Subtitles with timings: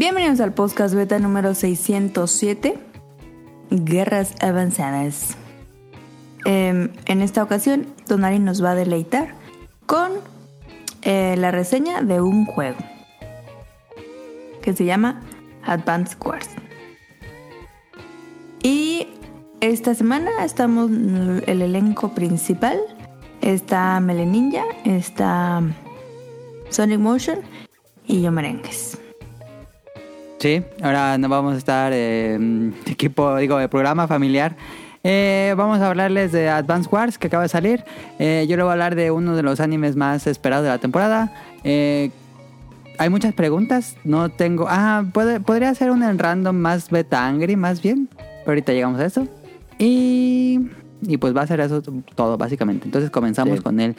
[0.00, 2.78] Bienvenidos al podcast beta número 607,
[3.70, 5.36] Guerras Avanzadas.
[6.46, 9.34] Em, en esta ocasión, Donari nos va a deleitar
[9.84, 10.12] con
[11.02, 12.78] eh, la reseña de un juego
[14.62, 15.20] que se llama
[15.64, 16.48] Advance Wars.
[18.62, 19.06] Y
[19.60, 22.80] esta semana estamos el elenco principal.
[23.42, 25.62] Está Meleninja, está
[26.70, 27.40] Sonic Motion
[28.06, 28.89] y yo merengues.
[30.40, 32.38] Sí, ahora no vamos a estar eh,
[32.86, 34.56] equipo, digo, de programa familiar.
[35.04, 37.84] Eh, vamos a hablarles de Advance Wars que acaba de salir.
[38.18, 40.78] Eh, yo le voy a hablar de uno de los animes más esperados de la
[40.78, 41.32] temporada.
[41.62, 42.10] Eh,
[42.98, 43.96] hay muchas preguntas.
[44.04, 44.66] No tengo.
[44.68, 48.08] Ah, puede, podría ser un en random más beta angry, más bien.
[48.16, 49.28] Pero ahorita llegamos a eso.
[49.78, 50.70] Y.
[51.02, 51.80] Y pues va a ser eso
[52.14, 52.84] todo, básicamente.
[52.86, 53.62] Entonces comenzamos Sí.
[53.62, 53.94] con el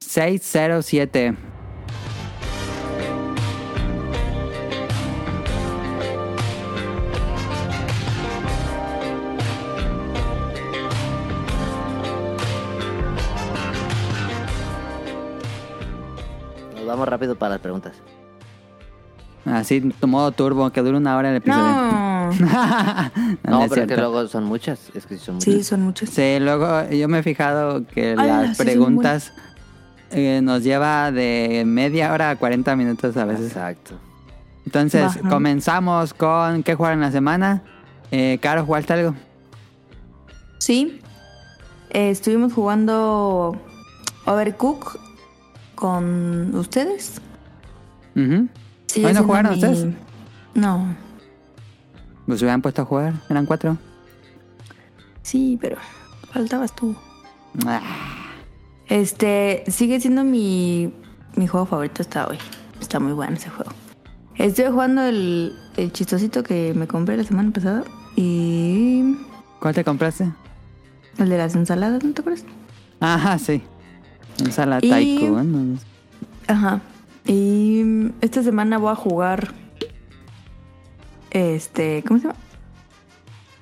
[0.00, 1.34] 607.
[16.88, 17.92] Vamos rápido para las preguntas.
[19.44, 21.64] Así, modo turbo, que dura una hora el episodio.
[21.64, 22.08] No.
[22.28, 22.40] No,
[23.44, 24.90] No, no es pero es que luego son muchas.
[24.94, 25.54] Es que sí son muchas.
[25.54, 26.10] Sí, son muchos.
[26.10, 29.32] Sí, luego yo me he fijado que Ay, las sí, preguntas
[30.10, 33.46] eh, nos lleva de media hora a 40 minutos a veces.
[33.46, 33.94] Exacto.
[34.66, 37.62] Entonces, comenzamos con qué jugar en la semana.
[38.10, 39.14] Eh, Caro, ¿jugaste algo?
[40.58, 41.00] Sí.
[41.90, 43.56] Eh, estuvimos jugando
[44.26, 44.98] Overcook
[45.78, 47.20] con ustedes.
[48.16, 48.48] Ujú.
[48.86, 49.86] Sigue ¿Hoy no jugaron mi- ustedes?
[50.54, 50.96] No.
[52.26, 53.78] Se hubieran puesto a jugar, eran cuatro.
[55.22, 55.76] Sí, pero
[56.32, 56.96] faltabas tú.
[57.66, 57.80] Ah,
[58.88, 60.92] Este, sigue siendo mi,
[61.36, 62.38] mi juego favorito hasta hoy.
[62.80, 63.70] Está muy bueno ese juego.
[64.36, 67.84] Estoy jugando el, el chistosito que me compré la semana pasada.
[68.16, 69.16] Y
[69.60, 70.30] ¿Cuál te compraste?
[71.18, 72.44] el de las ensaladas, ¿no te acuerdas?
[73.00, 73.62] Ajá, sí.
[74.40, 75.80] Ensalada Y- taekwondo.
[76.46, 76.80] Ajá.
[77.26, 79.52] Y esta semana voy a jugar.
[81.30, 82.38] Este, ¿cómo se llama?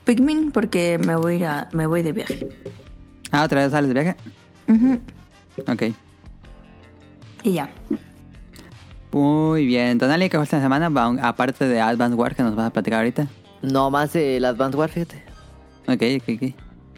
[0.05, 2.49] Pikmin, porque me voy a me voy de viaje.
[3.33, 4.17] Ah, otra vez sales de viaje.
[4.69, 5.01] Ujú.
[5.67, 5.83] Ok.
[7.43, 7.69] Y ya.
[9.13, 9.99] Muy bien.
[9.99, 10.91] Tonali, ¿qué jugaste esta semana?
[11.27, 13.27] Aparte de Advance War que nos vas a platicar ahorita.
[13.63, 15.17] No más el Advance War, fíjate.
[15.89, 16.43] Ok, ok, ok.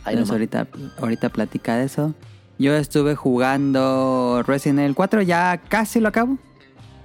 [0.04, 0.30] Ahí Entonces nomás.
[0.30, 0.66] ahorita,
[1.00, 2.14] ahorita platica de eso.
[2.58, 6.38] Yo estuve jugando Resident Evil 4, ya casi lo acabo.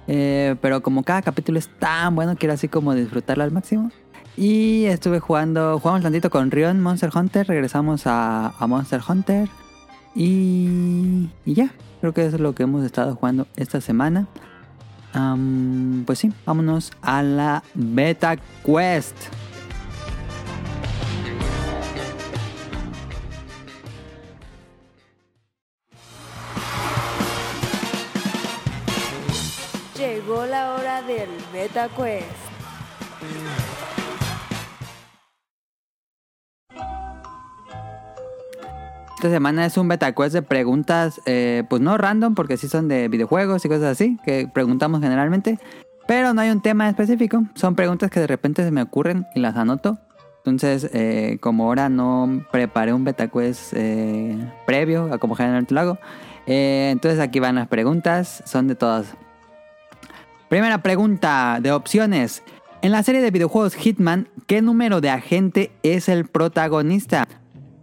[0.06, 3.90] Eh, pero como cada capítulo es tan bueno, quiero así como disfrutarlo al máximo.
[4.36, 9.48] Y estuve jugando, jugamos tantito con Rion Monster Hunter, regresamos a, Monster Hunter.
[10.16, 14.26] Y, y ya, creo que eso es lo que hemos estado jugando esta semana.
[16.04, 19.14] Pues sí, vámonos a la Beta Quest.
[30.06, 32.26] Llegó la hora del Beta Quest.
[39.16, 42.86] Esta semana es un beta quest de preguntas, eh, pues no random, porque sí son
[42.86, 45.58] de videojuegos y cosas así, que preguntamos generalmente.
[46.06, 47.42] Pero no hay un tema específico.
[47.54, 49.96] Son preguntas que de repente se me ocurren y las anoto.
[50.44, 54.36] Entonces, eh, como ahora no preparé un beta quest eh,
[54.66, 55.98] previo a como generalmente lo hago,
[56.46, 58.42] eh, entonces aquí van las preguntas.
[58.44, 59.16] Son de todas.
[60.54, 62.44] Primera pregunta de opciones.
[62.80, 67.26] En la serie de videojuegos Hitman, ¿qué número de agente es el protagonista?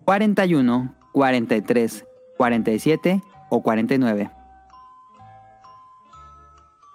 [0.05, 2.05] 41, 43,
[2.37, 4.31] 47 o 49.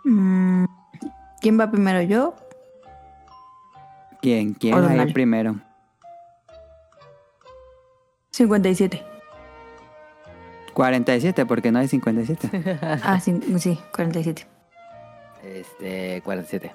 [0.04, 0.64] Mm,
[1.42, 2.00] ¿Quién va primero?
[2.00, 2.34] ¿Yo?
[4.22, 4.54] ¿Quién?
[4.54, 5.60] ¿Quién va a ir primero?
[8.31, 9.04] 57.
[10.72, 12.78] 47, porque no hay 57.
[13.02, 14.56] Ah, sí, sí, 47.
[15.54, 16.72] Este, 47.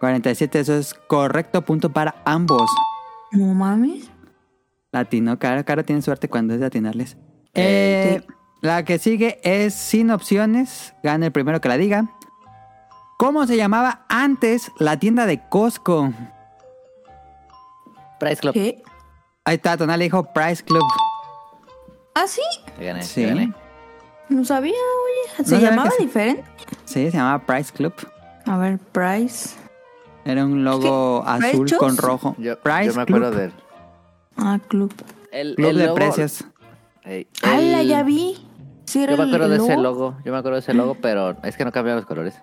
[0.00, 2.70] 47, eso es correcto punto para ambos.
[3.32, 4.08] No mames.
[4.92, 7.16] Latino, cara, cara tiene suerte cuando es de atinarles.
[7.54, 8.22] Eh,
[8.62, 10.94] La que sigue es sin opciones.
[11.02, 12.08] Gana el primero que la diga.
[13.18, 16.12] ¿Cómo se llamaba antes la tienda de Costco?
[18.20, 18.54] Price Club.
[18.54, 18.82] ¿Qué?
[19.44, 20.82] Ahí está, Tonal dijo Price Club.
[22.14, 22.42] ¿Ah, sí?
[22.78, 23.22] Te gané, Sí.
[23.22, 23.52] te gané.
[24.28, 25.44] No sabía, oye.
[25.44, 26.44] ¿Se No llamaba diferente?
[26.88, 27.92] Sí, se llamaba Price Club.
[28.46, 29.50] A ver, Price.
[30.24, 32.34] Era un logo ¿Price azul con rojo.
[32.38, 33.40] Yo, Price yo me acuerdo Club.
[33.40, 33.52] del
[34.36, 34.92] Ah, Club.
[35.32, 36.44] el, Club el de logo- precios.
[37.04, 38.44] Ey, ¡Hala, el- ya vi!
[38.86, 39.82] Sí, era Yo me el acuerdo de ese logo.
[39.82, 40.16] logo.
[40.24, 42.40] Yo me acuerdo de ese logo, pero es que no cambiaron los colores.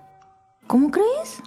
[0.68, 1.42] ¿Cómo crees?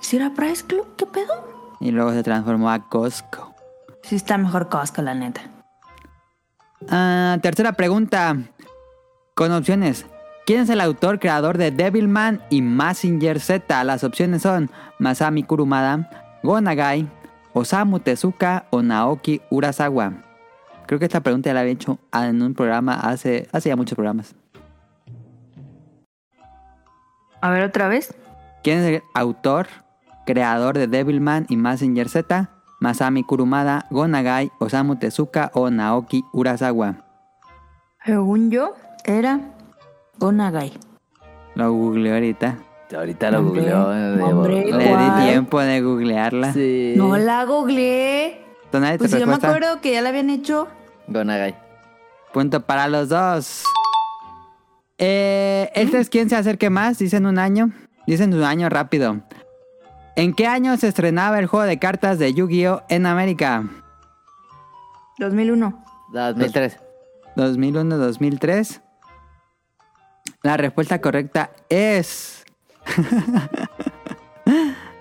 [0.00, 0.86] ¿Si era Price Club?
[0.96, 1.32] ¿Qué pedo?
[1.80, 3.54] Y luego se transformó a Costco.
[4.02, 5.42] Sí está mejor Costco, la neta.
[6.90, 8.36] Ah, tercera pregunta.
[9.34, 10.06] Con opciones.
[10.46, 13.82] ¿Quién es el autor creador de Devilman y Massinger Z?
[13.82, 14.70] Las opciones son
[15.00, 16.08] Masami Kurumada,
[16.44, 17.08] Go Nagai,
[17.52, 20.12] Osamu Tezuka o Naoki Urasawa.
[20.86, 23.96] Creo que esta pregunta ya la había hecho en un programa hace, hace ya muchos
[23.96, 24.36] programas.
[27.40, 28.14] A ver, otra vez.
[28.62, 29.66] ¿Quién es el autor,
[30.26, 32.50] creador de Devilman y Massinger Z?
[32.78, 36.98] Masami Kurumada, Go Nagai, Osamu Tezuka o Naoki Urasawa.
[38.04, 39.40] Según yo, era
[40.18, 40.72] Gonagai.
[41.54, 42.58] Lo googleé ahorita.
[42.94, 43.92] Ahorita lo Hombre, googleó.
[43.94, 44.64] eh, hombre.
[44.72, 45.28] Le di ¿Cuál?
[45.28, 46.52] tiempo de googlearla.
[46.52, 46.94] Sí.
[46.96, 48.40] No la googleé.
[48.70, 50.68] Tonali, Pues si yo me acuerdo que ya la habían hecho.
[51.08, 51.56] Gonagai.
[52.32, 53.64] Punto para los dos.
[54.98, 56.98] Eh, este es quien se acerque más.
[56.98, 57.70] Dicen un año.
[58.06, 59.16] Dicen un año rápido.
[60.14, 62.82] ¿En qué año se estrenaba el juego de cartas de Yu-Gi-Oh!
[62.88, 63.64] en América?
[65.18, 65.82] 2001.
[66.12, 66.78] 2003.
[67.36, 68.80] 2001, 2003.
[70.46, 72.44] La respuesta correcta es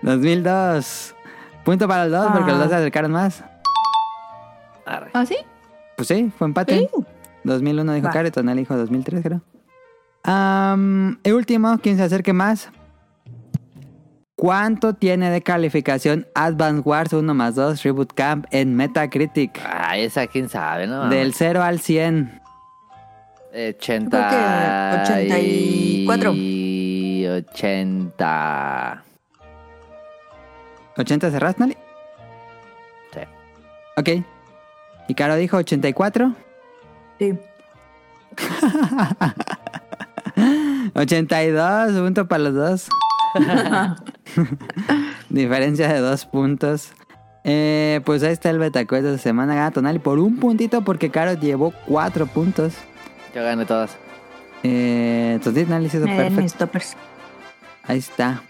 [0.01, 1.15] 2002.
[1.63, 3.43] Punto para los dos porque los dos se acercaron más.
[4.87, 5.11] Arre.
[5.13, 5.37] ¿Ah, sí?
[5.97, 6.79] Pues sí, fue empate.
[6.79, 6.89] Sí.
[7.43, 8.13] 2001 dijo Va.
[8.13, 9.41] Karen, Tonal dijo 2003, creo.
[10.23, 12.71] Am, el último, quien se acerque más.
[14.35, 19.61] ¿Cuánto tiene de calificación Advance Wars 1 más 2 Reboot Camp en Metacritic?
[19.63, 21.07] Ah, esa quién sabe, ¿no?
[21.07, 22.41] Del 0 al 100.
[23.55, 24.09] 80.
[24.09, 24.35] Creo que
[25.13, 26.33] 84.
[26.35, 29.03] Y 80.
[30.97, 31.77] ¿80 cerraste, Nali?
[33.13, 33.19] Sí.
[33.97, 34.09] Ok.
[35.07, 36.33] ¿Y Caro dijo 84?
[37.19, 37.37] Sí.
[40.93, 42.89] 82, punto para los dos.
[45.29, 46.91] Diferencia de dos puntos.
[47.43, 49.55] Eh, pues ahí está el Betacuest de semana.
[49.55, 52.73] Gana Tonali por un puntito porque Caro llevó cuatro puntos.
[53.35, 53.97] Yo gané todas.
[54.63, 56.69] Eh, entonces, hizo Me den perfecto.
[57.83, 58.41] Ahí está.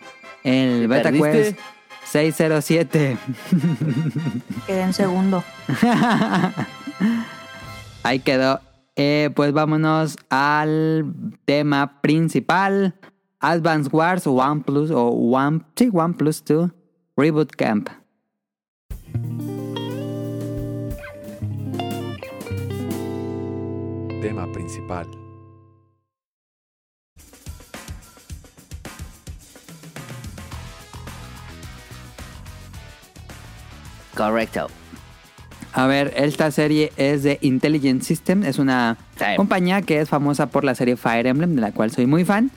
[0.44, 1.32] El ¿Y Beta perdiste?
[1.32, 1.60] Quest
[2.06, 3.18] 607.
[4.68, 5.44] Quedé en segundo.
[8.04, 8.62] Ahí quedó.
[8.96, 11.12] Eh, pues vámonos al
[11.46, 12.94] tema principal.
[13.40, 16.70] Advance Wars One Plus o One, sí, One Plus 2
[17.18, 17.90] Reboot Camp.
[24.22, 25.08] Tema principal.
[34.16, 34.68] Correcto.
[35.74, 38.44] A ver, esta serie es de Intelligent System.
[38.44, 39.26] Es una Sí.
[39.36, 42.50] compañía que es famosa por la serie Fire Emblem, de la cual soy muy fan.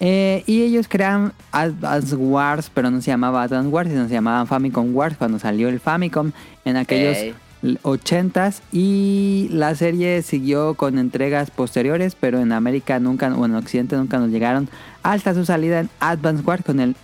[0.00, 4.48] Eh, y ellos crean Advance Wars, pero no se llamaba Advance Wars, sino se llamaban
[4.48, 6.32] Famicom Wars cuando salió el Famicom
[6.64, 7.16] en aquellos.
[7.64, 8.60] L- 80s.
[8.70, 14.18] Y la serie siguió con entregas posteriores, pero en América nunca, o en Occidente nunca
[14.18, 14.68] nos llegaron
[15.02, 16.94] hasta su salida en Advance Wars, con el,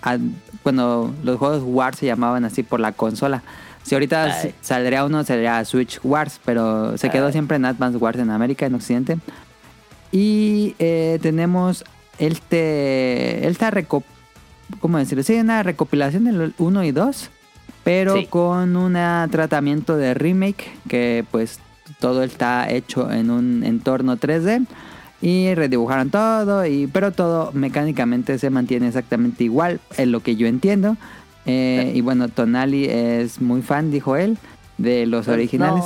[0.63, 3.43] cuando los juegos Wars se llamaban así por la consola.
[3.83, 4.55] Si ahorita Ay.
[4.61, 7.33] saldría uno, sería Switch Wars, pero se quedó Ay.
[7.33, 9.19] siempre en Advance Wars en América, en Occidente.
[10.13, 11.85] Y eh, tenemos
[12.19, 14.05] este, esta recop
[14.81, 15.25] ¿cómo decirlo?
[15.25, 17.31] Sí, una recopilación del 1 y 2,
[17.85, 18.27] pero Sí.
[18.27, 18.95] con un
[19.31, 21.59] tratamiento de remake que pues
[21.99, 24.67] todo está hecho en un entorno 3D
[25.23, 30.47] y redibujaron todo, y, pero todo mecánicamente se mantiene exactamente igual, en lo que yo
[30.47, 30.97] entiendo.
[31.47, 34.39] Eh, y bueno, Tonali es muy fan, dijo él,
[34.79, 35.85] de los Pues, originales.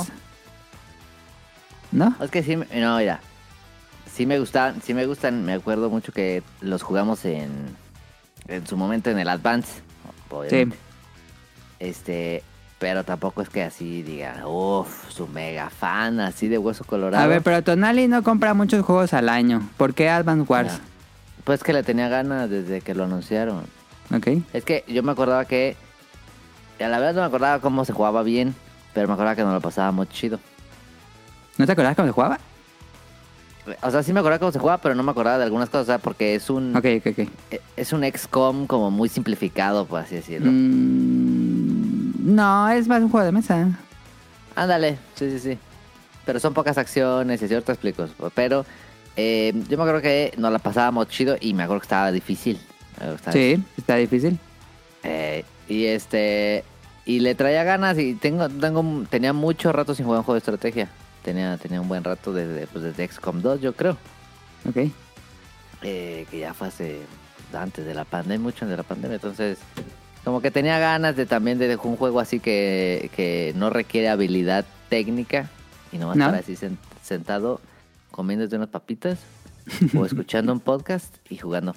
[1.91, 2.15] ¿No?
[2.21, 3.19] Es que sí, no, mira.
[4.13, 5.43] Sí me gustan, sí me gustan.
[5.45, 7.49] Me acuerdo mucho que los jugamos en,
[8.47, 9.81] en su momento en el Advance.
[10.29, 10.77] obviamente.
[11.79, 12.43] Este,
[12.79, 17.23] pero tampoco es que así digan, uff, su mega fan, así de hueso colorado.
[17.23, 19.67] A ver, pero Tonali no compra muchos juegos al año.
[19.77, 20.73] ¿Por qué Advance Wars?
[20.73, 20.81] Ya.
[21.43, 23.63] Pues que le tenía ganas desde que lo anunciaron.
[24.13, 24.27] Ok.
[24.53, 25.77] Es que yo me acordaba que.
[26.79, 28.53] A la verdad no me acordaba cómo se jugaba bien,
[28.93, 30.39] pero me acordaba que nos lo pasaba muy chido.
[31.57, 32.39] ¿No te acordás cómo se jugaba?
[33.81, 35.83] O sea, sí me acordaba cómo se jugaba, pero no me acordaba de algunas cosas,
[35.83, 36.75] o sea, porque es un.
[36.75, 37.29] Ok, ok, ok.
[37.51, 40.51] Eh, Es un XCOM como muy simplificado, por así decirlo.
[40.51, 43.67] Mm, no, es más un juego de mesa.
[44.55, 45.57] Ándale, sí, sí, sí.
[46.25, 48.07] Pero son pocas acciones y así ahorita explico.
[48.33, 48.65] Pero
[49.15, 52.59] eh, yo me acuerdo que nos la pasábamos chido y me acuerdo que estaba difícil.
[52.93, 54.39] Estaba Sí, está difícil.
[55.03, 56.63] Eh, y este
[57.05, 60.39] y le traía ganas y tengo tengo tenía mucho rato sin jugar un juego de
[60.39, 60.89] estrategia.
[61.25, 63.97] Tenía tenía un buen rato desde pues desde XCOM 2, yo creo.
[64.69, 64.77] Ok.
[65.81, 67.01] Eh, que ya fue hace
[67.53, 69.57] antes de la pandemia, mucho antes de la pandemia, entonces
[70.23, 74.65] Como que tenía ganas de también de un juego así que, que no requiere habilidad
[74.89, 75.49] técnica
[75.91, 76.25] y nomás No.
[76.25, 77.59] para así sen- sentado
[78.11, 79.19] comiéndote unas papitas
[79.95, 81.75] o escuchando un podcast y jugando.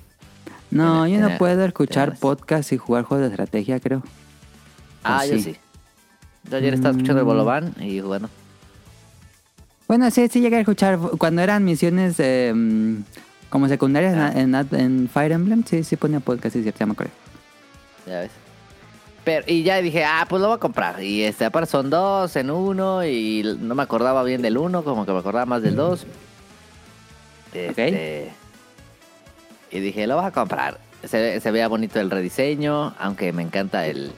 [0.71, 4.03] No, Tenía- yo no tenía- puedo escuchar podcast y jugar juegos de estrategia, creo.
[5.05, 5.43] Ah, Oh, yo sí.
[5.43, 5.57] sí.
[6.51, 7.29] Yo ayer estaba escuchando el Mm.
[7.29, 8.29] Bolovan y jugando.
[9.89, 13.05] Bueno, sí, sí llegué a escuchar cuando eran misiones eh, mm,
[13.49, 14.33] como secundarias Ah.
[14.39, 15.65] en, Fire Emblem.
[15.65, 17.13] Sí, sí ponía podcast, sí, cierto, ya me acuerdo.
[18.07, 18.31] Ya ves.
[19.25, 21.03] Pero, y ya dije, ah, pues lo voy a comprar.
[21.03, 25.07] Y este, aparte son dos en uno y no me acordaba bien del uno, como
[25.07, 26.07] que me acordaba más del dos.
[27.55, 28.31] Este,
[29.71, 30.79] Y dije, lo vas a comprar.
[31.05, 34.13] Se, se veía bonito el rediseño, aunque me encanta el,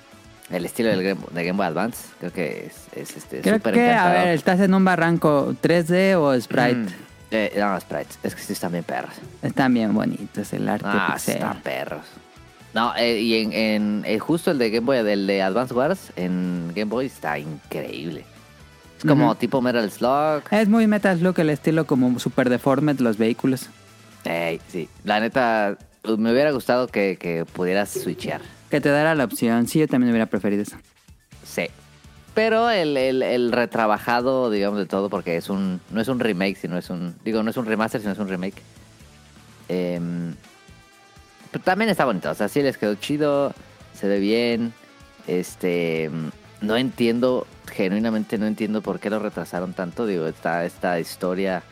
[0.50, 2.09] el estilo del Game, de Game Boy Advance.
[2.19, 6.16] Creo que es, es este, Creo súper que, a ver, ¿estás en un barranco 3D
[6.16, 6.75] o Sprite?
[6.75, 6.87] Mm,
[7.33, 8.19] eh, no, sprites.
[8.23, 9.14] Es que sí están bien perros.
[9.42, 11.35] Están bien bonitos el arte Ah, pixel.
[11.35, 12.04] están perros.
[12.75, 16.12] No, eh, y en, en eh, justo el de Game Boy, del de Advance Wars,
[16.16, 18.25] en Game Boy está increíble.
[18.99, 20.42] Es como tipo Metal Slug.
[20.50, 23.69] Es muy Metal Slug el estilo como super deforme de los vehículos.
[24.25, 25.78] Ey, sí, la neta,
[26.19, 28.40] me hubiera gustado que, que pudieras switchear.
[28.70, 29.66] Que te dará la opción.
[29.66, 30.76] Sí, yo también hubiera preferido eso.
[31.44, 31.66] Sí.
[32.34, 36.56] Pero el, el, el retrabajado, digamos, de todo, porque es un no es un remake,
[36.56, 37.16] sino es un...
[37.24, 38.62] Digo, no es un remaster, sino es un remake.
[39.68, 40.34] Em,
[41.50, 42.30] pero también está bonito.
[42.30, 43.52] O sea, sí les quedó chido,
[43.92, 44.72] se ve bien.
[45.26, 46.10] Este...
[46.60, 50.06] No entiendo, genuinamente no entiendo por qué lo retrasaron tanto.
[50.06, 51.62] Digo, esta, esta historia,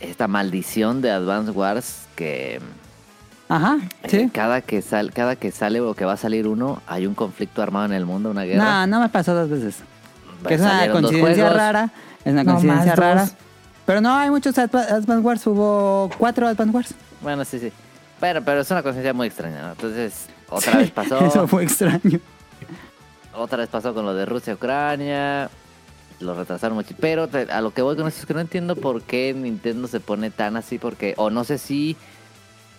[0.00, 2.60] esta maldición de Advance Wars que...
[3.54, 4.30] Ajá, eh, sí.
[4.32, 7.62] cada, que sal, cada que sale o que va a salir uno, hay un conflicto
[7.62, 8.86] armado en el mundo, una guerra.
[8.86, 9.76] No, no me pasó dos veces.
[10.46, 11.90] Que es una coincidencia rara.
[12.24, 13.20] Es una No, coincidencia rara.
[13.22, 13.32] dos.
[13.84, 15.46] Pero no, hay muchos Adva- Advance Wars.
[15.46, 16.94] Hubo cuatro Advance Wars.
[17.20, 17.72] Bueno, sí, sí.
[18.20, 19.70] Pero, pero es una coincidencia muy extraña, ¿no?
[19.72, 21.18] Entonces, otra vez pasó.
[21.26, 22.20] Eso fue extraño.
[23.34, 25.48] Otra vez pasó con lo de Rusia, Ucrania.
[26.20, 26.94] Lo retrasaron mucho.
[27.00, 29.88] Pero te- a lo que voy con esto es que no entiendo por qué Nintendo
[29.88, 30.78] se pone tan así.
[30.78, 31.96] Porque, o no sé si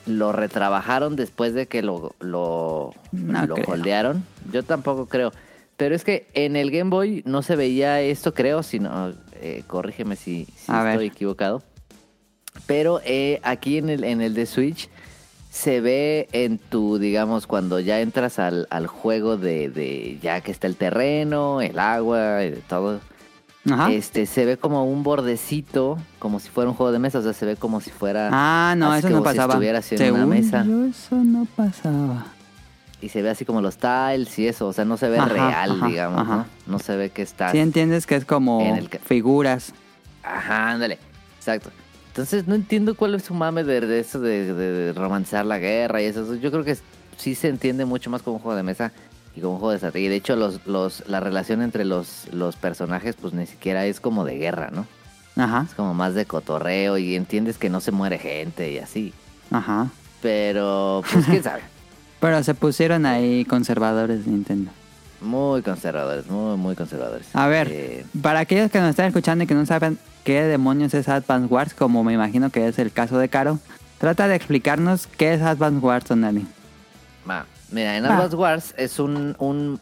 [0.06, 3.68] lo retrabajaron después de que lo, lo, No lo creo.
[3.70, 4.24] holdearon.
[4.52, 5.32] Yo tampoco creo.
[5.78, 9.14] Pero es que en el Game Boy no se veía esto, creo, sino.
[9.42, 10.94] eh, corrígeme si, si A ver.
[10.94, 11.64] estoy equivocado.
[12.68, 14.90] Pero eh, aquí en el, en el de Switch
[15.50, 20.52] se ve en tu, digamos, cuando ya entras al, al juego de, de ya que
[20.52, 23.00] está el terreno, el agua, y de todo.
[23.72, 23.92] Ajá.
[23.92, 27.34] Este, se ve como un bordecito, como si fuera un juego de mesa, o sea,
[27.34, 28.30] se ve como si fuera...
[28.32, 29.54] Ah, no, eso no como si pasaba.
[29.54, 30.66] estuvieras en una Según mesa.
[30.66, 32.26] yo, eso no pasaba.
[33.02, 35.30] Y se ve así como los tiles y eso, o sea, no se ve Ajá,
[35.30, 36.28] real, ajá, digamos.
[36.28, 36.46] ¿no?
[36.68, 37.52] No se ve que está...
[37.52, 39.74] Sí entiendes que es como En el ca- figuras.
[40.24, 41.00] Ajá, ándale.
[41.38, 41.70] Exacto.
[42.10, 45.58] Entonces no entiendo cuál es su mame de, de eso de, de- de romantizar la
[45.58, 46.36] guerra y eso.
[46.36, 46.78] Yo creo que
[47.18, 48.92] sí se entiende mucho más como un juego de mesa
[49.36, 50.06] y como un juego de estrategia.
[50.08, 54.00] Y de hecho, los, los, la relación entre los, los personajes, pues ni siquiera es
[54.00, 54.86] como de guerra, ¿no?
[55.36, 59.14] Ajá, Es como más de cotorreo y entiendes que no se muere gente y así.
[59.52, 59.88] ajá.
[60.22, 61.62] Pero, pues quién sabe.
[62.22, 64.72] Pero se pusieron ahí conservadores Nintendo.
[65.20, 67.28] Muy conservadores, muy, muy conservadores.
[67.34, 70.94] A ver, Eh, para aquellos que nos están escuchando y que no saben qué demonios
[70.94, 73.60] es Advance Wars, como me imagino que es el caso de Caro,
[73.98, 76.46] trata de explicarnos qué es Advance Wars, Tonali.
[77.30, 78.16] Va, Mira, en Va.
[78.16, 79.80] Advance Wars es un, un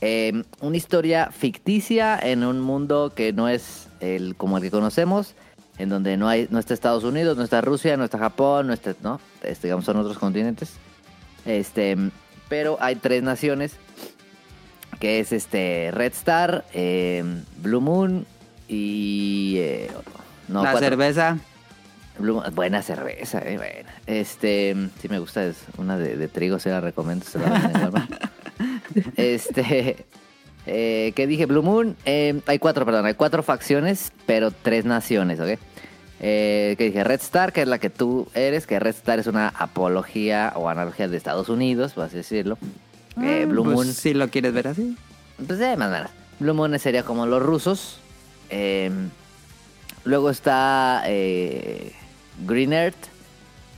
[0.00, 5.34] eh, una historia ficticia en un mundo que no es el como el que conocemos,
[5.78, 8.72] en donde no hay no está Estados Unidos, no está Rusia, no está Japón, no
[8.72, 10.74] está, no, este, digamos son otros continentes.
[11.44, 11.96] Este,
[12.48, 13.72] pero hay tres naciones
[15.00, 17.24] que es este Red Star, eh,
[17.56, 18.26] Blue Moon
[18.68, 19.90] y eh,
[20.46, 20.88] no, la cuatro.
[20.88, 21.38] cerveza.
[22.18, 23.94] Blue- buena cerveza, eh, buena.
[24.06, 28.08] Este, sí me gusta, es una de, de trigo, se la recomiendo, se la en.
[29.16, 30.06] Este,
[30.66, 31.46] eh, ¿qué dije?
[31.46, 35.58] Blue Moon, eh, hay cuatro, perdón, hay cuatro facciones, pero tres naciones, ¿ok?
[36.20, 37.04] Eh, ¿Qué dije?
[37.04, 40.68] Red Star, que es la que tú eres, que Red Star es una apología o
[40.68, 42.58] analogía de Estados Unidos, por así decirlo.
[43.22, 44.96] Eh, Blue Pues, Moon, Si lo quieres ver así.
[45.46, 46.10] pues eh, más menos.
[46.40, 48.00] Blue Moon sería como los rusos.
[48.50, 48.90] Eh,
[50.04, 51.02] luego está
[52.46, 52.96] Green Earth,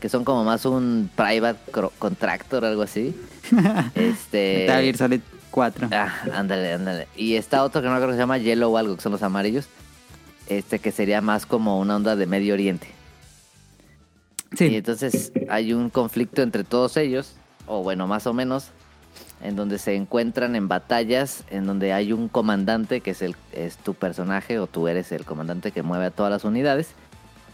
[0.01, 1.59] que son como más un private
[1.99, 3.15] contractor, algo así.
[3.95, 4.65] este.
[4.67, 5.89] Metal Gear Solid 4.
[5.93, 7.09] Ah, ándale, ándale.
[7.17, 9.23] Y está otro que no creo que se llama Yellow o algo, que son los
[9.23, 9.67] amarillos.
[10.49, 12.89] Este que sería más como una onda de Medio Oriente.
[14.53, 14.75] Y Sí.
[14.77, 17.35] entonces hay un conflicto entre todos ellos,
[17.67, 18.67] o bueno, más o menos,
[19.43, 23.77] en donde se encuentran en batallas, en donde hay un comandante que es, el, es
[23.77, 26.89] tu personaje o tú eres el comandante que mueve a todas las unidades.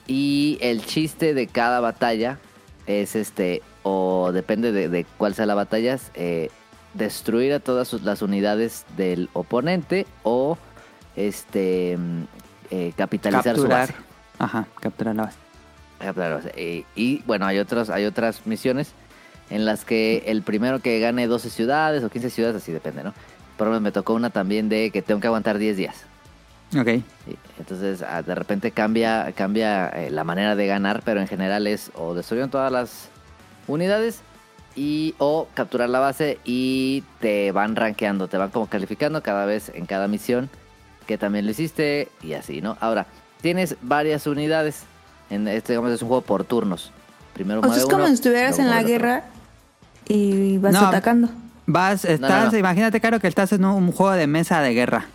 [0.06, 2.38] Y el chiste de cada batalla
[2.86, 6.50] es este, o depende de, de cuál sea la batalla, eh,
[6.94, 10.56] destruir a todas sus- las unidades del oponente o
[11.16, 12.22] este mm,
[12.70, 13.86] eh, capitalizar Capturar.
[13.88, 14.04] su base.
[14.38, 15.36] Ajá, capturar la base.
[15.98, 16.52] Capturar la base.
[16.56, 18.92] Eh, y bueno, hay otros, hay otras misiones
[19.50, 23.14] en las que el primero que gane 12 ciudades o 15 ciudades, así depende, ¿no?
[23.56, 25.96] Por ejemplo, me tocó una también de que tengo que aguantar 10 días.
[26.74, 26.86] Ok.
[27.26, 31.66] Sí, Entonces, ah, de repente cambia, cambia eh, la manera de ganar, pero en general
[31.66, 33.08] es o destruyeron todas las
[33.68, 34.20] unidades
[34.74, 39.70] y o capturar la base y te van rankeando, te van como calificando cada vez
[39.74, 40.50] en cada misión
[41.06, 42.76] que también lo hiciste y así, ¿no?
[42.80, 43.06] Ahora,
[43.40, 44.82] tienes varias unidades.
[45.30, 46.92] En este, digamos, es un juego por turnos.
[47.32, 49.24] Primero O sea, es como si estuvieras en la guerra
[50.08, 50.86] y vas No.
[50.88, 51.28] atacando.
[51.66, 52.58] Vas, estás, no.
[52.58, 55.06] imagínate, Caro, que estás en un juego de mesa de guerra.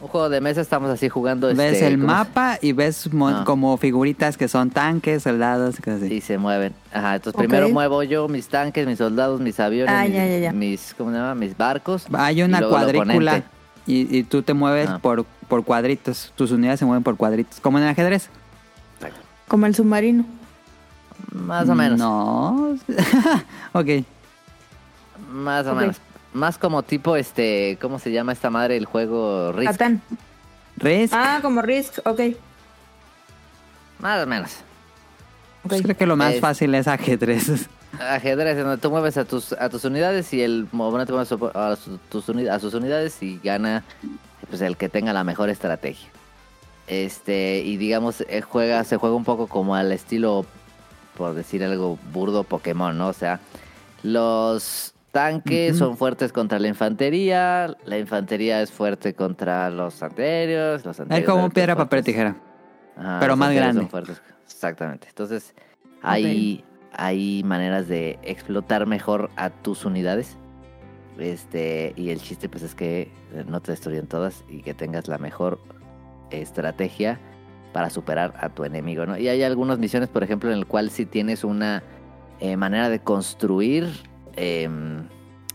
[0.00, 1.46] Un juego de mesa estamos así jugando.
[1.48, 3.42] ves este, el ¿cómo se- mapa y ves Ah.
[3.46, 6.08] como figuritas que son tanques, soldados y cosas así.
[6.08, 6.74] Sí, se mueven.
[6.92, 10.38] Ajá, entonces primero muevo yo mis tanques, mis soldados, mis aviones, Ah, mis, ya, ya,
[10.38, 10.52] ya.
[10.52, 11.34] mis- ¿cómo se llama?
[11.34, 12.06] Mis barcos.
[12.12, 13.44] Hay una cuadrícula
[13.86, 14.98] y, y tú te mueves Ah.
[15.00, 16.32] por, por cuadritos.
[16.34, 17.60] Tus unidades se mueven por cuadritos.
[17.60, 18.28] Como en el ajedrez.
[19.48, 20.24] Como el submarino.
[21.32, 21.98] Más o menos.
[21.98, 22.76] No.
[23.72, 23.88] ok.
[25.30, 25.96] Más o menos.
[26.34, 28.76] Más como tipo, este, ¿cómo se llama esta madre?
[28.76, 29.70] El juego Risk.
[29.72, 30.02] Catán.
[30.76, 31.14] Risk.
[31.16, 32.20] Ah, como Risk, ok.
[34.00, 34.50] Más o menos.
[35.66, 37.68] Pues creo que lo más Es- fácil es ajedrez.
[37.98, 41.26] Ajedrez, en donde tú mueves a tus, a tus unidades y el oponente mueve a,
[41.26, 43.84] su- a su- tus uni- a sus unidades y gana
[44.50, 46.08] pues, el que tenga la mejor estrategia.
[46.88, 50.44] Este, y digamos, eh, juega, se juega un poco como al estilo,
[51.16, 53.08] por decir algo burdo, Pokémon, ¿no?
[53.08, 53.38] O sea,
[54.02, 60.96] los tanques son fuertes contra la infantería, la infantería es fuerte contra los anteriores, los
[60.96, 62.36] Es anteriores como son piedra, papel, tijera.
[62.96, 63.82] Ajá, Pero más grande.
[63.82, 64.20] son fuertes.
[64.44, 65.06] Exactamente.
[65.08, 65.54] Entonces,
[66.02, 70.36] hay, hay maneras de explotar mejor a tus unidades.
[71.16, 73.08] Este, y el chiste pues es que
[73.46, 75.60] no te destruyen todas y que tengas la mejor
[76.30, 77.20] estrategia
[77.72, 79.16] para superar a tu enemigo, ¿no?
[79.16, 81.84] Y hay algunas misiones, por ejemplo, en el cual si tienes una
[82.40, 85.08] eh, manera de construir em,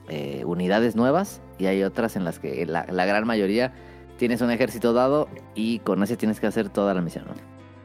[0.08, 3.74] eh, unidades nuevas y hay otras en las que la, la gran mayoría
[4.18, 7.34] tienes un ejército dado y con ese tienes que hacer toda la misión, ¿no?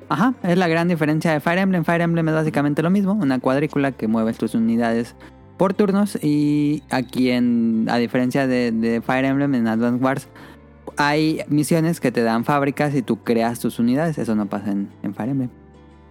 [0.09, 1.85] Ajá, es la gran diferencia de Fire Emblem.
[1.85, 5.15] Fire Emblem es básicamente lo mismo, una cuadrícula que mueves tus unidades
[5.57, 10.29] por turnos y aquí en a diferencia de, de Fire Emblem en Advance Wars
[10.97, 14.91] hay misiones que te dan fábricas y tú creas tus unidades, eso no pasa en,
[15.03, 15.51] en Fire Emblem.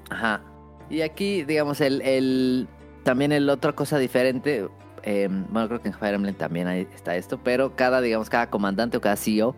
[0.10, 0.42] Ajá.
[0.90, 2.68] Y aquí, digamos, el, el
[3.04, 4.68] también el otra cosa diferente,
[5.04, 8.98] eh, bueno, creo que en Fire Emblem también está esto, pero cada, digamos, cada comandante
[8.98, 9.56] o cada CEO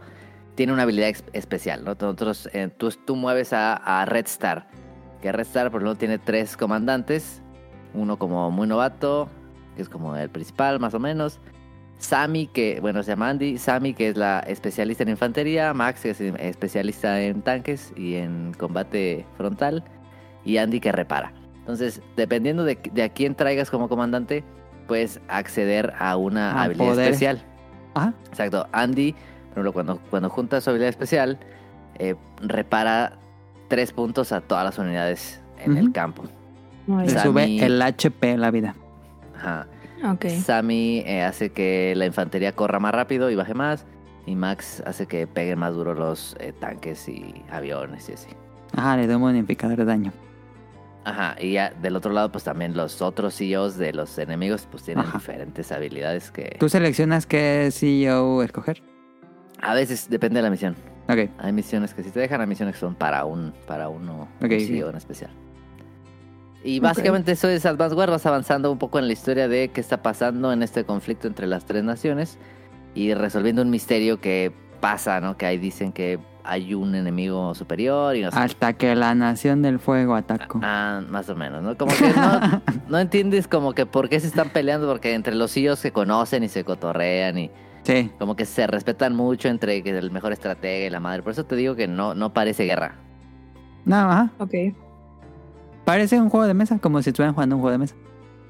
[0.55, 1.91] tiene una habilidad especial, ¿no?
[1.91, 4.67] Nosotros, eh, tú, tú mueves a, Red Star,
[5.21, 7.41] que Red Star, por ejemplo, tiene tres comandantes,
[7.93, 9.29] uno como muy novato,
[9.75, 11.39] que es como el principal, más o menos.
[11.97, 13.57] Sammy, que, bueno, se Andy.
[13.57, 15.73] Sammy, que es la especialista en infantería.
[15.73, 19.83] Max, que es especialista en tanques y en combate frontal.
[20.43, 21.31] Y Andy, que repara.
[21.65, 24.43] Entonces, dependiendo de, de a quién traigas como comandante,
[24.87, 27.41] puedes acceder a una A habilidad especial.
[27.95, 28.67] Ajá, Exacto.
[28.71, 31.39] Andy, por ejemplo, cuando, cuando junta su habilidad especial,
[31.97, 33.13] eh, repara
[33.67, 35.79] tres puntos a todas las unidades en Ujú.
[35.81, 36.23] el campo.
[36.85, 37.13] Muy le.
[37.13, 38.75] Sammy- sube el HP la vida.
[39.35, 39.65] Ajá.
[40.11, 40.25] Ok.
[40.27, 43.85] Sammy eh, hace que la infantería corra más rápido y baje más.
[44.27, 48.29] Y Max hace que peguen más duro los eh, tanques y aviones y así.
[48.75, 50.11] Ajá, le da un bonificador de daño.
[51.05, 54.83] Ajá, y ya del otro lado, pues también los otros CEOs de los enemigos, pues
[54.83, 55.17] tienen Ajá.
[55.19, 58.81] diferentes habilidades que ¿Tú seleccionas qué CEO escoger?
[59.61, 60.75] a veces depende de la misión.
[61.07, 64.27] Ok, Hay misiones que sí te dejan, hay misiones que son para un, para uno,
[64.41, 64.59] un Ok, ok.
[64.67, 65.29] CEO en especial.
[66.63, 69.79] Y básicamente eso es Advance Wars, vas avanzando un poco en la historia de qué
[69.81, 72.39] está pasando en este conflicto entre las tres naciones
[72.95, 75.37] y resolviendo un misterio que pasa, ¿no?
[75.37, 78.37] Que ahí dicen que hay un enemigo superior y no sé.
[78.39, 80.59] hasta que la nación del fuego atacó.
[80.63, 81.77] Ah, más o menos, ¿no?
[81.77, 85.51] Como que no, no entiendes como que por qué se están peleando, porque entre los
[85.53, 87.51] CEOs se conocen y se cotorrean y
[87.83, 91.21] Sí, como que se respetan mucho entre que el mejor estratega y la madre.
[91.21, 92.95] Por eso te digo que no, no parece guerra.
[93.85, 94.31] no, ajá.
[94.39, 94.53] Ok.
[95.83, 97.95] Parece un juego de mesa, como si estuvieran jugando un juego de mesa.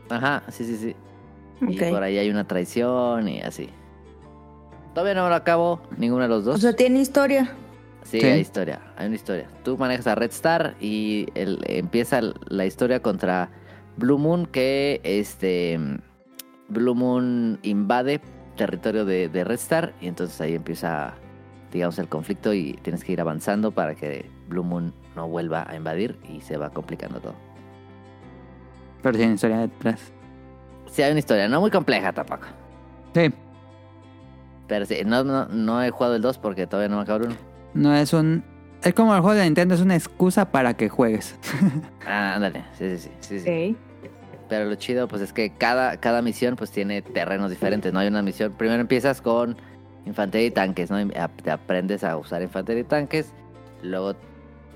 [0.10, 0.96] Ajá, sí, sí, sí.
[1.68, 1.90] Y Ok.
[1.92, 3.70] por ahí hay una traición y así.
[4.94, 6.56] Todavía no lo acabo, ninguno de los dos.
[6.56, 7.52] O sea, tiene historia.
[8.06, 9.48] Sí, hay historia, hay una historia.
[9.64, 13.50] Tú manejas a Red Star y el- empieza la historia contra
[13.98, 15.80] Blue Moon que este
[16.70, 18.22] Blue Moon invade
[18.56, 21.14] territorio de, de Red Star y entonces ahí empieza
[21.72, 25.76] digamos el conflicto y tienes que ir avanzando para que Blue Moon no vuelva a
[25.76, 27.36] invadir y se va complicando todo.
[29.04, 30.12] Pero tiene historia detrás.
[30.90, 32.46] Sí, hay una historia, no muy compleja tampoco.
[33.14, 33.32] Sí,
[34.68, 37.36] Pero sí, no, no, no he jugado el 2 porque todavía no me acabo 1.
[37.76, 38.44] No es un...
[38.84, 41.36] Es como el juego de Nintendo, es una excusa para que juegues.
[42.08, 43.76] Ah, ándale, sí, sí, sí, sí, sí.
[44.04, 44.10] Ok.
[44.48, 47.98] Pero lo chido, pues es que cada, cada misión pues tiene terrenos diferentes, ¿no?
[48.00, 49.58] Hay una misión, primero empiezas con
[50.06, 50.98] infantería y tanques, ¿no?
[51.44, 53.34] Te aprendes a usar infantería y tanques,
[53.82, 54.14] luego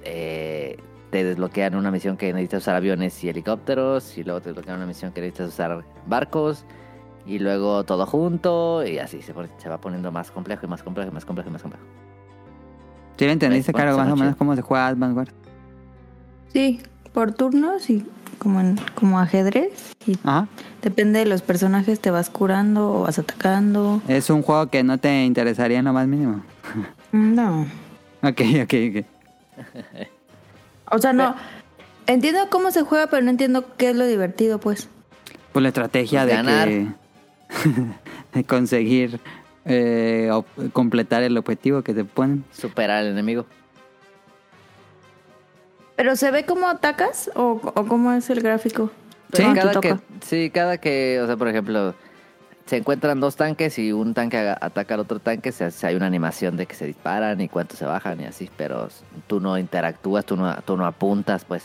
[0.03, 0.77] eh,
[1.11, 4.87] te desbloquean una misión que necesitas usar aviones y helicópteros, y luego te desbloquean una
[4.87, 6.65] misión que necesitas usar barcos,
[7.27, 10.81] y luego todo junto, y así se, pone- se va poniendo más complejo y más
[10.81, 11.85] complejo y más complejo y más complejo.
[13.19, 15.29] ¿Sí le entendiste, Caro, más o menos cómo se juega Wars?
[16.53, 16.79] Sí,
[17.13, 18.05] por turnos y
[18.37, 19.93] como, en, como ajedrez.
[20.07, 20.47] Y Ajá.
[20.81, 24.01] depende de los personajes, te vas curando o vas atacando.
[24.07, 26.41] Es un juego que no te interesaría en lo más mínimo.
[27.11, 27.63] No.
[28.23, 29.05] Ok, ok, ok.
[30.91, 31.35] O sea, no.
[32.07, 34.87] Entiendo cómo se juega, pero no entiendo qué es lo divertido, pues.
[35.51, 36.67] Pues la estrategia Pues de ganar.
[36.69, 36.87] que...
[38.33, 39.19] de conseguir
[39.65, 40.29] eh,
[40.73, 42.43] completar el objetivo que te ponen.
[42.51, 43.45] Superar al enemigo.
[45.95, 48.89] ¿Pero se ve cómo atacas o, o cómo es el gráfico?
[49.33, 49.43] Sí.
[49.53, 49.95] Cada que,
[50.25, 51.93] sí, cada que, o sea, por ejemplo,
[52.65, 56.05] se encuentran dos tanques y un tanque ataca al otro tanque, se hace- hay una
[56.07, 58.87] animación de que se disparan y cuánto se bajan y así, pero
[59.27, 61.63] tú no interactúas, tú no, tú no apuntas, pues.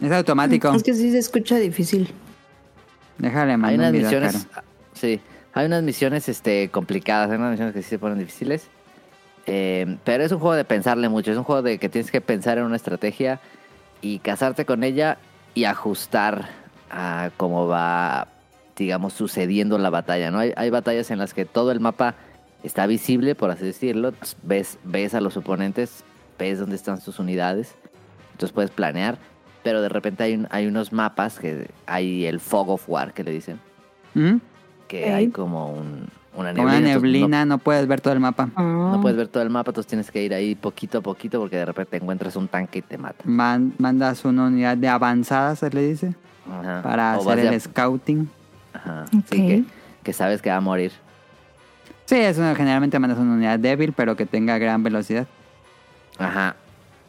[0.00, 0.72] Es automático.
[0.74, 2.12] Es que sí se escucha difícil.
[3.18, 4.66] Déjale Hay mandar unas un video, misiones, Caro.
[4.94, 5.20] sí,
[5.54, 8.68] hay unas misiones este, complicadas, hay unas misiones que sí se ponen difíciles,
[9.46, 12.20] eh, pero es un juego de pensarle mucho, es un juego de que tienes que
[12.20, 13.40] pensar en una estrategia
[14.00, 15.18] y casarte con ella
[15.54, 16.48] y ajustar
[16.90, 18.28] a cómo va,
[18.76, 20.38] digamos, sucediendo la batalla, ¿no?
[20.38, 22.14] Hay, hay batallas en las que todo el mapa
[22.62, 26.04] está visible, por así decirlo, ves, ves a los oponentes,
[26.38, 27.74] ves dónde están sus unidades,
[28.32, 29.18] entonces puedes planear,
[29.62, 33.24] pero de repente hay, un- hay unos mapas que hay el fog of war que
[33.24, 33.58] le dicen,
[34.14, 34.40] Ujú.
[35.00, 36.78] Que hay como un, una neblina.
[36.78, 38.50] una neblina no, puedes ver todo el mapa.
[38.56, 41.40] No, no puedes ver todo el mapa, entonces tienes que ir ahí poquito a poquito
[41.40, 43.22] porque de repente encuentras un tanque y te mata.
[43.24, 46.14] Man- mandas una unidad de avanzada, se le dice,
[46.50, 46.82] Ajá.
[46.82, 48.28] para O hacer el scouting.
[48.74, 49.04] Ajá.
[49.16, 49.24] Ok.
[49.30, 49.64] Sí, que,
[50.02, 50.92] que sabes que va a morir.
[52.04, 55.26] Sí, es una- generalmente mandas una unidad débil, pero que tenga gran velocidad.
[56.18, 56.56] Ajá.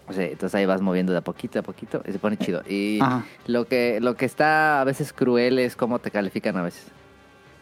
[0.07, 2.61] O sea, entonces ahí vas moviendo de a poquito a poquito y se pone chido.
[2.67, 3.23] Y Ajá.
[3.47, 6.85] lo que, lo que está a veces cruel es cómo te califican a veces.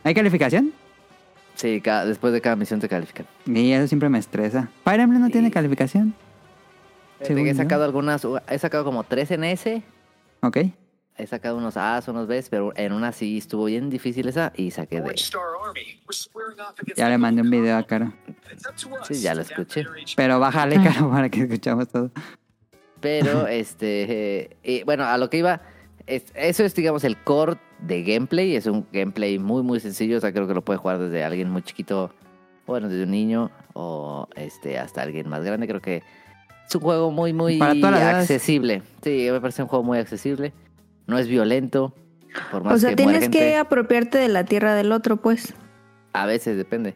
[0.04, 0.74] ¿Hay calificación?
[1.56, 3.26] Sí, cada- después de cada misión te califican.
[3.46, 4.70] Y eso siempre me estresa.
[4.84, 5.34] Fire Emblem no Sí.
[5.34, 6.14] tiene calificación.
[7.22, 7.58] Según he yo.
[7.58, 9.84] sacado algunas, he sacado como tres en ese,
[10.42, 10.58] Ok.
[11.18, 14.72] he sacado unos A's, unos B's, pero en una sí estuvo bien difícil esa y
[14.72, 15.14] saqué de...
[16.96, 18.12] Ya le mandé un video a Caro.
[19.08, 19.86] Sí, ya lo escuché.
[20.16, 20.82] Pero bájale.
[20.84, 22.10] Caro, para que escuchamos todo.
[23.00, 25.62] Pero, este, eh, y bueno, a lo que iba,
[26.08, 28.56] es- eso es, digamos, el core de gameplay.
[28.56, 30.18] Es un gameplay muy, muy sencillo.
[30.18, 32.14] O sea, creo que lo puede jugar desde alguien muy chiquito,
[32.68, 35.68] bueno, desde un niño o este hasta alguien más grande.
[35.68, 36.04] Creo que
[36.68, 38.04] es un juego muy, muy Para edades.
[38.32, 38.82] accesible.
[39.04, 40.54] Sí, me parece un juego muy accesible.
[41.08, 41.94] No es violento.
[42.52, 45.54] Por más O sea, que tienes gente, que apropiarte de la tierra del otro, pues.
[46.14, 46.96] a veces depende.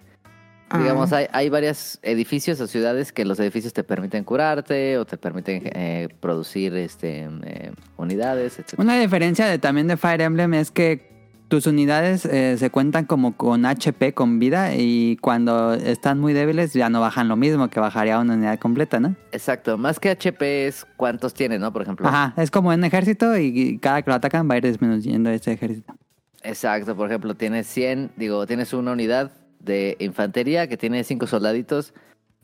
[0.70, 0.80] Ah.
[0.80, 5.18] Digamos, hay, hay varios edificios o ciudades que los edificios te permiten curarte o te
[5.18, 8.80] permiten eh, producir este eh, unidades, etc.
[8.80, 11.14] Una diferencia de, también de Fire Emblem es que
[11.48, 16.74] tus unidades eh, se cuentan como con HP, con vida, y cuando están muy débiles
[16.74, 19.16] ya no bajan lo mismo que bajaría una unidad completa, ¿no?
[19.32, 21.72] Exacto, más que HP es cuántos tienes, ¿no?
[21.72, 22.08] Por ejemplo.
[22.08, 25.30] Ajá, es como en ejército y, y cada que lo atacan va a ir disminuyendo
[25.30, 25.94] ese ejército.
[26.42, 29.32] Exacto, por ejemplo, tienes 100, digo, tienes una unidad
[29.66, 31.94] de infantería que tiene 5 soldaditos,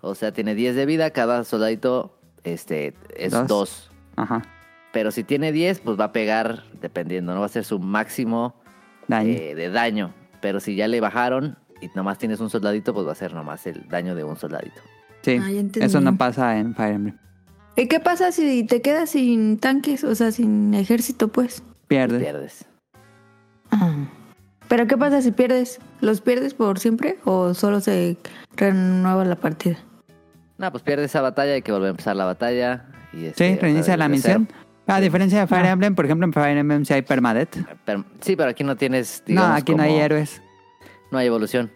[0.01, 3.47] o sea, tiene 10 de vida, cada soldadito este, es Dos.
[3.47, 3.91] 2.
[4.17, 4.41] Ajá,
[4.91, 8.55] Pero si tiene 10, pues va a pegar, dependiendo, no va a ser su máximo
[9.07, 9.29] daño.
[9.31, 10.13] eh, de daño.
[10.41, 13.65] Pero si ya le bajaron y nomás tienes un soldadito, pues va a ser nomás
[13.67, 14.81] el daño de un soldadito.
[15.21, 15.39] sí,
[15.75, 17.17] eso no pasa en Fire Emblem.
[17.77, 20.03] ¿Y qué pasa si te quedas sin tanques?
[20.03, 21.63] O sea, sin ejército, pues.
[21.87, 22.19] Pierde.
[22.19, 22.65] Pierdes.
[23.71, 23.95] Ah.
[24.71, 25.81] ¿Pero qué pasa si pierdes?
[25.99, 28.15] ¿Los pierdes por siempre o solo se
[28.55, 29.77] renueva la partida?
[30.57, 32.85] No, pues pierdes esa batalla, hay que volver a empezar la batalla.
[33.11, 34.47] Y Sí, este, reinicia otra la misión.
[34.87, 35.65] A diferencia de Fire.
[35.65, 37.57] Emblem, por ejemplo, en Fire Emblem sí hay permadeath.
[37.83, 39.23] Pero- sí, pero aquí no tienes.
[39.27, 40.41] No, digamos, aquí no hay héroes.
[41.11, 41.69] No hay evolución.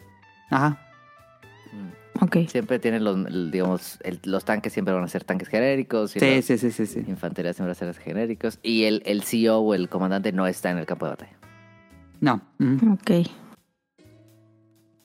[0.49, 0.79] Ajá.
[2.21, 2.47] Ok.
[2.47, 6.15] Siempre tienen los, digamos, el- los tanques siempre van a ser tanques genéricos.
[6.15, 7.03] Y Sí, los sí, sí, sí, sí.
[7.10, 8.58] Infantería siempre van a ser genéricos.
[8.63, 11.34] Y el, el CEO o el comandante no está en el campo de batalla.
[12.21, 12.41] No.
[12.60, 12.93] ujú.
[12.93, 13.12] Ok.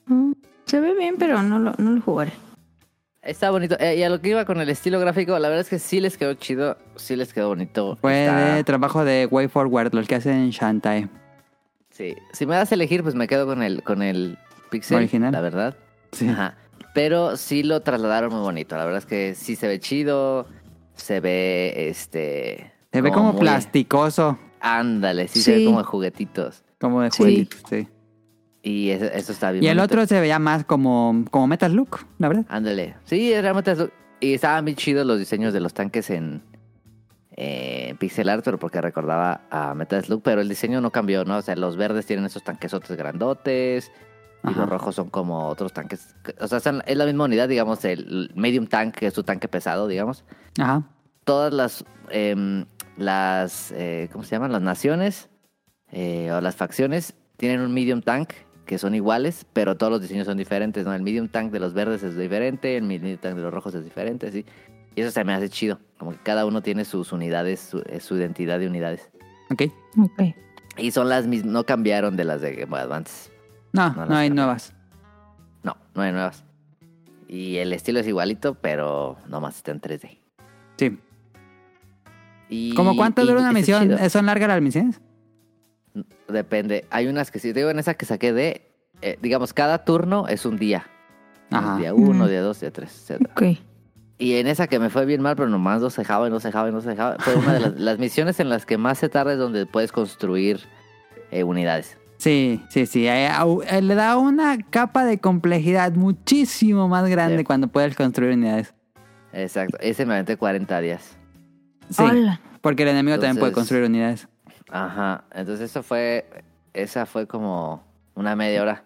[0.05, 0.31] Mm,
[0.65, 2.31] Se ve bien, pero no lo, no lo jugaré.
[3.21, 3.75] Está bonito.
[3.79, 5.99] Eh, y a lo que iba con el estilo gráfico, la verdad es que sí
[5.99, 6.77] les quedó chido.
[6.95, 7.97] Sí les quedó bonito.
[8.01, 11.07] Fue Está- de trabajo de Way Forward, lo que hacen en Shantae.
[11.91, 12.15] Sí.
[12.33, 14.37] Si me das a elegir, pues me quedo con el, con el
[14.71, 15.31] pixel, Original.
[15.33, 15.75] la verdad.
[16.13, 16.27] Sí.
[16.29, 16.55] Ajá.
[16.95, 18.75] Pero sí lo trasladaron muy bonito.
[18.75, 20.47] La verdad es que sí se ve chido.
[20.95, 22.73] Se ve este.
[22.91, 25.65] Se ve como muy- plasticoso, Ándale, sí, se ve Sí.
[25.65, 26.63] como de juguetitos.
[26.81, 27.17] Como de Sí.
[27.19, 27.87] juguetito, sí.
[28.63, 29.63] Y eso, eso está bien.
[29.63, 29.93] Y el bonito.
[29.95, 32.45] otro se veía más como, como Metal Look, la verdad.
[32.49, 32.95] Ándale.
[33.05, 33.71] Sí, realmente.
[33.71, 33.89] es-
[34.19, 36.43] Y estaban bien chidos los diseños de los tanques en.
[37.37, 41.37] eh, pixel art, pero porque recordaba a Metal Slug, pero el diseño no cambió, ¿no?
[41.37, 43.89] O sea, los verdes tienen esos tanquesotes grandotes
[44.43, 44.59] y Ajá.
[44.59, 46.13] los rojos son como otros tanques.
[46.39, 49.47] O sea, son- es la misma unidad, digamos, el medium tank, que es tu tanque
[49.47, 50.23] pesado, digamos.
[50.59, 50.83] Ajá.
[51.23, 52.65] Todas las, em,
[52.97, 54.51] las eh, ¿cómo se llaman?
[54.51, 55.29] Las naciones
[55.91, 58.31] eh, o las facciones tienen un medium tank
[58.65, 60.93] que son iguales, pero todos los diseños son diferentes, ¿no?
[60.93, 63.83] El medium tank de los verdes es diferente, el medium tank de los rojos es
[63.83, 64.45] diferente, ¿sí?
[64.95, 67.99] Y eso se me hace chido, como que cada uno tiene sus unidades, su, eh,
[67.99, 69.09] su identidad de unidades.
[69.49, 69.63] Ok.
[69.97, 70.35] Ok.
[70.77, 73.31] Y son las mismas, no cambiaron de las de Game Boy Advance.
[73.73, 74.73] No, No hay nuevas.
[75.63, 76.43] No, no hay nuevas.
[77.27, 80.17] Y el estilo es igualito, pero nomás está en 3D.
[80.77, 80.99] Sí.
[82.49, 83.97] Y, ¿Cómo cuánto y dura una misión?
[84.09, 85.01] ¿Son largas las misiones?
[86.27, 86.85] Depende.
[86.89, 87.51] Hay unas que sí.
[87.53, 88.67] Digo, en esa que saqué de.
[89.01, 90.85] eh, digamos, cada turno es un día.
[91.49, 91.77] Ajá.
[91.77, 92.29] Día uno, Mm.
[92.29, 93.27] día dos, día tres, etc.
[93.31, 93.43] Ok.
[94.19, 96.39] Y en esa que me fue bien mal, pero nomás no se dejaba y no
[96.39, 97.17] se dejaba y no se dejaba.
[97.19, 99.91] Fue una de las, las misiones en las que más se tarda es donde puedes
[99.91, 100.59] construir
[101.31, 101.97] eh, unidades.
[102.17, 103.07] Sí, sí, sí.
[103.07, 103.29] Eh,
[103.81, 107.43] Le da una capa de complejidad muchísimo más grande Sí.
[107.43, 108.75] cuando puedes construir unidades.
[109.33, 109.77] Exacto.
[109.81, 111.17] Ese me aventé 40 días.
[111.89, 112.03] Sí.
[112.03, 112.39] Hola.
[112.61, 114.27] Porque el enemigo también puede construir unidades.
[114.71, 115.23] Ajá.
[115.33, 116.25] Entonces eso fue.
[116.73, 117.83] Esa fue como
[118.15, 118.83] una media hora.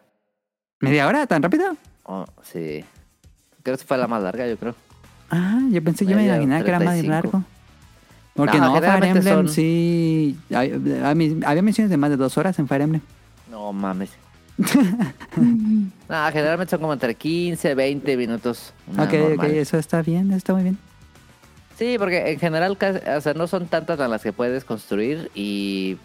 [0.79, 1.25] ¿Media hora?
[1.27, 1.77] ¿Tan rápido?
[2.03, 2.83] Oh, sí.
[3.63, 4.75] Creo que fue la más larga, yo creo.
[5.29, 7.11] Ah, yo pensé, yo me imaginaba que era más 35.
[7.11, 7.43] largo.
[8.35, 10.37] Porque No, no, Fire Emblem son- sí.
[10.53, 10.71] hay-
[11.03, 13.01] hay- Había misiones de más de dos horas en Fire Emblem.
[13.49, 14.09] No mames.
[15.37, 18.73] No, generalmente son como entre 15, 20 minutos.
[18.91, 19.51] ok, ok, normal.
[19.51, 20.77] eso está bien, está muy bien.
[21.77, 22.77] Sí, porque en general
[23.17, 25.97] o sea, no son tantas las que puedes construir y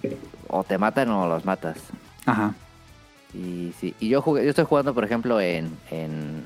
[0.48, 1.78] o te matan o los matas.
[2.26, 2.54] Ajá.
[3.32, 6.42] Y sí, y yo jugué, yo estoy jugando, por ejemplo, en, en,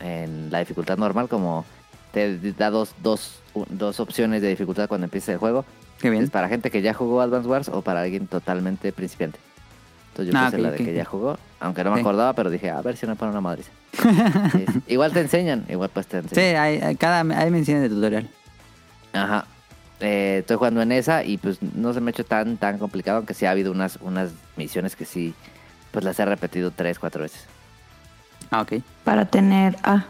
[0.00, 1.66] en la dificultad normal, como
[2.12, 5.66] te da dos, dos, dos opciones de dificultad cuando empieza el juego.
[6.00, 6.22] Qué bien.
[6.24, 9.38] Es para gente que ya jugó Advance Wars o para alguien totalmente principiante.
[10.12, 12.00] Entonces yo Ah, puse la de que ya jugó, aunque no me Sí.
[12.00, 13.70] acordaba, pero dije, a ver si no pone una madriza.
[14.52, 16.62] Sí, Igual te enseñan, igual pues te Sí, enseñan.
[16.62, 18.30] hay- cada, hay misiones de tutorial.
[19.14, 19.46] Ajá.
[20.00, 23.18] Eh, estoy jugando en esa y pues no se me ha hecho tan tan complicado,
[23.18, 25.34] aunque sí ha habido unas, unas misiones que sí,
[25.92, 27.44] pues las he repetido tres, cuatro veces.
[28.50, 28.74] Ah, ok.
[29.04, 29.76] Para tener.
[29.82, 30.04] Ah,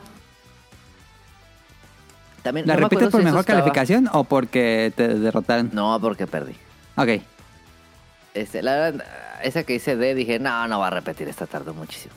[2.43, 5.71] También, ¿La no repites por si mejor estaba- calificación o porque te derrotaron?
[5.73, 6.55] No, porque perdí.
[6.97, 7.23] Ok.
[8.35, 9.05] Este, la verdad,
[9.43, 12.13] esa que hice D, dije, no, no va a repetir, esta tardó muchísimo.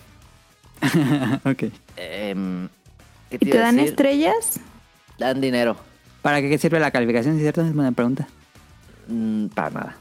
[1.45, 1.63] ok.
[1.95, 2.67] Em,
[3.29, 3.89] ¿qué ¿y te a dan decir?
[3.91, 4.59] estrellas?
[5.17, 5.77] Dan dinero.
[6.27, 7.35] ¿Para qué sirve la calificación?
[7.37, 7.61] ¿Es cierto?
[7.61, 8.27] Es buena pregunta.
[9.07, 9.95] Mm, para nada.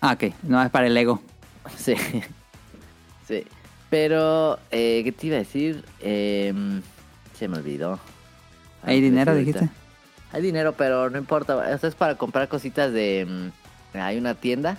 [0.00, 0.32] Ah, ok.
[0.44, 1.20] No es para el ego.
[1.76, 1.96] Sí.
[3.26, 3.44] sí.
[3.90, 5.84] Pero, eh, ¿qué te iba a decir?
[5.98, 6.82] Em,
[7.36, 7.98] se me olvidó.
[8.84, 9.70] ¿Hay Ah, dinero, dijiste?
[10.32, 11.72] Hay dinero, pero no importa.
[11.74, 13.26] Esto es para comprar cositas de...
[13.92, 14.76] mm, hay una tienda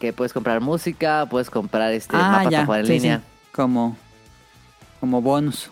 [0.00, 3.18] que puedes comprar música, puedes comprar este mapas para jugar en Ah, sí, línea.
[3.18, 3.24] sí.
[3.52, 3.98] Como,
[4.98, 5.70] como bonus.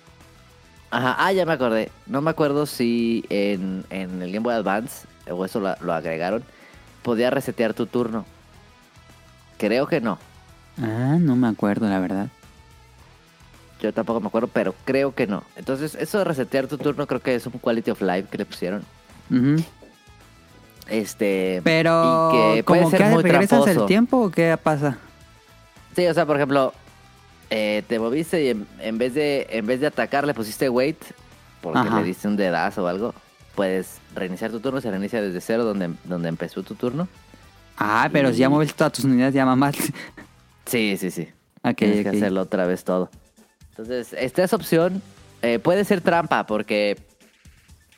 [0.91, 1.91] Ajá, ah, ya me acordé.
[2.07, 6.43] No me acuerdo si en, en el Game Boy Advance, o eso lo, lo agregaron,
[7.03, 8.25] podía resetear tu turno.
[9.57, 10.19] Creo que no.
[10.81, 12.29] Ah, no me acuerdo, la verdad.
[13.81, 15.45] Yo tampoco me acuerdo, pero creo que no.
[15.57, 18.45] Entonces, eso de resetear tu turno creo que es un quality of life que le
[18.45, 18.83] pusieron.
[19.31, 19.63] Ujú.
[20.89, 21.61] Este.
[21.63, 23.81] Pero, y que puede ¿como ser que muy regresas tramposo.
[23.83, 24.99] el tiempo o qué pasa?
[25.95, 26.75] Sí, o sea, por ejemplo,
[27.51, 30.97] eh, te moviste y en, en vez de en vez de atacar le pusiste wait
[31.61, 31.99] porque Ajá.
[32.01, 33.13] le diste un dedazo o algo.
[33.55, 37.09] Puedes reiniciar tu turno, se reinicia desde cero donde, donde empezó tu turno.
[37.77, 39.75] Ah, pero si ya Y- mueves todas tus unidades ya más.
[40.67, 41.29] Sí, sí, sí.
[41.63, 43.11] ok, Tienes que hacerlo otra vez todo.
[43.71, 45.03] Entonces, esta es opción.
[45.43, 46.97] eh, puede ser trampa porque,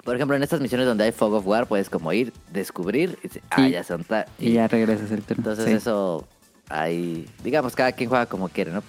[0.05, 3.29] por ejemplo, en estas misiones donde hay Fog of War, puedes como ir, descubrir, y,
[3.51, 5.43] ah, Y- ya son ta- Y ya regresas el turno.
[5.43, 5.73] Entonces sí.
[5.73, 6.27] eso,
[6.69, 8.83] hay, digamos, cada quien juega como quiere, ¿no?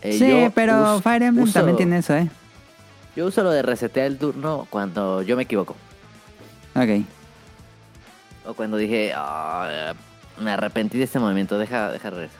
[0.00, 2.30] Eh, sí, pero Fire Emblem uso- también tiene eso, ¿eh?
[3.14, 5.76] Yo uso lo de resetear el turno cuando yo me equivoco.
[6.74, 7.04] Ok.
[8.46, 9.92] O cuando dije, "Ah,
[10.40, 12.34] me arrepentí de este movimiento, deja, deja regreso.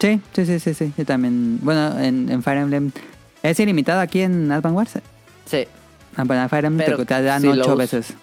[0.00, 0.92] Sí, sí, sí, sí, sí.
[0.98, 1.58] Yo también.
[1.62, 2.90] Bueno, en, en Fire Emblem.
[3.42, 4.92] ¿Es ilimitado aquí en Advance Wars?
[5.46, 5.66] Sí,
[6.16, 8.14] Ah, bueno, en Fire Emblem Pero te, te dan si ocho veces.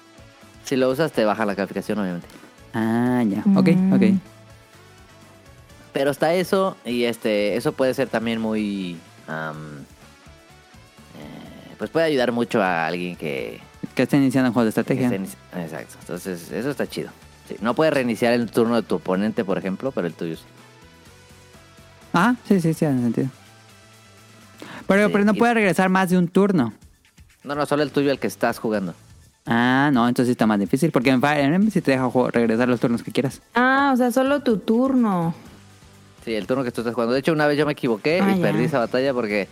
[0.65, 2.27] si lo usas te baja la calificación, obviamente.
[2.73, 3.39] Ah, ya.
[3.55, 3.93] Ok, Mm.
[3.93, 4.01] ok.
[5.93, 9.85] Pero está eso, y este, eso puede ser también muy, am,
[11.77, 13.59] pues puede ayudar mucho a alguien que,
[13.95, 15.07] Que esté iniciando un juego de estrategia.
[15.13, 15.95] Exacto.
[16.01, 17.09] Entonces, eso está chido.
[17.47, 20.43] Sí, no puedes reiniciar el turno de tu oponente, por ejemplo, pero el tuyo sí.
[22.13, 23.27] Ah, sí, sí, sí, hace sentido.
[24.87, 26.73] Pero, Sí, pero no y- puede regresar más de un turno.
[27.43, 28.93] No, no, solo el tuyo, el que estás jugando.
[29.45, 30.91] Ah, no, entonces sí está más difícil.
[30.91, 33.41] Porque en Fire Emblem sí te deja regresar los turnos que quieras.
[33.55, 35.35] Ah, o sea, solo tu turno.
[36.23, 37.13] Sí, el turno que tú estás jugando.
[37.13, 38.41] De hecho, una vez yo me equivoqué Ah, y ya.
[38.43, 39.47] perdí esa batalla porque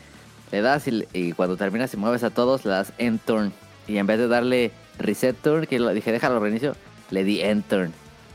[0.51, 3.51] le das y, y cuando terminas y mueves a todos, le das end turn.
[3.87, 6.75] Y en vez de darle reset turn, que lo, dije, déjalo reinicio,
[7.09, 7.91] le di end turn.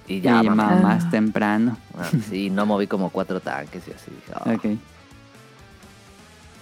[0.08, 0.76] Y ya, y mamá.
[0.82, 1.10] más Ah.
[1.10, 1.78] temprano.
[1.98, 4.10] Ah, sí, no moví como cuatro tanques y así.
[4.10, 4.52] Dije, "Oh".
[4.52, 4.78] Ok.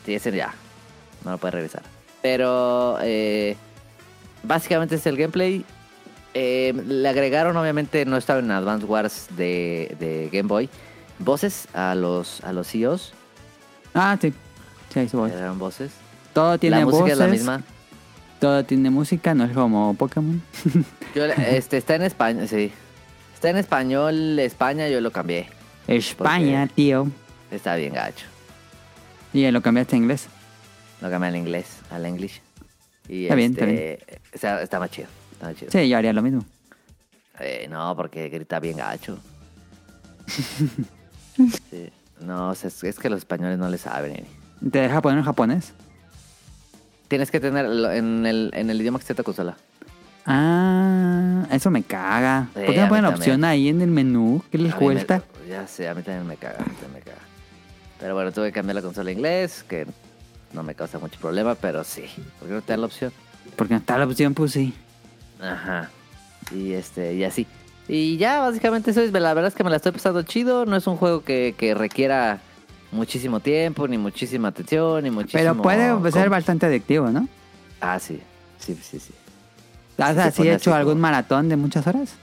[0.06, 0.54] Sí, ese ya.
[1.24, 1.82] No lo puede regresar.
[2.22, 3.56] Pero eh,
[4.42, 5.64] básicamente es el gameplay.
[6.34, 10.68] Eh, le agregaron, obviamente, no estaba en Advance Wars de, de Game Boy.
[11.18, 13.12] Voces a los, a los CEOs.
[13.94, 14.32] Ah, sí.
[14.92, 15.08] Sí.
[15.12, 15.92] Eran voces.
[16.32, 17.12] Todo tiene la música voces.
[17.12, 17.62] es la misma.
[18.40, 20.42] Todo tiene música, no es como Pokémon.
[21.14, 22.72] Yo, este, está en español, sí.
[23.34, 25.48] Está en español España, yo lo cambié.
[25.86, 27.08] España, tío.
[27.50, 28.26] Está bien gacho.
[29.32, 30.28] Y lo cambiaste a inglés.
[31.00, 32.40] Lo cambié al inglés, al English.
[33.08, 35.08] Y Está bien, está este, o sea, está más chido.
[35.32, 35.70] Está más chido.
[35.70, 36.44] Sí, yo haría lo mismo.
[37.40, 39.18] Eh, no, porque grita bien gacho.
[41.70, 41.90] Sí.
[42.20, 44.24] No, o sea, es, es que los españoles no le saben.
[44.70, 45.72] ¿Te deja poner en japonés?
[47.08, 49.56] Tienes que tenerlo en el, en el idioma que esté tu consola.
[50.26, 52.48] Ah, eso me caga.
[52.54, 54.42] Sí, ¿Por qué no ponen opción ahí en el menú?
[54.50, 55.04] ¿Qué les A mí me-
[55.48, 57.18] ya sé, a mí también me caga, a mí también me caga.
[58.00, 59.86] Pero bueno, tuve que cambiar la consola a inglés, que
[60.52, 62.04] no me causa mucho problema, pero sí.
[62.38, 63.12] ¿Por qué no te dan la opción?
[63.56, 64.72] Porque no está la opción, pues sí.
[65.40, 65.90] Ajá.
[66.50, 67.46] Y este, y así.
[67.88, 70.64] Y ya, básicamente eso es, la verdad es que me la estoy pasando chido.
[70.66, 72.40] No es un juego que, que requiera
[72.92, 75.62] muchísimo tiempo, ni muchísima atención, ni muchísimo...
[75.62, 75.62] Pero
[76.00, 77.28] puede ser bastante adictivo, ¿no?
[77.80, 78.20] Ah, sí.
[78.58, 79.12] Sí, sí, sí.
[79.98, 82.14] ¿Has así hecho así algún como- maratón de muchas horas?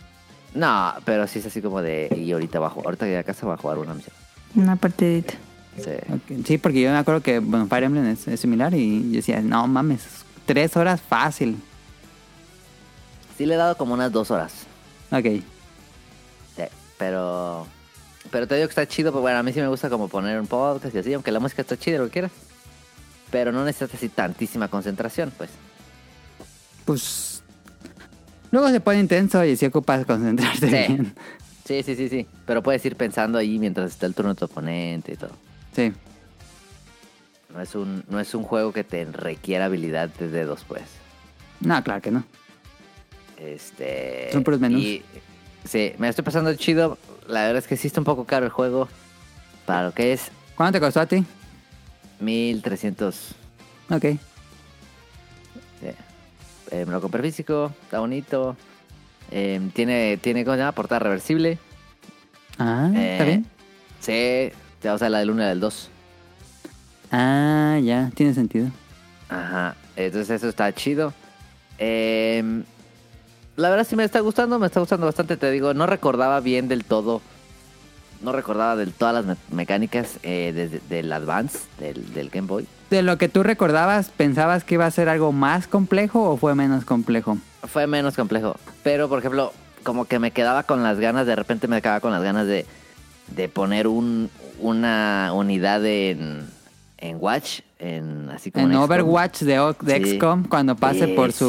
[0.56, 2.10] No, pero sí es así como de...
[2.18, 4.16] Y ahorita bajo, ahorita que a casa voy a jugar una misión.
[4.56, 5.34] Una partidita.
[5.78, 5.92] Sí.
[6.46, 9.40] Sí, porque yo me acuerdo que bueno, Fire Emblem es, es similar y yo decía,
[9.42, 10.04] no mames,
[10.46, 11.58] tres horas fácil.
[13.38, 14.54] Sí le he dado como unas dos horas.
[15.12, 15.42] Ok.
[17.02, 17.66] Pero...
[18.30, 20.40] Pero te digo que está chido, pues bueno, a mí sí me gusta como poner
[20.40, 22.32] un podcast y así, aunque la música está chida, lo que quieras.
[23.32, 25.50] Pero no necesitas así tantísima concentración, pues.
[26.86, 27.42] Pues.
[28.52, 30.72] Luego se pone intenso y si ocupas concentrarte Sí.
[30.72, 31.16] bien.
[31.66, 32.28] Sí, sí, sí, sí.
[32.46, 35.32] Pero puedes ir pensando ahí mientras está el turno de tu oponente y todo.
[35.76, 35.92] Sí.
[37.54, 40.84] No es un, no es un juego que te requiera habilidad de dedos, pues.
[41.62, 42.24] No, claro que no.
[43.38, 44.30] Este.
[44.32, 44.82] Son puros menús.
[44.82, 45.04] y-
[45.66, 46.98] sí, me estoy pasando chido.
[47.28, 48.88] La verdad es que sí está un poco caro el juego.
[49.66, 51.24] Para lo que es ¿Cuánto te costó a ti?
[52.20, 53.36] 1300.
[53.90, 54.02] Ok.
[54.02, 54.18] sí.
[56.72, 58.56] Eh, me lo compré físico, está bonito.
[59.32, 60.72] Eh, tiene, tiene, ¿cómo se llama?
[60.74, 61.58] Portada reversible.
[62.58, 63.46] Ah, está Eh, bien.
[64.00, 65.90] Sí, o sea, la del 1 y la del 2.
[67.12, 68.68] Ah, ya, tiene sentido.
[69.30, 71.14] Ajá, entonces eso está chido.
[71.78, 72.64] Eh,
[73.56, 76.68] la verdad sí me está gustando, me está gustando bastante, te digo, no recordaba bien
[76.68, 77.22] del todo,
[78.22, 82.68] no recordaba del todas las me- mecánicas eh, del Advance, del, del Game Boy.
[82.90, 86.56] De lo que tú recordabas, ¿pensabas que iba a ser algo más complejo o fue
[86.56, 87.38] menos complejo?
[87.64, 91.68] Fue menos complejo, pero por ejemplo, como que me quedaba con las ganas, de repente
[91.68, 92.66] me quedaba con las ganas de,
[93.36, 96.46] de poner un, una unidad en,
[96.98, 98.84] en Watch, en así como En XCOM.
[98.84, 100.16] Overwatch de, de Sí.
[100.18, 101.46] XCOM, cuando pase Sí, por sí.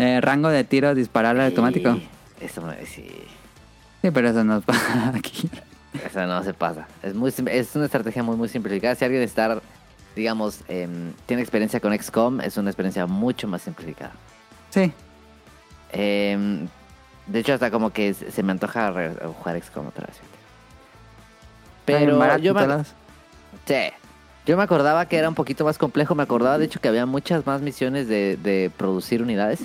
[0.00, 1.94] Eh, rango de tiro, dispararle automático.
[1.94, 2.08] Sí,
[2.40, 3.06] Eso me sí.
[4.02, 5.50] Sí, pero eso no pasa aquí.
[6.04, 6.86] Eso no se pasa.
[7.02, 8.94] Es muy es una estrategia muy muy simplificada.
[8.94, 9.60] Si alguien está,
[10.14, 14.12] digamos, em, tiene experiencia con XCOM, es una experiencia mucho más simplificada.
[14.70, 14.92] Sí.
[15.92, 16.68] Em,
[17.26, 18.92] de hecho, hasta como que se me antoja
[19.38, 20.16] jugar XCOM otra vez.
[21.84, 22.94] Pero barato yo me, todas.
[23.66, 23.74] sí,
[24.46, 26.14] yo me acordaba que era un poquito más complejo.
[26.14, 29.60] Me acordaba, de hecho, que había muchas más misiones de, de producir unidades.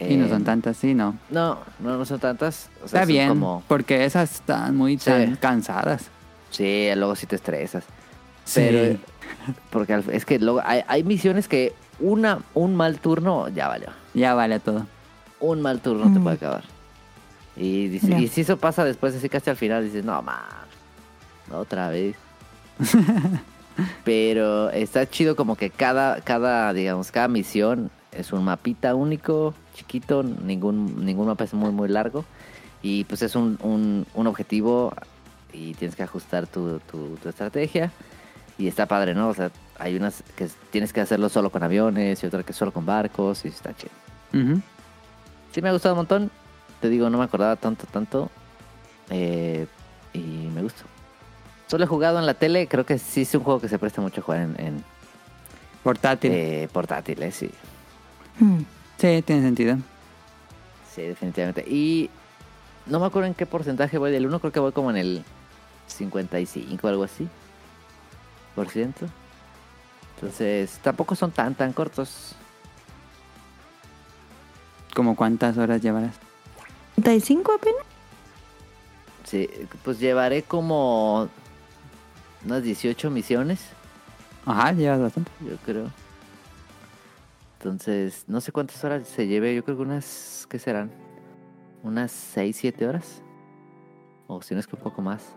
[0.00, 1.16] Y no son Em, tantas, sí, no.
[1.30, 2.70] No, no, no son tantas.
[2.82, 5.04] O sea, Está son bien, como- porque esas están muy Sí.
[5.10, 6.06] tan cansadas.
[6.50, 7.84] Sí, luego sí te estresas.
[8.44, 8.60] Sí.
[8.62, 8.98] Pero
[9.70, 13.88] porque es que luego hay, hay misiones que una un mal turno ya valió.
[14.14, 14.86] Ya vale todo.
[15.38, 16.22] Un mal turno te Mm.
[16.22, 16.64] puede acabar.
[17.56, 18.18] Y, dice- Ya.
[18.18, 20.38] y si eso pasa después, así casi al final, dices, no, man,
[21.52, 22.16] otra vez.
[24.04, 30.22] Pero está chido como que cada, cada, digamos, cada misión es un mapita único, chiquito,
[30.22, 32.24] ningún, ningún mapa es muy, muy largo.
[32.82, 34.92] Y pues es un, un, un objetivo
[35.52, 37.90] y tienes que ajustar tu, tu, tu estrategia.
[38.58, 39.28] Y está padre, ¿no?
[39.28, 42.72] O sea, hay unas que tienes que hacerlo solo con aviones y otra que solo
[42.72, 43.92] con barcos y está chido.
[44.34, 44.60] Ujú.
[45.52, 46.30] Sí me ha gustado un montón.
[46.80, 48.30] Te digo, no me acordaba tanto, tanto.
[49.08, 49.66] Eh,
[50.12, 50.18] y
[50.54, 50.84] me gustó.
[51.68, 52.66] Solo he jugado en la tele.
[52.66, 54.84] Creo que sí es un juego que se presta mucho a jugar en, en,
[55.82, 56.30] Portátil.
[56.32, 57.50] eh, portátiles, sí.
[58.38, 58.60] Hmm.
[59.00, 59.78] Sí, tiene sentido.
[60.94, 61.64] Sí, definitivamente.
[61.66, 62.10] Y
[62.84, 64.38] no me acuerdo en qué porcentaje voy del 1.
[64.40, 65.24] Creo que voy como en el
[65.86, 67.26] 55 o algo así.
[68.54, 69.06] Por ciento.
[70.16, 72.34] Entonces, tampoco son tan, tan cortos.
[74.94, 76.16] ¿Como cuántas horas llevarás?
[77.00, 77.82] ¿35 apenas?
[79.24, 79.48] Sí,
[79.82, 81.28] pues llevaré como
[82.44, 83.60] unas 18 misiones.
[84.44, 85.30] Ajá, llevas bastante.
[85.40, 85.90] yo creo.
[87.60, 90.90] Entonces, no sé cuántas horas se lleve, yo creo que unas, ¿qué serán?
[91.82, 93.22] Unas 6, 7 horas.
[94.28, 95.36] O si no es que un poco más.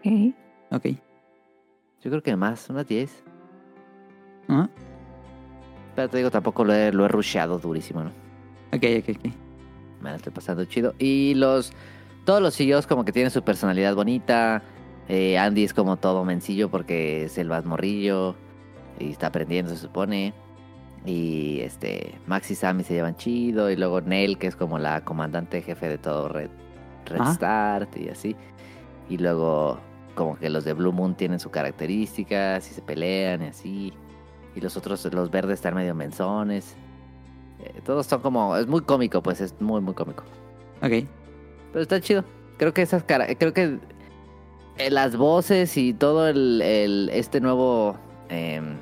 [0.00, 0.34] Ok.
[0.72, 0.86] Ok.
[2.02, 3.22] Yo creo que más, unas 10.
[4.48, 4.68] Ajá.
[5.94, 8.10] Pero te digo, tampoco lo he, lo he rusheado durísimo, ¿no?
[8.72, 9.32] Ok, ok, ok.
[10.00, 10.94] Me la estoy pasando chido.
[10.98, 11.72] Y los,
[12.24, 14.64] todos los CEOs como que tienen su personalidad bonita.
[15.08, 18.34] Eh, Andy es como todo mencillo porque es el más morrillo.
[18.98, 20.34] Y está aprendiendo, se supone.
[21.04, 23.70] Y este, Max y Sammy se llevan chido.
[23.70, 26.50] Y luego Nell, que es como la comandante jefe de todo Red,
[27.06, 27.22] Red.
[27.34, 28.36] Start y así.
[29.08, 29.78] Y luego
[30.14, 33.92] como que los de Blue Moon tienen sus características y se pelean y así.
[34.54, 36.76] Y los otros, los verdes están medio menzones.
[37.60, 40.24] Eh, todos son como, es muy cómico, pues es muy, muy cómico.
[40.82, 41.06] Ok.
[41.72, 42.24] Pero está chido.
[42.58, 43.78] Creo que esas cara, creo que
[44.78, 47.96] eh, las voces y todo el, el- este nuevo
[48.28, 48.76] em,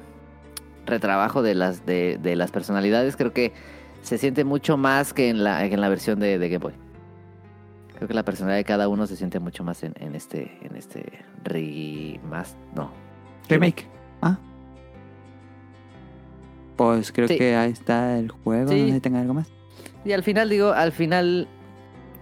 [0.91, 3.53] retrabajo de las de, de las personalidades, creo que
[4.03, 6.75] se siente mucho más que en la, que en la versión de, de Game Boy.
[7.97, 10.75] Creo que la personalidad de cada uno se siente mucho más en, en este, en
[10.77, 12.91] este remast, no.
[13.49, 13.87] Remake.
[14.23, 14.39] Ah.
[16.77, 17.37] Pues creo Sí.
[17.37, 18.71] que ahí está el juego.
[18.71, 18.81] Sí.
[18.81, 19.51] No sé si tenga algo más.
[20.05, 21.47] Y al final, digo, al final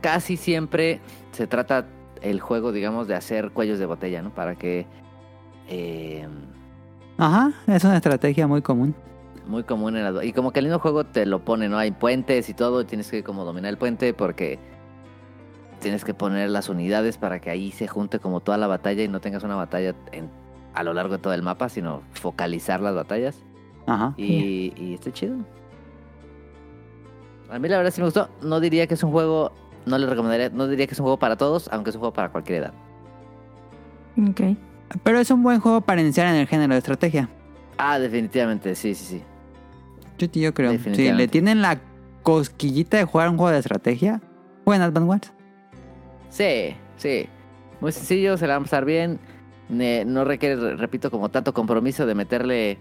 [0.00, 1.00] casi siempre
[1.30, 1.86] se trata
[2.22, 4.30] el juego, digamos, de hacer cuellos de botella, ¿no?
[4.34, 4.86] Para que...
[5.68, 6.30] em,
[7.18, 8.94] Ajá, es una estrategia muy común.
[9.46, 10.24] muy común en las...
[10.24, 11.76] Y como que el mismo juego te lo pone, ¿no?
[11.78, 14.58] Hay puentes y todo, y tienes que como dominar el puente porque
[15.80, 19.08] tienes que poner las unidades para que ahí se junte como toda la batalla y
[19.08, 20.30] no tengas una batalla en-
[20.74, 23.42] a lo largo de todo el mapa, sino focalizar las batallas.
[23.86, 24.14] Ajá.
[24.16, 25.36] Y, y está chido.
[27.50, 28.28] A mí la verdad sí me gustó.
[28.42, 29.52] No diría que es un juego...
[29.86, 30.50] No le recomendaría...
[30.50, 32.74] No diría que es un juego para todos, aunque es un juego para cualquier edad.
[34.30, 34.56] Ok.
[35.02, 37.28] Pero es un buen juego para iniciar en el género de estrategia.
[37.76, 39.22] Ah, definitivamente, sí, sí, sí.
[40.18, 40.72] Yo, yo creo.
[40.78, 41.80] Si le tienen la
[42.22, 44.20] cosquillita de jugar un juego de estrategia,
[44.64, 45.32] jueguen Advance Wars.
[46.30, 47.26] Sí, sí.
[47.80, 49.20] Muy sencillo, se la van a pasar bien.
[49.68, 52.78] No requiere, re- repito, como tanto compromiso de meterle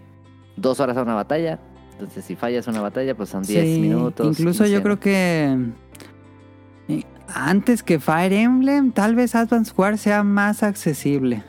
[0.56, 1.60] dos horas a una batalla.
[1.92, 4.26] Entonces, si fallas una batalla, pues son 10 Sí, minutos.
[4.26, 5.56] Incluso 15, yo creo que
[6.88, 7.02] eh,
[7.34, 11.42] antes que Fire Emblem, tal vez Advance Wars sea más accesible.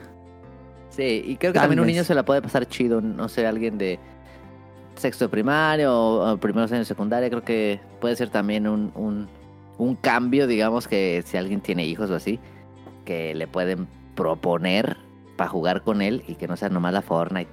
[1.00, 3.00] Sí, y creo que Tal también un niño se la puede pasar chido.
[3.00, 4.00] No sé, alguien de
[4.96, 7.30] sexto de primaria o, o primeros años de secundaria.
[7.30, 9.30] Creo que puede ser también un, un,
[9.78, 12.38] un cambio, digamos, que si alguien tiene hijos o así,
[13.06, 14.98] que le pueden proponer
[15.38, 17.50] para jugar con él y que no sea nomás la Fortnite.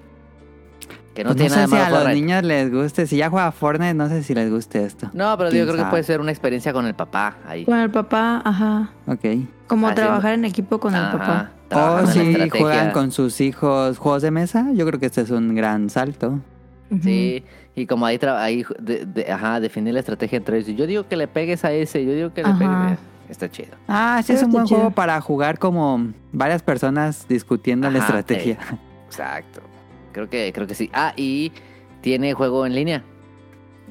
[1.16, 3.06] Que no Pues tiene sé nada si malo a los niños les guste.
[3.06, 5.08] Si ya juega Fortnite, no sé si les guste esto.
[5.14, 7.64] No, pero ¿Quién yo creo que puede ser una experiencia con el papá ahí.
[7.64, 8.90] Con el papá, ajá.
[9.06, 9.24] Ok.
[9.66, 11.50] Como Haciendo- trabajar en equipo con el papá.
[11.72, 15.54] O si juegan con sus hijos juegos de mesa, yo creo que este es un
[15.54, 16.38] gran salto.
[17.02, 17.44] Sí,
[17.74, 20.76] y como ahí, tra- ahí de- de- ajá, definir la estrategia entre ellos.
[20.76, 22.58] Yo digo que le pegues a ese, yo digo que le Ajá.
[22.84, 22.98] pegues.
[23.30, 23.70] Está chido.
[23.88, 24.80] Ah, sí, es un buen chido.
[24.80, 28.58] juego para jugar como varias personas discutiendo la estrategia.
[29.06, 29.62] Exacto.
[30.16, 30.88] Creo que, creo que sí.
[30.94, 31.52] Ah, y
[32.00, 33.04] tiene juego en línea.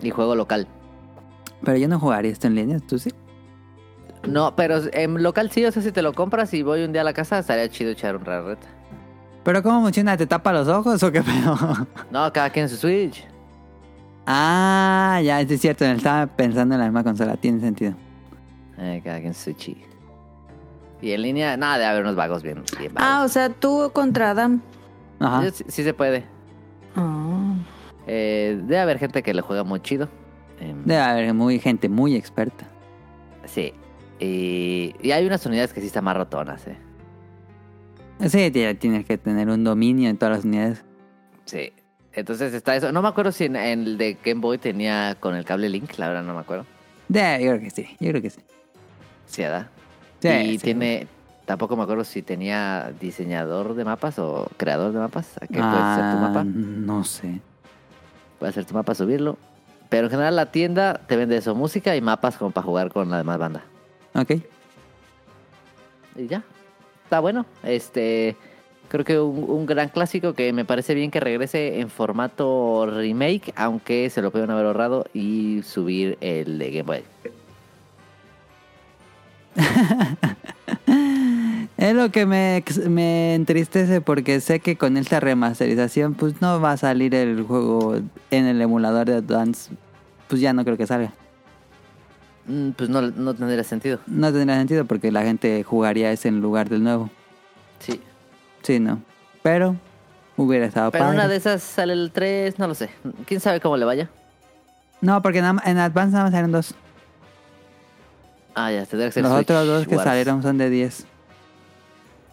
[0.01, 0.67] Y juego local.
[1.63, 3.11] Pero yo no jugaría esto en línea, ¿tú sí?
[4.27, 7.01] No, pero en local sí, o sea, si te lo compras y voy un día
[7.01, 8.65] a la casa, estaría chido echar un rarreta.
[9.43, 10.17] ¿Pero cómo funciona?
[10.17, 11.55] ¿Te tapa los ojos o qué pedo?
[12.09, 13.23] No, cada quien en su Switch.
[14.25, 15.85] ah, ya, es cierto.
[15.85, 17.37] Estaba pensando en la misma consola.
[17.37, 17.93] Tiene sentido.
[18.79, 19.77] Eh, cada quien en su Switch.
[21.03, 22.63] Y en línea, nada, debe haber unos vagos bien.
[22.79, 24.63] bien Ah, o sea, tú contra Adam.
[25.19, 25.49] Ajá.
[25.51, 26.25] Sí, sí se puede.
[28.07, 30.09] Eh, debe haber gente que le juega muy chido.
[30.59, 32.67] Em, Debe haber muy gente muy experta.
[33.45, 33.73] Sí.
[34.19, 36.77] Y, y hay unas unidades que sí están más rotonas, eh.
[38.27, 40.85] Sí, ya tienes que tener un dominio en todas las unidades.
[41.45, 41.73] Sí.
[42.13, 42.91] Entonces está eso.
[42.93, 45.97] No me acuerdo si en, en el de Game Boy tenía con el cable Link,
[45.97, 46.65] la verdad no me acuerdo.
[47.09, 48.41] De, yo creo que sí, yo creo que sí.
[49.25, 49.67] Sí, ¿verdad?
[50.21, 50.63] Sí, y sí.
[50.63, 51.07] tiene
[51.45, 55.35] tampoco me acuerdo si tenía diseñador de mapas o creador de mapas.
[55.37, 56.43] ¿A qué puedes hacer tu Ah, mapa?
[56.43, 57.39] No sé.
[58.39, 59.37] Puedes hacer tu mapa, subirlo.
[59.89, 63.09] Pero en general la tienda te vende eso, música y mapas como para jugar con
[63.09, 63.63] la demás banda.
[64.15, 64.31] Ok.
[66.15, 66.43] Y ya.
[67.03, 67.45] Está bueno.
[67.63, 68.35] Este.
[68.87, 73.51] Creo que un, un gran clásico que me parece bien que regrese en formato remake,
[73.55, 77.03] aunque se lo pueden haber ahorrado y subir el de Game Boy.
[81.77, 86.71] Es lo que me, me entristece porque sé que con esta remasterización pues no va
[86.71, 87.95] a salir el juego
[88.31, 89.71] en el emulador de Advance.
[90.29, 91.11] Pues ya no creo que salga.
[92.47, 93.99] Mm, Pues no, no tendría sentido.
[94.07, 97.09] No tendría sentido porque la gente jugaría ese en lugar del nuevo.
[97.79, 97.99] Sí.
[98.63, 99.01] Sí, no.
[99.43, 99.75] Pero
[100.37, 101.17] hubiera estado Pero padre.
[101.17, 102.89] una de esas sale el 3, no lo sé.
[103.25, 104.09] ¿Quién sabe cómo le vaya?
[105.01, 105.45] No, porque en
[105.77, 106.73] Advance nada más salieron dos.
[108.55, 110.07] Ah, ya, tendría que ser Los Switch otros dos que Wars.
[110.07, 111.05] salieron son de 10.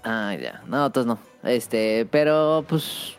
[0.05, 0.63] Ah, ya.
[0.67, 1.19] No, entonces no.
[1.49, 3.15] Este, pero pues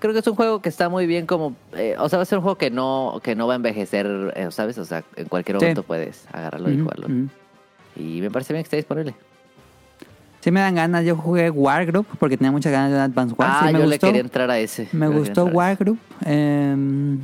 [0.00, 2.26] creo que es un juego que está muy bien como eh, o sea, va a
[2.26, 4.76] ser un juego que no que no va a envejecer, eh, ¿sabes?
[4.78, 5.64] O sea, en cualquier Sí.
[5.64, 7.08] momento puedes agarrarlo y jugarlo.
[7.96, 9.14] Y me parece bien que esté disponible.
[10.40, 11.04] Sí me dan ganas.
[11.06, 13.52] Yo jugué Wargroup porque tenía muchas ganas de un Advance Wars.
[13.54, 14.06] ah, Sí me yo le gustó.
[14.08, 14.88] quería entrar a ese.
[14.92, 15.44] Me Yo le gustó.
[15.46, 15.98] Wargroup.
[16.24, 17.18] Em,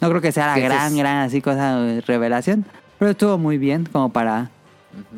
[0.00, 2.64] no creo que sea la gran, es- gran así cosa de revelación.
[3.00, 4.50] Pero estuvo muy bien como para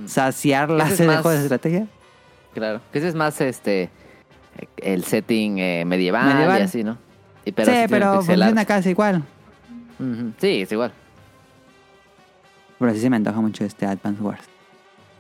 [0.07, 1.87] saciar la Ese es de juegos de estrategia.
[2.55, 2.81] Claro.
[2.93, 3.91] Que ese es más este
[4.77, 6.61] el setting eh, medieval, Medieval.
[6.61, 6.99] y así, ¿no?
[7.45, 9.23] Y sí, tiene pero funciona casi igual.
[10.39, 10.93] Sí, es igual.
[12.79, 14.43] Pero sí se me antoja mucho este Advance Wars.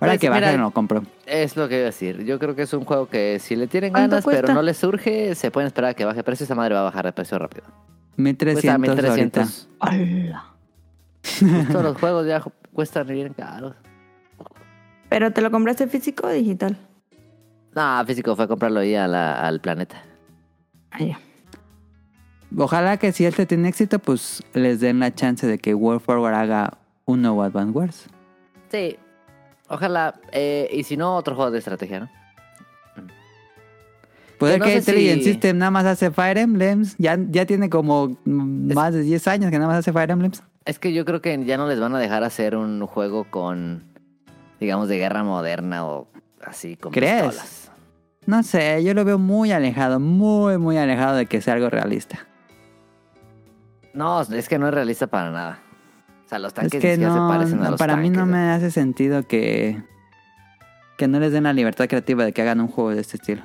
[0.00, 1.02] Ahora Pues, que mira, baje lo compro.
[1.26, 2.24] Es lo que iba a decir.
[2.24, 4.76] Yo creo que es un juego que si le tienen ¿Cuánto ganas, pero no les
[4.76, 6.44] surge, se pueden esperar a que baje de precio.
[6.44, 7.64] Esa madre va a bajar de precio rápido.
[8.16, 9.40] 1300 Cuesta ahorita.
[9.42, 9.68] 1300.
[9.78, 11.68] Hola.
[11.72, 13.76] Todos los juegos ya cuestan bien caros.
[15.08, 16.76] ¿Pero te lo compraste físico o digital?
[17.74, 20.02] No, físico fue a comprarlo ahí a la- al planeta.
[22.56, 26.34] Ojalá que si este tiene éxito, pues les den la chance de que World Forward
[26.34, 28.06] haga un nuevo Advance Wars.
[28.70, 28.96] Sí.
[29.68, 30.20] Ojalá.
[30.32, 32.10] eh, y si no, otro juego de estrategia, ¿no?
[34.38, 36.96] Puede no que Intelligent si- System nada más hace Fire Emblems.
[36.98, 40.10] Ya, ya tiene como mm, Es- más de 10 años que nada más hace Fire
[40.10, 40.42] Emblems.
[40.64, 43.84] Es que yo creo que ya no les van a dejar hacer un juego con,
[44.60, 46.08] digamos, de guerra moderna o
[46.44, 47.22] así con ¿Crees?
[47.22, 47.61] pistolas.
[48.26, 52.26] No sé, yo lo veo muy alejado, muy, muy alejado de que sea algo realista.
[53.94, 55.62] No, es que no es realista para nada.
[56.24, 57.96] O sea, los Es tanques que ni siquiera no, se parecen a no, los para
[57.96, 59.82] mí no me hace sentido que,
[60.96, 63.42] que no les den la libertad creativa de que hagan un juego de este estilo.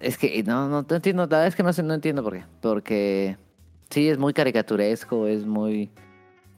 [0.00, 2.44] Es que no, no, no entiendo, la verdad es que no no entiendo por qué.
[2.60, 3.36] Porque
[3.90, 5.90] sí, es muy caricaturesco, es muy,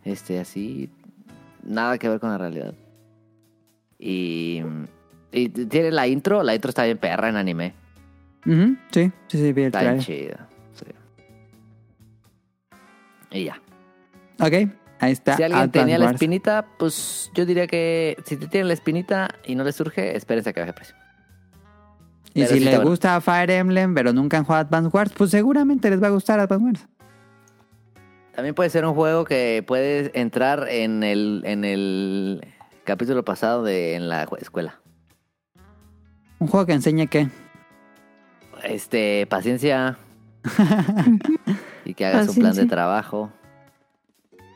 [0.05, 0.91] este, así,
[1.63, 2.75] nada que ver con la realidad.
[3.99, 4.63] Y,
[5.33, 7.75] y tiene la intro, la intro está bien perra en anime.
[8.45, 10.49] Sí, sí, sí, vi el Está bien chida.
[10.75, 10.87] sí.
[13.33, 13.61] Y ya.
[14.41, 14.71] Ok,
[15.01, 15.37] ahí está.
[15.37, 16.15] Si alguien tenía la Wars.
[16.17, 20.51] espinita, pues yo diría que si te tienen la espinita y no le surge, espérense
[20.51, 20.97] a que baje precio.
[22.33, 22.91] Y pero si sí les bueno.
[22.91, 26.41] gusta Fire Emblem, pero nunca han jugado Advance Wars, pues seguramente les va a gustar
[26.41, 26.89] Advance Wars.
[28.35, 32.41] También puede ser un juego que puedes entrar en el, en el
[32.85, 34.80] capítulo pasado de en la escuela.
[36.41, 37.29] Un juego que enseñe que
[38.65, 39.97] Este, paciencia.
[41.85, 43.31] y que hagas un plan de trabajo,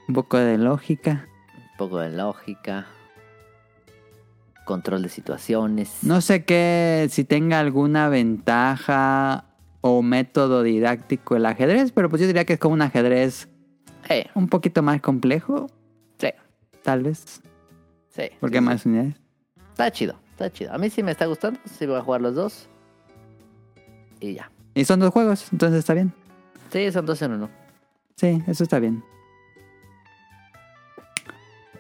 [0.09, 1.27] un poco de lógica.
[1.57, 2.87] un poco de lógica,
[4.65, 5.99] control de situaciones.
[6.03, 9.45] No sé qué, si tenga alguna ventaja
[9.83, 13.49] o método didáctico el ajedrez, pero pues yo diría que es como un ajedrez
[14.09, 15.67] Eh, un poquito más complejo,
[16.19, 16.29] sí,
[16.83, 17.43] tal vez,
[18.09, 18.23] sí.
[18.41, 18.89] porque sí, más sí.
[18.89, 19.17] unidades.
[19.73, 20.73] Está chido, está chido.
[20.73, 22.67] A mí sí me está gustando, sí voy a jugar los dos.
[24.21, 24.51] Y ya.
[24.75, 26.13] Y son dos juegos, entonces está bien.
[26.73, 27.51] Sí, son dos en uno.
[28.17, 29.03] Sí, eso está bien.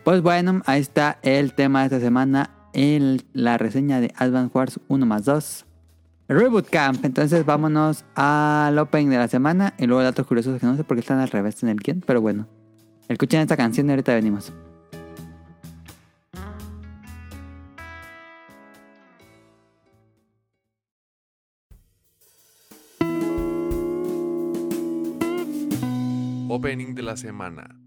[0.05, 4.81] Pues bueno, ahí está el tema de esta semana, el, la reseña de Advance Wars
[4.89, 5.67] 1 más 2.
[6.29, 7.05] Reboot Camp.
[7.05, 10.97] Entonces vámonos al opening de la semana y luego datos curiosos que no sé por
[10.97, 12.47] qué están al revés en el guion, pero bueno.
[13.09, 14.53] Escuchen esta canción y ahorita venimos.
[26.54, 27.80] オープニングでla semana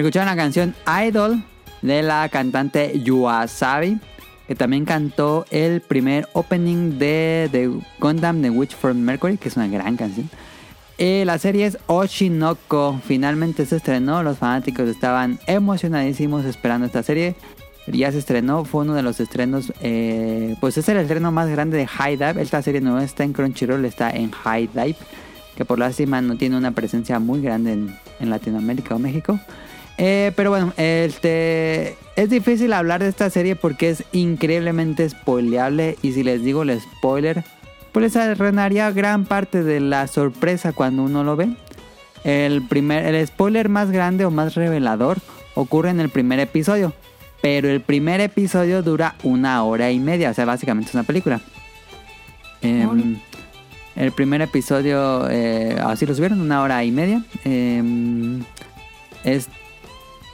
[0.00, 0.74] Escucharon la canción
[1.06, 1.44] Idol
[1.82, 4.00] de la cantante Yuasabi,
[4.48, 9.56] que también cantó el primer opening de, de Gundam The Witch from Mercury, que es
[9.58, 10.30] una gran canción.
[10.96, 17.36] Eh, la serie es Oshinoko, finalmente se estrenó, los fanáticos estaban emocionadísimos esperando esta serie.
[17.86, 21.76] Ya se estrenó, fue uno de los estrenos, eh, pues es el estreno más grande
[21.76, 22.40] de High Dive.
[22.40, 24.96] Esta serie no está en Crunchyroll, está en High Dive,
[25.56, 29.38] que por lástima no tiene una presencia muy grande en, en Latinoamérica o México.
[30.02, 36.12] Eh, pero bueno, este es difícil hablar de esta serie porque es increíblemente spoileable y
[36.12, 37.44] si les digo el spoiler,
[37.92, 41.50] pues les arruinaría gran parte de la sorpresa cuando uno lo ve.
[42.24, 45.18] El primer, el spoiler más grande o más revelador
[45.54, 46.94] ocurre en el primer episodio,
[47.42, 51.42] pero el primer episodio dura una hora y media, o sea, básicamente es una película.
[52.62, 53.18] Em,
[53.96, 57.22] el primer episodio, eh, así lo subieron, una hora y media.
[57.44, 58.42] Em,
[59.24, 59.48] es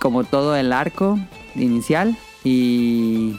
[0.01, 1.19] como todo el arco
[1.55, 3.37] inicial y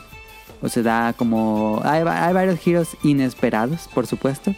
[0.60, 4.54] pues se da como hay, va- hay varios giros inesperados por supuesto.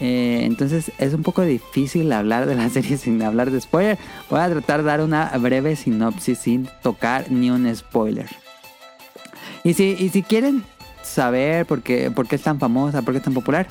[0.00, 3.98] Eh, entonces es un poco difícil hablar de la serie sin hablar de spoiler.
[4.30, 8.28] Voy a tratar de dar una breve sinopsis sin tocar ni un spoiler.
[9.64, 10.64] Y si, y si quieren
[11.02, 13.68] saber por qué, por qué es tan famosa por qué es tan popular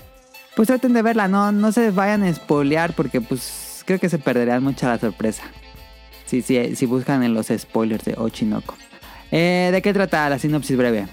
[0.55, 1.27] pues traten de verla.
[1.27, 5.43] No, no se vayan a spoilear porque pues creo que se perderán mucha la sorpresa
[6.25, 8.75] si, si, si buscan en los spoilers de Ochinoko.
[9.31, 11.07] Eh, ¿De qué trata la sinopsis breve?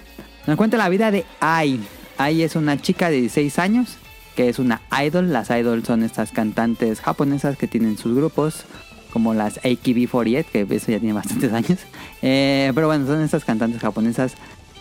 [0.47, 1.79] Nos cuenta la vida de Ai.
[2.17, 3.97] Ai es una chica de 16 años
[4.35, 5.31] que es una idol.
[5.31, 8.65] Las idols son estas cantantes japonesas que tienen sus grupos,
[9.11, 11.79] como las AKB48, que eso ya tiene bastantes años.
[12.21, 14.35] Eh, pero bueno, son estas cantantes japonesas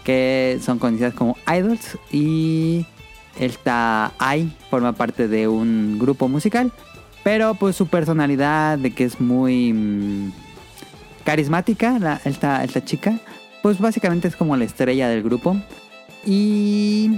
[0.04, 1.98] que son conocidas como idols.
[2.10, 2.86] Y
[3.38, 6.72] esta Ai forma parte de un grupo musical.
[7.22, 10.32] Pero pues su personalidad de que es muy mm,
[11.24, 13.14] carismática, la- esta, esta chica,
[13.62, 15.56] pues básicamente es como la estrella del grupo.
[16.26, 17.10] Y,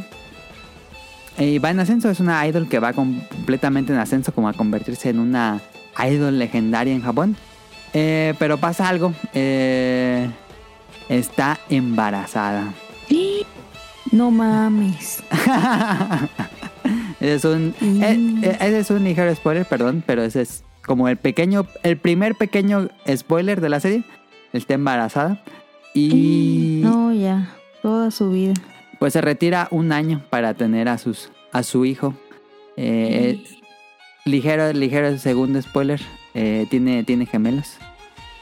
[1.39, 5.09] y va en ascenso, es una idol que va completamente en ascenso como a convertirse
[5.11, 5.61] en una
[6.07, 7.37] idol legendaria en Japón.
[7.95, 10.29] Eh, pero pasa algo, eh,
[11.09, 12.73] está embarazada.
[14.13, 15.25] No mames.
[17.25, 18.03] Ese es un, Mm.
[18.03, 21.97] eh, eh, ese es un ligero spoiler, perdón, pero ese es como el pequeño, el
[21.97, 24.05] primer pequeño spoiler de la serie.
[24.53, 25.43] Está embarazada
[25.95, 27.51] y No, ya.
[27.83, 28.55] Toda su vida.
[28.99, 32.15] pues se retira un año para tener a sus a su hijo.
[32.77, 33.43] Eh,
[34.25, 36.01] ligero, ligero segundo spoiler.
[36.35, 37.77] eh, tiene, tiene gemelos.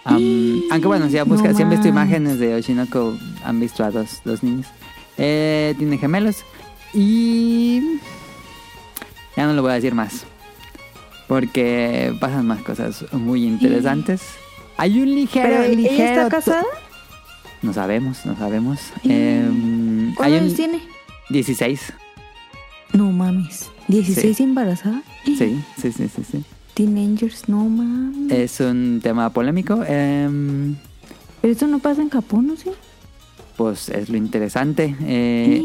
[0.04, 3.14] Am, aunque bueno, si, han busca- No si han visto imágenes de Oshinoko,
[3.44, 4.66] han visto a dos, dos niños.
[5.18, 6.42] Eh, tiene gemelos.
[6.94, 7.98] Y...
[9.36, 10.24] Ya no lo voy a decir más.
[11.28, 14.22] Porque pasan más cosas muy interesantes.
[14.76, 16.22] Hay un ligero, ¿Pero ella ligero...
[16.22, 16.64] está casada?
[17.62, 18.80] No sabemos, no sabemos.
[19.04, 20.80] Em, hay ¿Cuántos años un tiene?
[21.30, 21.92] 16.
[22.92, 23.70] No mames.
[23.88, 25.02] ¿16 embarazada?
[25.24, 26.44] Sí, sí, sí, sí, sí.
[26.74, 28.32] Teenagers, no mames.
[28.32, 29.82] Es un tema polémico.
[29.86, 30.74] em,
[31.40, 32.56] Pero eso no pasa en Japón, ¿no?
[32.56, 32.70] Sí.
[33.56, 34.96] pues es lo interesante.
[35.02, 35.62] Eh,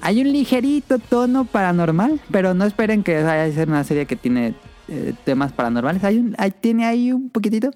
[0.00, 4.16] hay un ligerito tono paranormal, pero no esperen que vaya a ser una serie que
[4.16, 4.54] tiene
[4.88, 6.02] eh, temas paranormales.
[6.04, 7.70] Hay un, hay- tiene ahí un poquitito.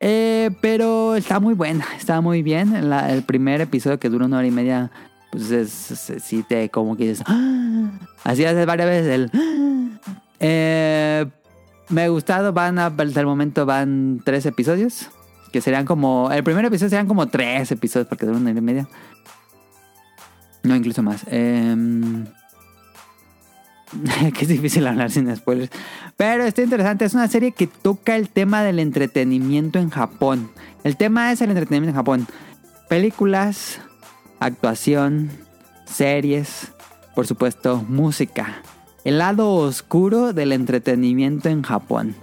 [0.00, 2.88] Eh, pero está muy buena, está muy bien.
[2.90, 4.90] La- el primer episodio que dura una hora y media,
[5.30, 7.90] pues es, es- sí te como que dices, "Ah".
[8.24, 9.30] así hace varias veces el...
[9.32, 9.98] "Ah".
[10.40, 11.26] Eh,
[11.88, 15.08] me ha gustado, van a- hasta el momento van tres episodios.
[15.52, 16.32] Que serían como.
[16.32, 18.88] El primer episodio serían como tres episodios porque dura una hora y media.
[20.64, 21.24] No, incluso más.
[24.34, 25.70] Que es difícil hablar sin spoilers.
[26.16, 27.04] Pero está interesante.
[27.04, 30.50] Es una serie que toca el tema del entretenimiento en Japón.
[30.82, 32.26] El tema es el entretenimiento en Japón.
[32.88, 33.80] Películas,
[34.40, 35.30] actuación,
[35.84, 36.72] series,
[37.14, 38.62] por supuesto, música.
[39.04, 42.14] El lado oscuro del entretenimiento en Japón.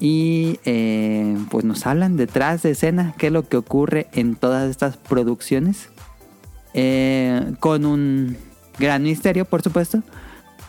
[0.00, 4.68] Y eh, pues nos hablan detrás de escena qué es lo que ocurre en todas
[4.68, 5.91] estas producciones.
[6.74, 8.36] Eh, con un
[8.78, 10.02] gran misterio, por supuesto.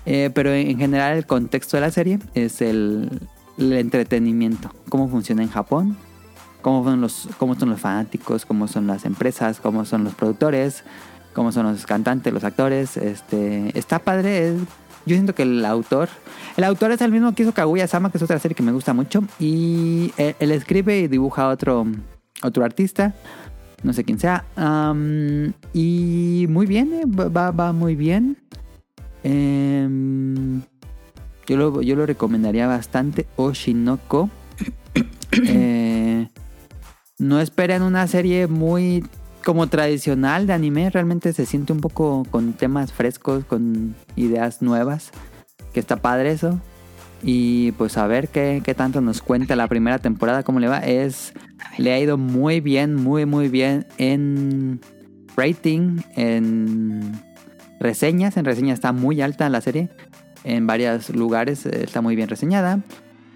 [0.05, 3.09] Eh, pero en general el contexto de la serie es el,
[3.57, 4.73] entretenimiento.
[4.89, 5.97] Cómo funciona en Japón.
[6.61, 10.85] Cómo son, los, cómo son los fanáticos, cómo son las empresas, cómo son los productores,
[11.33, 12.95] cómo son los cantantes, los actores.
[12.95, 14.49] Este, está padre.
[14.49, 14.61] es-
[15.05, 16.07] yo siento que el autor...
[16.55, 18.93] El autor es el mismo que hizo Kaguya-sama, que es otra serie que me gusta
[18.93, 19.23] mucho.
[19.39, 21.85] Y él, él escribe y dibuja a otro,
[22.41, 23.13] otro artista.
[23.83, 24.45] No sé quién sea.
[25.73, 28.37] Y muy bien, eh, va, va- va muy bien.
[29.23, 30.61] Em,
[31.47, 33.25] yo, lo, yo lo recomendaría bastante.
[33.35, 34.29] Oshinoko.
[35.47, 36.27] Eh,
[37.17, 39.03] no esperen una serie muy
[39.43, 40.91] como tradicional de anime.
[40.91, 45.09] Realmente se siente un poco con temas frescos, con ideas nuevas.
[45.73, 46.59] Que está padre eso.
[47.23, 50.79] Y pues a ver qué, qué tanto nos cuenta la primera temporada, cómo le va.
[50.79, 51.33] Es,
[51.77, 54.81] le ha ido muy bien, muy, muy bien en
[55.37, 57.13] rating, en
[57.79, 58.35] reseñas.
[58.35, 59.89] En reseñas está muy alta la serie.
[60.43, 62.81] En varios lugares eh, está muy bien reseñada.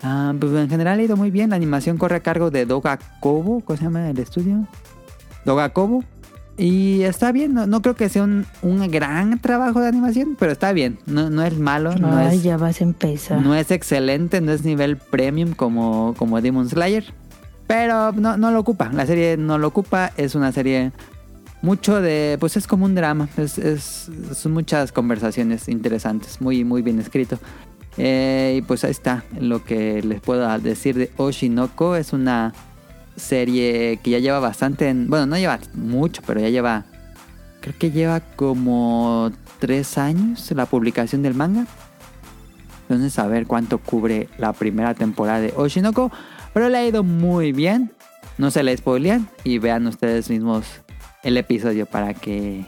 [0.03, 1.51] Ah, pues en general ha ido muy bien.
[1.51, 3.61] La animación corre a cargo de Doga Kobo.
[3.61, 4.67] ¿Cómo se llama el estudio?
[5.45, 6.03] Doga Kobo.
[6.57, 7.53] Y está bien.
[7.53, 10.97] No, no creo que sea un, un gran trabajo de animación, pero está bien.
[11.05, 11.95] No, no es malo.
[11.95, 13.39] No Ay, es, ya vas a empezar.
[13.41, 14.41] no es excelente.
[14.41, 17.05] No es nivel premium como, como Demon Slayer.
[17.67, 18.89] Pero no, no lo ocupa.
[18.91, 20.11] La serie no lo ocupa.
[20.17, 20.91] Es una serie
[21.61, 22.37] mucho de.
[22.39, 23.29] Pues es como un drama.
[23.37, 26.41] Es, es- son muchas conversaciones interesantes.
[26.41, 27.37] Muy, muy bien escrito.
[27.99, 31.95] Eh, y pues ahí está lo que les puedo decir de Oshinoko.
[31.95, 32.53] Es una
[33.17, 35.09] serie que ya lleva bastante en...
[35.09, 36.85] Bueno, no lleva mucho, pero ya lleva...
[37.59, 41.65] Creo que lleva como tres años la publicación del manga.
[42.83, 46.11] Entonces a ver cuánto cubre la primera temporada de Oshinoko.
[46.53, 47.91] Pero le ha ido muy bien.
[48.37, 50.65] No se le spoilean y vean ustedes mismos
[51.23, 52.65] el episodio para que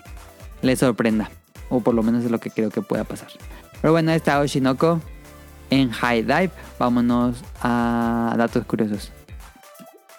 [0.62, 1.30] les sorprenda.
[1.70, 3.30] O por lo menos es lo que creo que pueda pasar.
[3.82, 5.00] Pero bueno, está Oshinoko
[5.70, 6.52] en High Dive.
[6.80, 9.12] Vámonos a datos curiosos.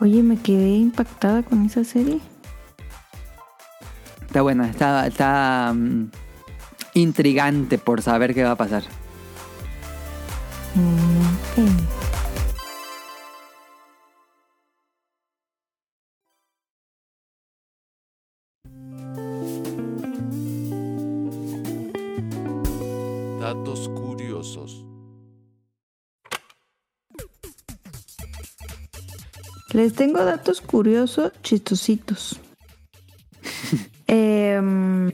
[0.01, 2.21] Oye, me quedé impactada con esa serie.
[4.27, 6.11] Está buena, está, está mm,
[6.95, 8.83] intrigante por saber qué va a pasar.
[10.75, 11.10] Mm,
[29.81, 32.39] Les tengo datos curiosos, chistositos.
[34.07, 35.11] Em,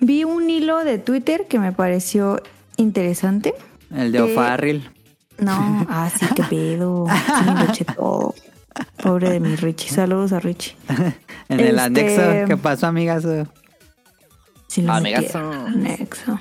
[0.00, 2.42] vi un hilo de Twitter que me pareció
[2.76, 3.54] interesante.
[3.94, 4.90] El de Eh, O'Farrill.
[5.38, 7.06] No, ah, sí, qué pedo.
[7.08, 8.34] Sí, lo.
[9.02, 9.88] Pobre de mi Richie.
[9.88, 10.76] Saludos a Richie.
[11.48, 12.48] En el este- anexo.
[12.48, 13.24] ¿Qué pasó, amigas?
[14.66, 15.38] Sí, Amigazo.
[15.38, 16.38] Anexo.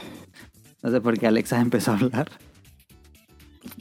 [0.82, 2.30] No sé por qué Alexa empezó a hablar.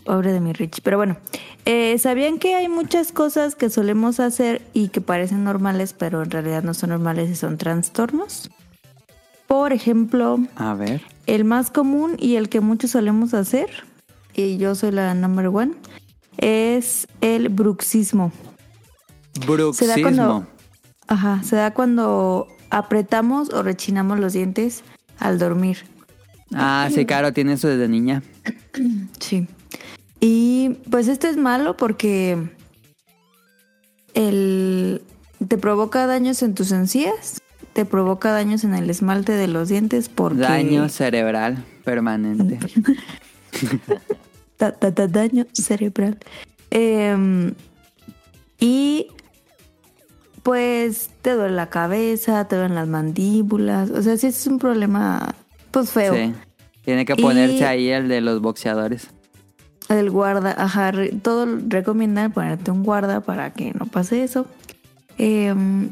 [0.04, 0.80] Pobre de mi Richie.
[0.82, 1.16] Pero bueno,
[1.64, 6.30] eh, ¿sabían que hay muchas cosas que solemos hacer y que parecen normales, pero en
[6.30, 8.50] realidad no son normales y son trastornos?
[9.46, 11.02] Por ejemplo, A ver.
[11.26, 13.68] el más común y el que muchos solemos hacer
[14.34, 15.72] y yo soy la number one,
[16.38, 18.32] es el bruxismo.
[19.72, 20.46] Se da cuando, Bruxismo.
[21.08, 24.82] ajá, se da cuando apretamos o rechinamos los dientes
[25.18, 25.78] al dormir.
[26.54, 28.22] Ah, sí, claro, tiene eso desde niña.
[29.18, 29.46] Sí.
[30.20, 32.36] Y pues esto es malo porque
[34.14, 35.02] el,
[35.46, 37.40] te provoca daños en tus encías,
[37.72, 40.40] te provoca daños en el esmalte de los dientes porque...
[40.42, 42.58] Daño cerebral permanente.
[44.58, 46.18] Da- da- da- daño cerebral.
[46.70, 47.54] Em,
[48.58, 49.06] y
[50.42, 53.88] pues te duele la cabeza, te duelen las mandíbulas.
[53.90, 55.34] O sea, sí es un problema
[55.70, 56.14] pues feo.
[56.14, 56.34] Sí.
[56.84, 59.08] Tiene que Y- ponerse ahí el de los boxeadores.
[59.90, 64.46] El guarda, ajá, todo recomiendan ponerte un guarda para que no pase eso.
[65.18, 65.90] Em,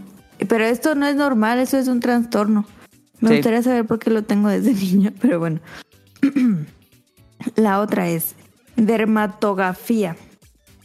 [0.49, 2.65] pero esto no es normal, eso es un trastorno.
[3.21, 3.35] Me Sí.
[3.37, 5.61] gustaría saber por qué lo tengo desde niña, pero bueno.
[7.57, 8.37] La otra es
[8.77, 10.17] dermatografía.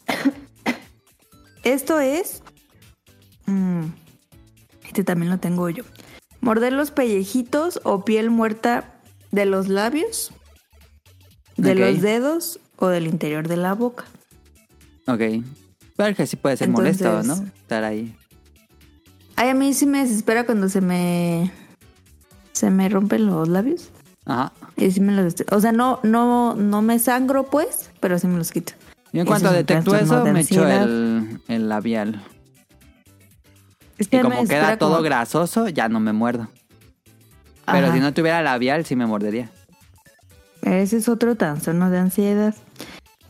[1.63, 2.41] Esto es...
[3.45, 3.83] mm,
[4.87, 5.83] este también lo tengo yo.
[6.41, 8.95] Morder los pellejitos o piel muerta
[9.31, 10.31] de los labios,
[11.57, 14.05] de los dedos o del interior de la boca.
[15.07, 15.21] Ok.
[15.95, 17.33] Pero que sí puede ser molesto, ¿no?
[17.33, 18.15] Estar ahí.
[19.35, 21.51] Ay, a mí sí me desespera cuando se me...
[22.51, 23.89] Se me rompen los labios.
[24.25, 24.53] Ajá.
[24.77, 25.35] Y sí me los...
[25.51, 28.73] O sea, no, no, no me sangro, pues, pero sí me los quito.
[29.11, 32.23] Yo en cuanto detecto eso, de me echo el, el labial.
[33.97, 36.47] Es que Y como queda todo como- grasoso, ya no me muerdo.
[37.65, 37.93] Pero Ajá.
[37.95, 39.51] si no tuviera labial, sí me mordería.
[40.63, 42.55] Ese es otro trastorno de ansiedad.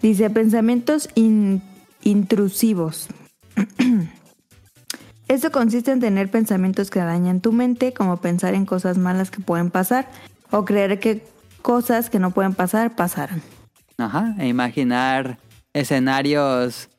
[0.01, 1.61] Dice pensamientos in-
[2.03, 3.07] intrusivos.
[5.27, 9.39] Esto consiste en tener pensamientos que dañan tu mente, como pensar en cosas malas que
[9.41, 10.07] pueden pasar
[10.51, 11.25] o creer que
[11.61, 13.41] cosas que no pueden pasar pasaran.
[13.97, 14.35] Ajá.
[14.37, 15.37] E imaginar
[15.73, 16.89] escenarios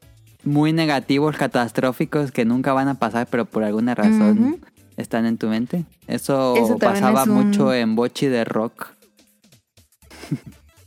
[0.42, 4.58] muy negativos, catastróficos, que nunca van a pasar, pero por alguna razón
[4.96, 5.84] están en tu mente.
[6.06, 8.88] Eso, pasaba es un- mucho en Bochi de Rock.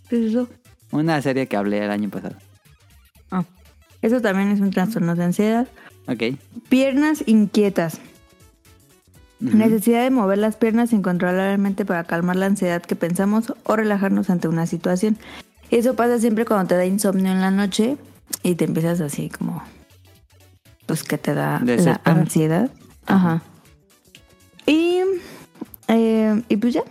[0.10, 0.48] ¿Qué es eso?
[0.92, 2.36] Una serie que hablé el año pasado.
[3.32, 3.44] Ah,
[4.02, 5.68] Eso también es un trastorno de ansiedad.
[6.08, 6.38] Ok.
[6.70, 8.00] Piernas inquietas.
[9.40, 14.48] Necesidad de mover las piernas incontrolablemente para calmar la ansiedad que pensamos o relajarnos ante
[14.48, 15.18] una situación.
[15.70, 17.98] Eso pasa siempre cuando te da insomnio en la noche
[18.42, 19.62] y te empiezas así como...
[20.86, 22.72] Pues que te da la ansiedad.
[23.06, 23.42] Ajá.
[24.66, 25.02] Y...
[25.90, 26.84] eh, y pues ya.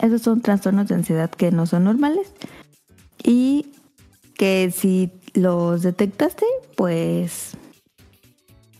[0.00, 2.32] Esos son trastornos de ansiedad que no son normales.
[3.22, 3.66] Y
[4.36, 6.46] que si los detectaste,
[6.76, 7.56] pues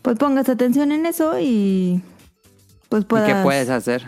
[0.01, 2.01] pues pongas atención en eso y
[2.89, 4.07] pues ¿Y puedas qué puedes hacer?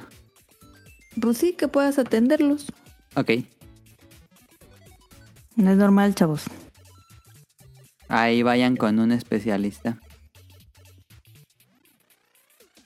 [1.22, 2.66] pues sí que puedas atenderlos
[3.16, 3.30] Ok.
[5.55, 6.45] no es normal chavos
[8.09, 9.97] Ahí vayan con un especialista.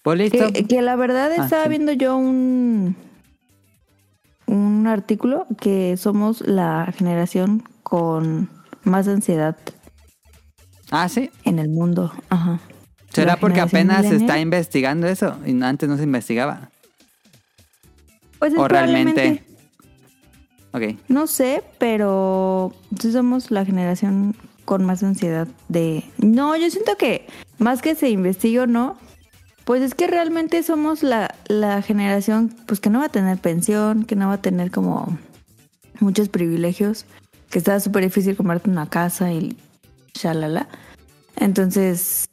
[0.03, 0.51] Pues listo.
[0.53, 1.69] que, que la verdad Ah, estaba sí.
[1.69, 2.95] viendo yo un
[4.47, 8.49] un artículo que somos la generación con
[8.83, 9.55] más ansiedad
[10.89, 11.29] Ah, sí.
[11.43, 12.59] en el mundo ajá
[13.11, 16.69] ¿Será La porque apenas se está investigando eso y antes no se investigaba?
[18.39, 19.43] pues es ¿O realmente?
[20.73, 20.83] Ok.
[21.07, 24.35] No sé, pero sí somos la generación
[24.65, 26.03] con más ansiedad de...
[26.17, 27.25] No, yo siento que
[27.57, 28.97] más que se investigue o no,
[29.67, 34.05] pues es que realmente somos la, la generación pues que no va a tener pensión,
[34.05, 35.19] que no va a tener como
[35.99, 37.05] muchos privilegios,
[37.49, 39.57] que está súper difícil comprarte una casa y
[40.13, 40.69] shalala.
[41.35, 42.29] Entonces,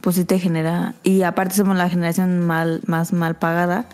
[0.00, 0.96] pues sí te genera...
[1.04, 3.86] Y aparte somos la generación mal, más mal pagada.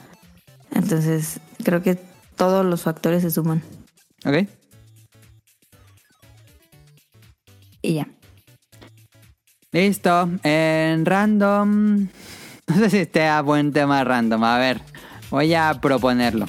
[0.72, 1.98] Entonces, creo que
[2.36, 3.60] todos los factores se suman.
[4.24, 4.48] Ok.
[7.82, 8.08] Y ya.
[9.72, 10.30] Listo.
[10.42, 12.08] En random.
[12.68, 14.42] No sé si esté a buen tema random.
[14.44, 14.80] A ver.
[15.30, 16.46] Voy a proponerlo.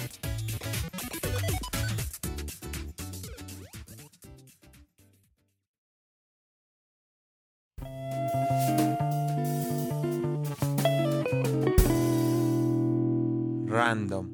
[13.69, 14.25] Random.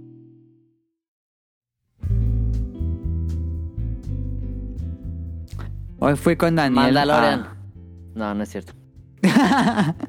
[6.00, 6.84] Hoy fui con Daniel.
[6.94, 7.40] Mandalorian.
[7.42, 7.56] a-
[8.16, 8.74] No, no es cierto.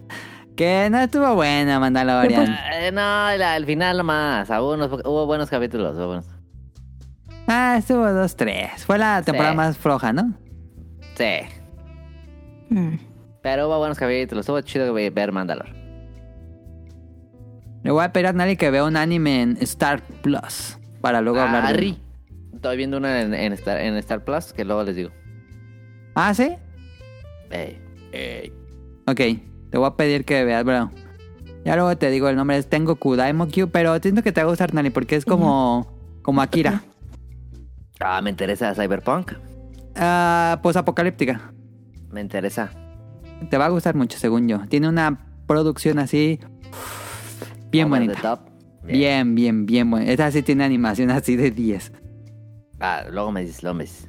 [0.56, 2.56] que no estuvo buena Mandalorian.
[2.74, 3.00] Eh, no,
[3.36, 4.48] la- al final nomás.
[4.50, 5.96] Hubo, unos, hubo buenos capítulos.
[5.96, 6.26] Hubo buenos.
[7.46, 8.84] Ah, estuvo dos, tres.
[8.84, 9.56] Fue la temporada Sí.
[9.56, 10.32] más floja, ¿no?
[11.16, 11.40] Sí.
[12.70, 12.94] Mm.
[13.42, 14.42] Pero hubo buenos capítulos.
[14.42, 15.68] Estuvo chido ver ver Mandalor.
[17.82, 20.78] Le voy a pedir a nadie que vea un anime en Star Plus.
[21.02, 21.96] Para luego hablar de.
[22.54, 25.10] Estoy viendo una en, en Star, en Star Plus que luego les digo.
[26.14, 26.54] Ah, ¿sí?
[27.50, 27.78] Ey,
[28.12, 28.52] ey.
[29.06, 29.20] Ok,
[29.74, 30.92] te voy a pedir que veas, bro.
[31.64, 34.50] Ya luego te digo el nombre, es Tengoku Daimokyu, pero siento que te va a
[34.50, 36.84] gustar, Nani, porque es como, como Akira.
[38.00, 39.32] Ah, me interesa Cyberpunk.
[39.96, 41.52] Ah, pues apocalíptica.
[42.10, 42.70] Me interesa.
[43.48, 44.60] Te va a gustar mucho, según yo.
[44.68, 46.38] Tiene una producción así
[47.70, 48.44] bien Over bonita.
[48.82, 50.10] Bien, bien, bien buena.
[50.10, 51.92] Esta sí tiene animación así de 10.
[52.78, 54.08] Ah, luego me dices, luego me dices.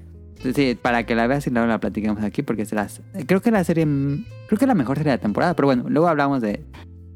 [0.54, 3.52] Sí, para que la veas y luego la platiquemos aquí, porque es las, creo que
[3.52, 3.86] la serie,
[4.48, 6.64] creo que la mejor serie de la temporada, pero bueno, luego hablamos de,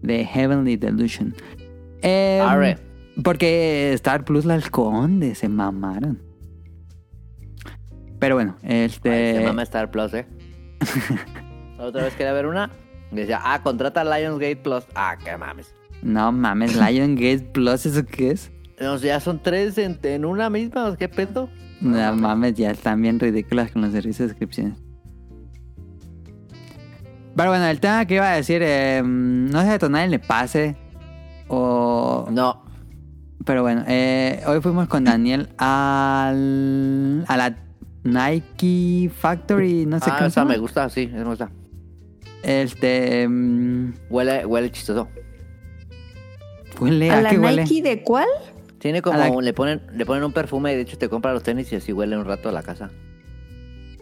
[0.02, 1.36] de Heavenly Delusion.
[2.02, 2.78] Em, Arre.
[3.24, 6.22] porque Star Plus la esconde, se mamaron.
[8.20, 9.36] Pero bueno, Ay, este...
[9.36, 10.28] Se mama Star Plus, ¿eh?
[11.78, 12.70] La otra vez quería ver una.
[13.12, 14.84] Decía, ah, contrata Lionsgate Plus.
[14.94, 15.74] Ah, qué mames.
[16.02, 18.52] No mames, Lion Gate Plus, ¿eso qué es?
[18.82, 20.96] O sea, ya son tres en, en una misma.
[20.98, 21.50] ¿Qué pedo?
[21.82, 24.78] No mames, ya están bien ridículas con los servicios de suscripciones.
[27.36, 30.76] Pero bueno, el tema que iba a decir, eh, no sé si a le pase.
[31.48, 32.28] O.
[32.32, 32.66] No.
[33.46, 37.58] Pero bueno, eh, hoy fuimos con Daniel al, a la
[38.04, 40.26] Nike Factory, no sé ah, qué.
[40.26, 41.50] esa me gusta, sí, me gusta.
[42.44, 43.28] Este.
[43.28, 45.08] mm, Huele, huele chistoso.
[46.80, 47.64] huele, ¿A ¿a la qué huele?
[47.64, 48.28] Nike de cuál?
[48.80, 51.44] Tiene como, la- le ponen le ponen un perfume y de hecho te compra los
[51.44, 52.90] tenis y así huele un rato a la casa.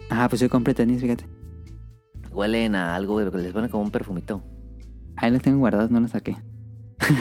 [0.10, 1.26] Ah, pues yo compré tenis, fíjate.
[2.32, 4.44] Huelen a algo, les ponen como un perfumito.
[5.16, 6.38] Ahí los tengo guardados, no los saqué.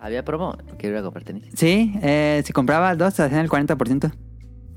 [0.00, 0.56] ¿Había promo?
[0.78, 1.44] Quiero ir a comprar tenis.
[1.54, 4.12] Sí, eh, si compraba dos, te hacían el 40%.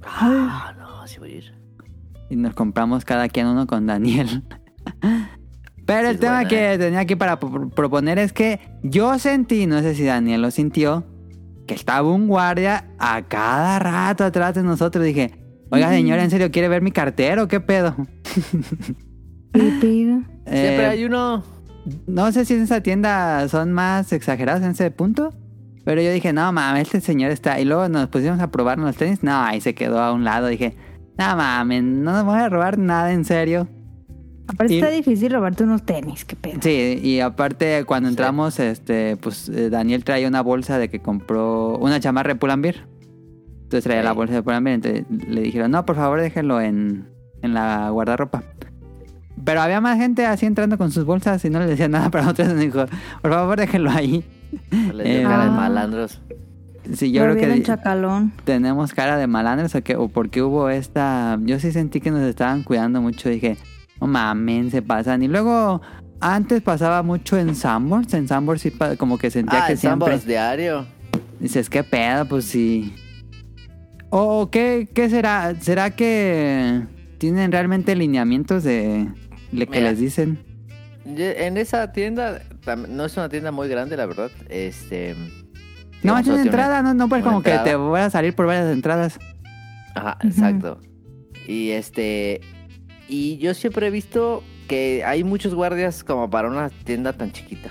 [0.04, 1.54] Ah, no, sí voy a ir.
[2.30, 4.44] Y nos compramos cada quien uno con Daniel.
[5.86, 6.78] Pero Sí, el tema buena, que ¿eh?
[6.78, 11.06] tenía aquí para pro- proponer es que yo sentí, no sé si Daniel lo sintió,
[11.68, 15.04] que estaba un guardia a cada rato atrás de nosotros.
[15.04, 15.32] Dije,
[15.70, 17.48] oiga señora, ¿en serio quiere ver mi cartero?
[17.48, 17.96] ¿Qué pedo?
[19.54, 20.22] ¿Qué pido?
[20.46, 21.44] Siempre Eh, hay uno.
[22.08, 25.34] No sé si en esa tienda son más exagerados en ese punto.
[25.84, 27.60] Pero yo dije, no mames, este señor está.
[27.60, 29.24] Y luego nos pusimos a probar los tenis.
[29.24, 30.48] No, ahí se quedó a un lado.
[30.48, 30.76] Dije,
[31.18, 33.68] no mames, no nos voy a robar nada en serio.
[34.54, 36.60] Aparte Y- está difícil robarte unos tenis, qué pedo.
[36.62, 41.78] Sí, y aparte cuando entramos, este, pues eh, Daniel traía una bolsa de que compró
[41.78, 42.88] una chamarra de Pull&Bear.
[43.64, 44.76] Entonces traía la bolsa de Pull&Bear.
[44.76, 47.08] Entonces le dijeron, no, por favor déjenlo en,
[47.42, 48.44] en la guardarropa.
[49.44, 52.26] Pero había más gente así entrando con sus bolsas y no le decía nada para
[52.26, 52.50] nosotros.
[52.50, 52.86] Nos dijo,
[53.22, 54.24] por favor déjenlo ahí.
[54.72, 55.54] Les dio eh, cara de ah.
[55.54, 56.22] malandros.
[56.94, 58.34] Sí, yo creo que chacalón.
[58.44, 61.40] tenemos cara de malandros o, que, o porque hubo esta...
[61.44, 63.30] Yo sí sentí que nos estaban cuidando mucho.
[63.30, 63.58] Dije,
[64.02, 65.22] no mames, se pasan.
[65.22, 65.82] Y luego,
[66.20, 68.14] antes pasaba mucho en Sanborns.
[68.14, 70.18] En Sanborns sí como que sentía Ah, que siempre...
[70.20, 70.86] Diario.
[71.40, 72.26] Dices, ¿qué pedo?
[72.26, 72.94] Pues sí.
[74.10, 75.56] ¿O qué, qué será?
[75.60, 76.82] ¿Será que
[77.18, 79.08] tienen realmente lineamientos de
[79.52, 79.92] lo que Mira.
[79.92, 80.44] les dicen?
[81.06, 82.42] En esa tienda,
[82.90, 84.30] no es una tienda muy grande, la verdad.
[84.50, 85.16] Este.
[86.04, 88.72] No, es una entrada, no, no pues como que te voy a salir por varias
[88.72, 89.20] entradas.
[89.96, 90.80] Ajá, exacto.
[91.48, 92.42] Y este.
[93.14, 97.70] Y yo siempre he visto que hay muchos guardias como para una tienda tan chiquita.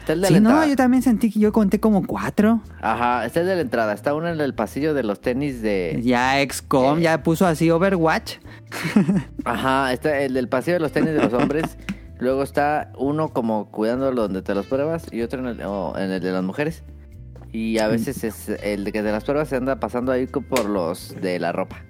[0.00, 0.66] Está el de Sí, la no, entrada.
[0.66, 2.60] yo también sentí que yo conté como cuatro.
[2.82, 3.92] Ajá, está el de la entrada.
[3.92, 6.00] Está uno en el pasillo de los tenis de.
[6.02, 7.02] Ya XCOM Eh.
[7.02, 8.38] ya puso así Overwatch.
[9.44, 11.76] Ajá, está el del pasillo de los tenis de los hombres.
[12.18, 16.10] Luego está uno como cuidándolo donde te los pruebas y otro en el, o en
[16.10, 16.82] el de las mujeres.
[17.52, 20.68] Y a veces es el de que de las pruebas se anda pasando ahí por
[20.68, 21.82] los de la ropa.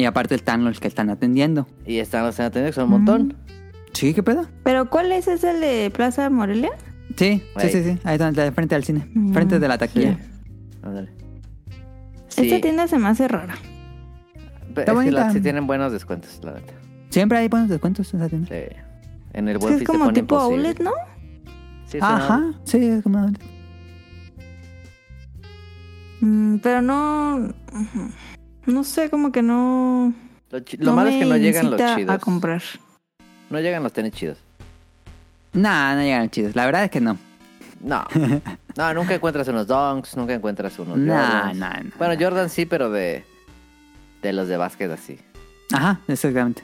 [0.00, 1.66] Y aparte están los que están atendiendo.
[1.84, 3.36] Y están los atendiendo, que son un montón.
[3.92, 4.46] Sí, ¿qué pedo?
[4.64, 5.28] ¿Pero cuál es?
[5.28, 6.70] ¿Es el de Plaza Morelia?
[7.16, 7.98] Sí, sí, sí, sí.
[8.04, 9.06] Ahí está, de frente al cine.
[9.12, 10.16] Mm, Frente de la taquilla.
[12.34, 13.54] Esta tienda se me hace rara.
[14.68, 15.32] está es que la- bonita.
[15.32, 16.72] sí tienen buenos descuentos, la neta.
[17.10, 18.48] Siempre hay buenos descuentos en esa tienda.
[18.48, 18.76] Sí.
[19.34, 20.92] En el Es, buen que es como tipo outlet, ¿no?
[21.84, 23.30] Sí, es una- Ajá, sí, es como...
[26.22, 27.52] Mm, pero no...
[28.66, 30.12] No sé, como que no...
[30.50, 32.14] Lo, chi- lo no malo es que no llegan los chidos.
[32.14, 32.62] a comprar.
[33.50, 34.38] No llegan los tenis chidos.
[35.52, 36.54] Nah, no llegan chidos.
[36.54, 37.16] La verdad es que no.
[37.80, 38.04] No.
[38.76, 41.58] No, nunca encuentras unos Dunks, nunca encuentras unos Nah, Jordans.
[41.58, 42.14] nah, nah, Bueno.
[42.18, 43.24] Jordan sí, pero de
[44.22, 45.18] de los de básquet así.
[45.72, 46.62] Ajá, exactamente.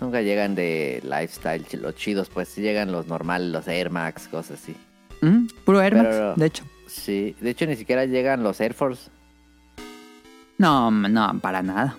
[0.00, 4.60] Nunca llegan de lifestyle, los chidos, pues sí llegan los normales, los Air Max, cosas
[4.60, 4.74] así.
[5.22, 6.64] Ujú, Puro Air Max, Pero- de hecho.
[6.88, 9.10] Sí, de hecho ni siquiera llegan los Air Force.
[10.58, 11.96] No, no, para nada.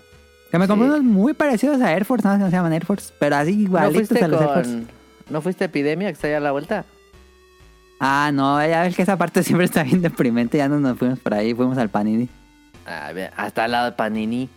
[0.52, 0.70] Que me Sí.
[0.70, 3.36] compré unos muy parecidos a Air Force, no sé cómo se llaman Air Force, pero
[3.38, 4.72] así ¿No igualitos fuiste a los Air Force.
[4.72, 4.88] con...
[5.30, 6.86] ¿No fuiste Epidemia que está allá a la vuelta?
[8.00, 11.20] Ah, no, ya ves que esa parte siempre está bien deprimente, ya no nos fuimos
[11.20, 12.28] por ahí, fuimos al Panini.
[12.86, 14.50] Ah, bien, hasta al lado de Panini.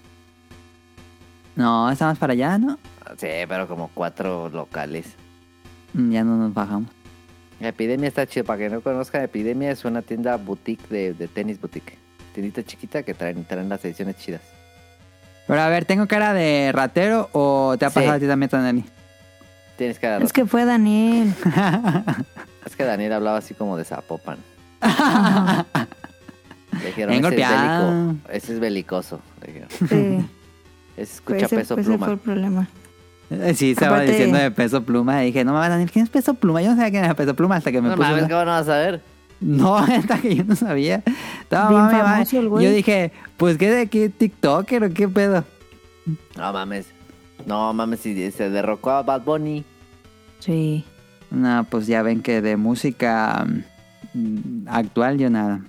[1.55, 2.79] No, está más para allá, ¿no?
[3.19, 5.15] Sí, pero como cuatro locales.
[5.93, 6.89] Mm, Ya no nos bajamos.
[7.61, 8.45] Epidemia está chido.
[8.47, 11.99] Para que no conozcan, Epidemia es una tienda boutique de, de tenis boutique.
[12.35, 14.41] Tiendita chiquita que traen, traen las ediciones chidas.
[15.47, 17.95] Pero a ver, ¿tengo cara de ratero o te ha Sí.
[17.97, 18.85] pasado a ti también, Dani?
[19.77, 20.23] Tienes que dar.
[20.23, 21.35] Es que fue Daniel.
[22.65, 24.39] Es que Daniel hablaba así como de Zapopan.
[26.81, 28.07] Le dijeron, ese es, golpeado.
[28.07, 29.21] bélico, ese es belicoso.
[29.41, 29.69] Le dijeron.
[29.89, 30.27] Sí.
[30.97, 32.07] Ese escucha ese, peso ese pluma.
[32.07, 32.69] fue el problema.
[33.31, 35.23] Eh, Sí, estaba Aparte- diciendo de peso pluma.
[35.23, 36.63] Y dije, no mames, Daniel, ¿quién es peso pluma?
[36.63, 38.09] Yo no sabía quién era peso pluma hasta que me No puse.
[38.09, 39.01] mames, una- ¿cómo no vas a ver?
[39.43, 41.03] No, hasta que yo no sabía.
[41.43, 42.09] Estaba Bien mami, mami.
[42.15, 42.65] famoso el güey.
[42.65, 45.45] Yo dije, pues qué de qué TikToker o qué pedo.
[46.37, 46.87] No mames.
[47.47, 49.65] No mames, si se derrocó a Bad Bunny.
[50.39, 50.85] Sí.
[51.31, 53.45] No, pues ya ven que de música
[54.15, 55.61] mm, actual yo nada.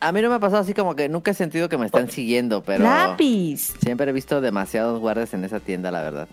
[0.00, 2.10] A mí no me ha pasado así como que nunca he sentido que me están
[2.10, 3.72] siguiendo, pero Lápiz.
[3.80, 6.28] siempre he visto demasiados guardias en esa tienda, la verdad.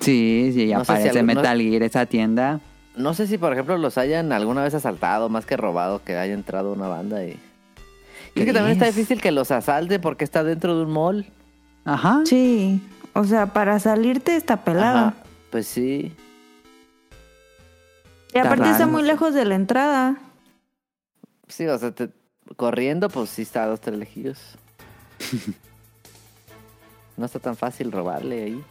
[0.00, 2.60] Sí, sí, ya No si algún- no- Metal Gear esa tienda.
[2.98, 6.34] No sé si, por ejemplo, los hayan alguna vez asaltado, más que robado, que haya
[6.34, 7.38] entrado una banda y...
[8.34, 11.26] Creo que también está difícil que los asalten porque está dentro de un mall.
[11.84, 12.20] Ajá.
[12.24, 12.80] Sí.
[13.14, 14.98] O sea, para salirte está pelado.
[15.08, 15.14] Ajá,
[15.50, 16.14] Pues sí.
[18.34, 19.06] Y aparte raro, está no muy sé.
[19.08, 20.16] lejos de la entrada.
[21.48, 22.10] Sí, o sea, te-
[22.56, 24.38] corriendo, pues sí está a dos, tres lejillos.
[27.16, 28.64] no está tan fácil robarle ahí.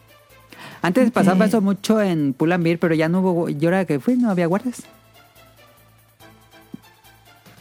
[0.81, 3.49] Antes pasaba eso mucho en Pull&Bear, pero ya no hubo...
[3.49, 4.83] Yo ahora que fui no había guardias.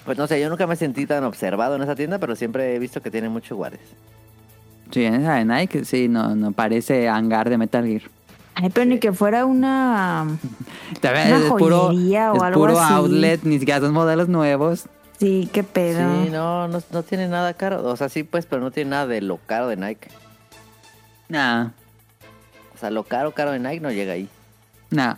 [0.05, 2.79] Pues no sé, yo nunca me sentí tan observado en esa tienda, pero siempre he
[2.79, 3.83] visto que tiene muchos guardias.
[4.93, 8.03] Sí, en esa de Nike, sí, no, no parece hangar de Metal Gear.
[8.55, 10.27] Ay, pero ni que fuera una...
[11.01, 12.93] También Una es puro, joyería o es algo puro así.
[12.95, 14.87] outlet, ni siquiera son modelos nuevos.
[15.19, 16.25] Sí, qué pedo.
[16.25, 17.85] Sí, no, no, no tiene nada caro.
[17.85, 20.09] O sea, sí, pues, pero no tiene nada de lo caro de Nike.
[21.29, 21.71] Nah,
[22.77, 24.29] O sea, lo caro, caro de Nike no llega ahí.
[24.91, 25.14] nah.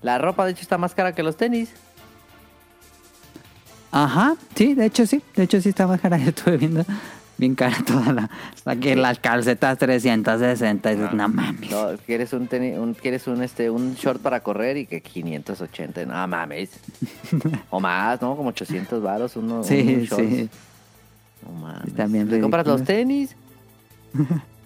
[0.00, 1.70] La ropa, de hecho, está más cara que los tenis.
[3.90, 5.22] Ajá, sí, de hecho sí.
[5.34, 6.18] De hecho sí está más cara.
[6.18, 6.84] Yo estuve viendo
[7.36, 8.76] bien cara toda la...
[8.76, 10.92] que las calcetas 360.
[10.92, 11.70] Y dices, no mames.
[11.70, 16.04] No, quieres un tenis, un, quieres un este, un short para correr y que 580,
[16.04, 16.70] no mames.
[17.70, 18.36] o más, ¿no?
[18.36, 19.64] Como 800 varos uno.
[19.64, 20.48] Sí, un sí.
[21.44, 22.28] No mames.
[22.28, 23.34] ¿Te compras los tenis?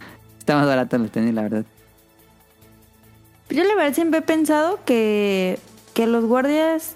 [0.43, 1.65] Está más barato los tenis, la verdad.
[3.49, 5.61] Yo la verdad siempre he pensado que,
[5.95, 6.95] que los guardias,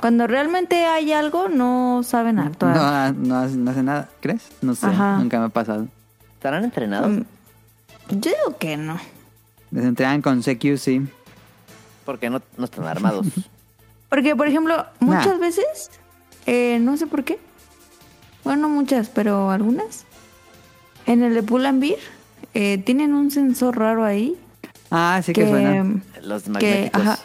[0.00, 2.76] cuando realmente hay algo, no saben actuar.
[2.76, 4.46] No, no, no hace nada, ¿crees?
[4.60, 5.16] No sé, Ajá.
[5.18, 5.88] nunca me ha pasado.
[6.34, 7.10] ¿Estarán entrenados?
[7.10, 7.22] Mm,
[8.10, 8.96] Yo digo que no.
[9.72, 11.02] Les entregan con CQC.
[12.04, 13.26] Porque no, no están armados.
[14.08, 15.90] Porque, por ejemplo, muchas veces,
[16.46, 17.40] eh, no sé por qué,
[18.44, 20.04] bueno, no muchas, pero algunas,
[21.06, 21.98] en el de Pull and Beer,
[22.54, 24.36] eh, tienen un sensor raro ahí
[24.90, 26.02] Ah, sí que, suena.
[26.22, 27.02] los que, magnéticos.
[27.02, 27.18] ajá,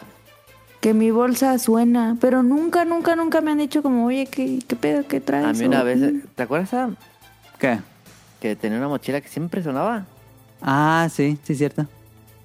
[0.80, 4.76] que mi bolsa suena, pero nunca, nunca, nunca me han dicho como, oye, ¿qué, qué
[4.76, 5.44] pedo, qué traes?
[5.46, 6.00] A mí una O- vez,
[6.34, 6.96] ¿te acuerdas Sam?
[7.58, 7.78] ¿Qué?
[8.40, 10.06] que tenía una mochila que siempre sonaba?
[10.62, 11.86] Ah, sí, sí, cierto.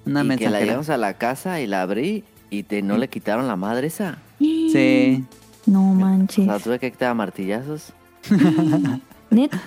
[0.04, 3.08] Una y que la llevamos a la casa y la abrí y te, no le
[3.08, 4.18] quitaron la madre esa.
[4.40, 5.24] Sí.
[5.66, 6.44] No O manches.
[6.44, 7.92] sea, tuve que quitar martillazos.
[9.30, 9.60] Neta.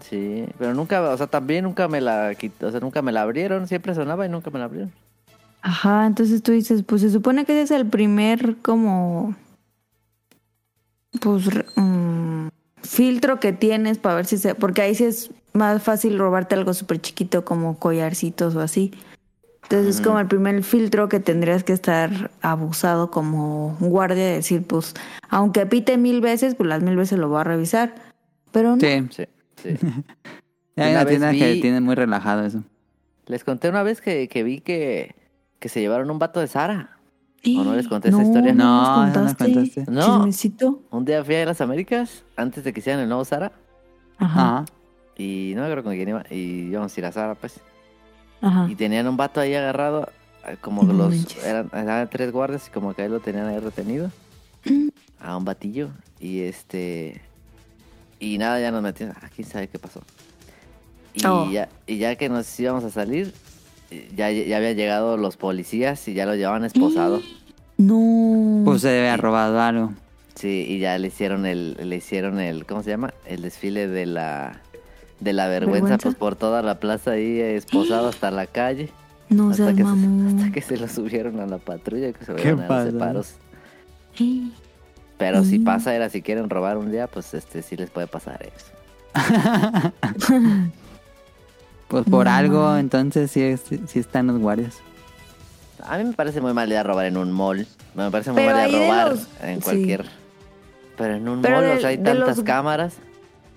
[0.00, 3.22] Sí, pero nunca, o sea, también nunca me la quit- o sea, nunca me la
[3.22, 4.92] abrieron, siempre sonaba y nunca me la abrieron.
[5.62, 9.34] Ajá, entonces tú dices, pues se supone que ese es el primer como
[11.20, 12.48] pues mm,
[12.82, 16.74] filtro que tienes para ver si se, porque ahí sí es más fácil robarte algo
[16.74, 18.92] súper chiquito como collarcitos o así.
[19.64, 24.62] Entonces es como el primer filtro que tendrías que estar abusado como guardia de decir,
[24.66, 24.94] pues,
[25.28, 27.94] aunque pite mil veces, pues las mil veces lo voy a revisar.
[28.50, 28.80] Pero no.
[28.80, 29.06] Sí.
[29.10, 29.26] Sí,
[29.62, 29.70] sí.
[30.76, 32.62] Hay Una una vez tienda que tiene muy relajado eso.
[33.26, 35.16] Les conté una vez que, que vi que,
[35.58, 36.98] que se llevaron un vato de Sara.
[37.44, 38.54] ¿O no les conté esa historia?
[38.54, 39.52] No, no nos contaste.
[39.54, 39.84] contaste.
[39.90, 40.18] No.
[40.18, 40.82] Chismecito.
[40.90, 43.52] Un día fui a las Américas, antes de que hicieran el nuevo Sara,
[44.18, 44.64] Ajá.
[45.16, 47.60] Y no me acuerdo con quién iba, y íbamos a ir a Sara, pues.
[48.40, 48.66] Ajá.
[48.70, 50.08] Y tenían un vato ahí agarrado,
[50.46, 53.58] eh, como No los, eran, eran tres guardias y como que ahí lo tenían ahí
[53.58, 54.10] retenido.
[55.20, 55.90] A un batillo.
[56.20, 57.20] Y este...
[58.20, 59.16] Y nada, ya nos metimos.
[59.22, 60.02] Ah, quién sabe qué pasó.
[61.14, 61.50] Y, Oh.
[61.50, 63.32] ya, y ya que nos íbamos a salir,
[64.14, 67.20] ya, ya habían llegado los policías y ya lo llevaban esposado.
[67.80, 68.62] No.
[68.64, 69.92] Pues se debe haber robado algo.
[70.34, 73.14] Sí, y ya le hicieron el, le hicieron el, ¿cómo se llama?
[73.24, 74.60] El desfile de la,
[75.20, 76.02] de la vergüenza, ¿Vergüenza?
[76.02, 78.90] pues por toda la plaza ahí eh, esposado hasta la calle.
[79.28, 82.32] no hasta, seas que se, hasta que se lo subieron a la patrulla, que se
[82.34, 83.34] fueron a los separos.
[84.16, 84.52] Sí.
[85.18, 88.40] Pero si pasa era si quieren robar un día, pues este sí les puede pasar
[88.42, 88.72] eso.
[91.88, 94.76] Pues por No, algo, entonces sí, sí están los guardias.
[95.86, 97.66] A mí me parece muy mal idea robar en un mall.
[97.94, 99.62] Me parece muy Pero mal ahí idea de robar los- en sí.
[99.62, 100.04] cualquier...
[100.98, 102.94] Pero en un Pero mall, de- o sea, hay tantas los- cámaras.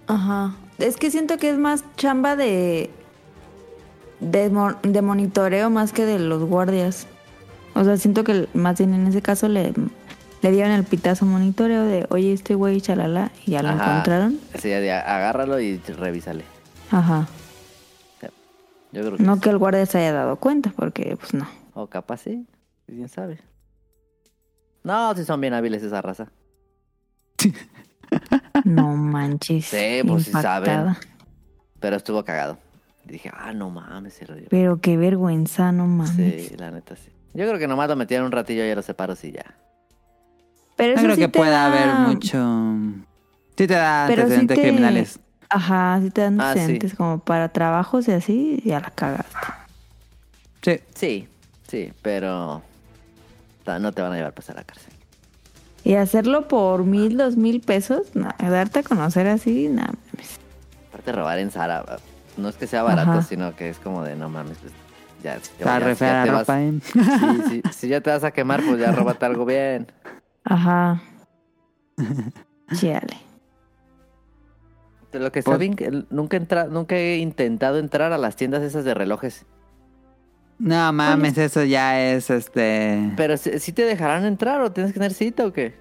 [0.08, 0.56] Ajá.
[0.78, 2.90] Es que siento que es más chamba de.
[4.22, 7.08] de, mo- de monitoreo más que de los guardias.
[7.76, 9.74] O sea, siento que más bien en ese caso le,
[10.42, 13.92] le dieron el pitazo monitoreo de, oye, este güey, chalala, y ya lo Ajá.
[13.92, 14.40] encontraron.
[14.60, 16.44] Sí, agárralo y revísale.
[16.90, 17.28] Ajá.
[18.94, 19.42] Yo creo que No sí.
[19.42, 21.48] que el guardia se haya dado cuenta, porque pues no.
[21.74, 22.46] O capaz sí.
[22.88, 23.40] ¿Quién sabe?
[24.84, 26.28] No, si son bien hábiles esa raza.
[28.66, 29.66] No manches.
[29.66, 30.96] Sí, pues sí saben.
[31.80, 32.58] Pero estuvo cagado.
[33.08, 34.48] Y dije, ah, no mames, se lo dio.
[34.50, 36.50] Pero qué vergüenza, no mames.
[36.50, 37.10] Sí, la neta sí.
[37.34, 39.56] Yo creo que nomás lo metieron un ratillo y a los separos y ya.
[40.82, 42.76] Pero No creo sí que te pueda da- haber mucho...
[43.56, 45.20] Sí te da Pero sí antecedentes te- criminales.
[45.48, 46.60] Ajá, sí te dan Ah, sí.
[46.60, 49.38] antecedentes como para trabajos y así, ya la cagaste.
[50.64, 50.80] Sí.
[50.96, 51.28] Sí,
[51.68, 52.64] sí, pero
[53.68, 54.92] no te van a llevar pues a la cárcel.
[55.84, 59.94] Y hacerlo por mil, dos mil pesos, no, darte a conocer así, nada.
[60.90, 61.86] Aparte robar en Zara,
[62.38, 63.22] no es que sea barato, Ajá.
[63.22, 64.74] sino que es como de no mames, pues
[65.24, 66.74] ya, si te vayas- ya te vas- ropa, ¿eh?
[66.84, 69.86] Sí, sí, si ya te vas a quemar, pues ya róbate algo bien.
[70.44, 71.02] Ajá.
[72.74, 73.18] Chale.
[75.12, 78.64] De lo que está Pues- bien, nunca, entra, nunca he intentado entrar a las tiendas
[78.64, 79.46] esas de relojes.
[80.58, 83.12] No mames, eso ya es este...
[83.18, 85.74] Pero si, si te dejarán entrar o tienes que tener cita o qué?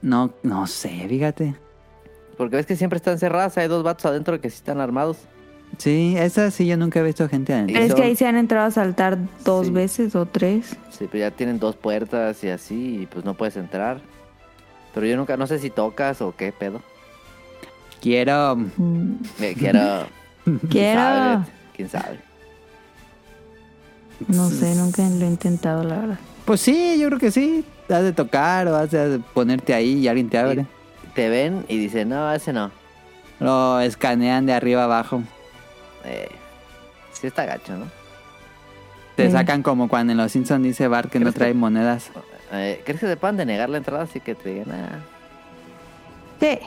[0.00, 1.56] No, no sé, fíjate.
[2.38, 5.18] Porque ves que siempre están cerradas, hay dos vatos adentro que sí están armados.
[5.78, 7.80] Sí, esa sí yo nunca he visto gente adentro.
[7.82, 9.72] Es que ahí se han entrado a saltar dos Sí.
[9.72, 10.76] veces o tres.
[10.90, 14.00] Sí, pero ya tienen dos puertas y así, y pues no puedes entrar.
[14.94, 16.82] Pero yo nunca, no sé si tocas o qué pedo.
[18.00, 18.56] Quiero...
[18.76, 20.06] Mm, Eh, Quiero.
[20.44, 21.00] ¿Quién Quiero.
[21.00, 21.44] sabe?
[21.74, 22.20] ¿Quién sabe?
[24.28, 26.18] No sé, nunca lo he intentado, la verdad.
[26.44, 27.64] Pues sí, yo creo que sí.
[27.88, 30.66] Has de tocar o has de ponerte ahí y alguien te abre.
[31.14, 32.70] Te ven y dicen, no, ese no.
[33.40, 35.22] Lo escanean de arriba abajo.
[36.04, 36.28] Eh,
[37.12, 37.86] sí está gacho, ¿no?
[39.16, 39.32] Te Sí.
[39.32, 42.10] sacan como cuando en Los Simpsons dice Bart que no ¿Crees que- trae monedas.
[42.52, 44.98] Eh, ¿Crees que se puedan denegar la entrada así que te digan, ah,
[46.40, 46.58] Sí.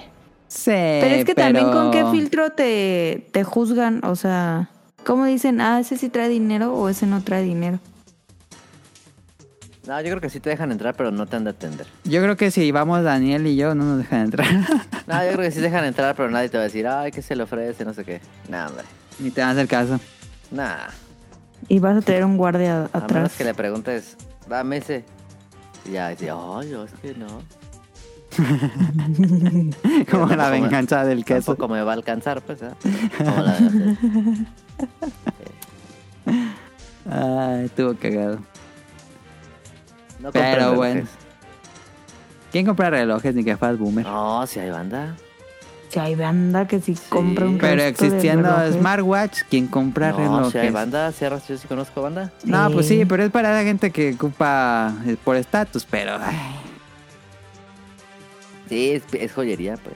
[0.47, 4.69] Sí, Pero es que también con qué filtro te, te juzgan, o sea,
[5.03, 7.79] ¿cómo dicen, ah, ese sí trae dinero o ese no trae dinero?
[9.87, 11.85] No, yo creo que sí te dejan entrar, pero no te han de atender.
[12.05, 14.47] Yo creo que si vamos Daniel y yo no nos dejan entrar.
[15.07, 17.11] No, yo creo que sí te dejan entrar, pero nadie te va a decir, ay,
[17.11, 17.83] ¿qué se le ofrece?
[17.85, 18.21] No sé qué.
[18.49, 18.85] Nah, hombre.
[19.19, 19.99] Ni te van a hacer caso.
[20.51, 20.87] Nah.
[21.67, 23.33] Y vas a traer un guardia A menos atrás.
[23.37, 24.17] que le preguntes,
[24.47, 25.03] dame ese.
[25.85, 27.41] Y ya dice, ay, yo es que no.
[30.11, 31.55] como la me- venganza del queso.
[31.55, 32.71] Tampoco me va a alcanzar, pues, ¿eh?
[33.17, 34.45] Como la de-
[37.09, 38.39] Ay, estuvo cagado.
[40.19, 41.03] No Pero bueno.
[42.51, 44.05] ¿Quién compra relojes ni que faz boomer?
[44.05, 45.15] No, si hay banda.
[45.95, 50.51] Si hay banda que si compra un Pero existiendo smartwatch, ¿quién compra No, relojes?
[50.51, 52.33] si hay banda, cierras, yo sí conozco banda.
[52.43, 52.99] No, pues Sí.
[52.99, 56.35] sí, pero es para la gente que ocupa eh, por estatus, pero ay,
[58.67, 59.95] Sí, es, es joyería, pues.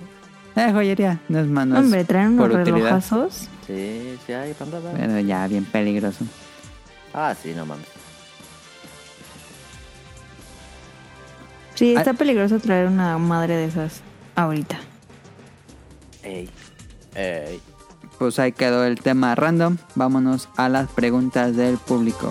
[0.55, 2.75] eh, joyería, no es más, no es Hombre, traen unos por utilidad.
[2.85, 3.49] relojazos.
[3.67, 4.79] Sí, sí hay banda.
[4.79, 4.97] banda.
[5.05, 6.23] Pero ya bien peligroso.
[7.13, 7.85] Ah, sí, no mames.
[11.75, 11.99] Sí, Ah.
[11.99, 13.99] está peligroso traer una madre de esas
[14.37, 14.77] ahorita.
[16.23, 16.49] Ey.
[17.15, 17.61] Ey.
[18.17, 19.77] Pues ahí quedó el tema random.
[19.95, 22.29] Vámonos a las preguntas del público.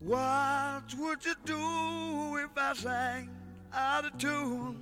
[0.00, 3.30] What would you do if I sang
[3.72, 4.76] out of tune?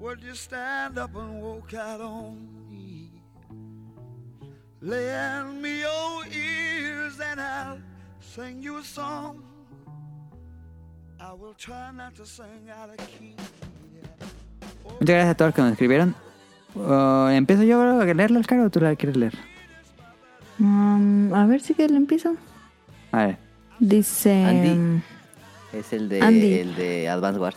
[0.00, 2.57] Would you stand up and walk out on?
[4.80, 7.78] Lend me your ears and I'll
[8.20, 9.42] sing you a song.
[11.20, 13.34] I will try not to sing out of key.
[15.00, 16.14] Muchas gracias a todos los que nos escribieron.
[16.74, 19.34] Uh, ¿Empiezo yo a leerla, Caro, o tú la quieres leer?
[20.58, 22.36] Mm, a ver si que le empiezo.
[23.12, 23.38] A ver.
[23.80, 24.44] Dice...
[24.44, 24.70] Andy.
[24.70, 25.02] mm,
[25.72, 26.54] Es el de, Andy.
[26.54, 27.56] el de Advance Wars.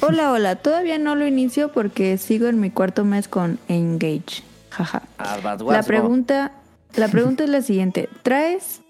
[0.00, 0.56] Hola, hola.
[0.56, 4.42] Todavía no lo inicio porque sigo en mi cuarto mes con Engage.
[4.76, 5.02] Jaja.
[5.18, 6.52] Advance La pregunta,
[6.96, 8.08] la pregunta es la siguiente.
[8.22, 8.80] ¿Traes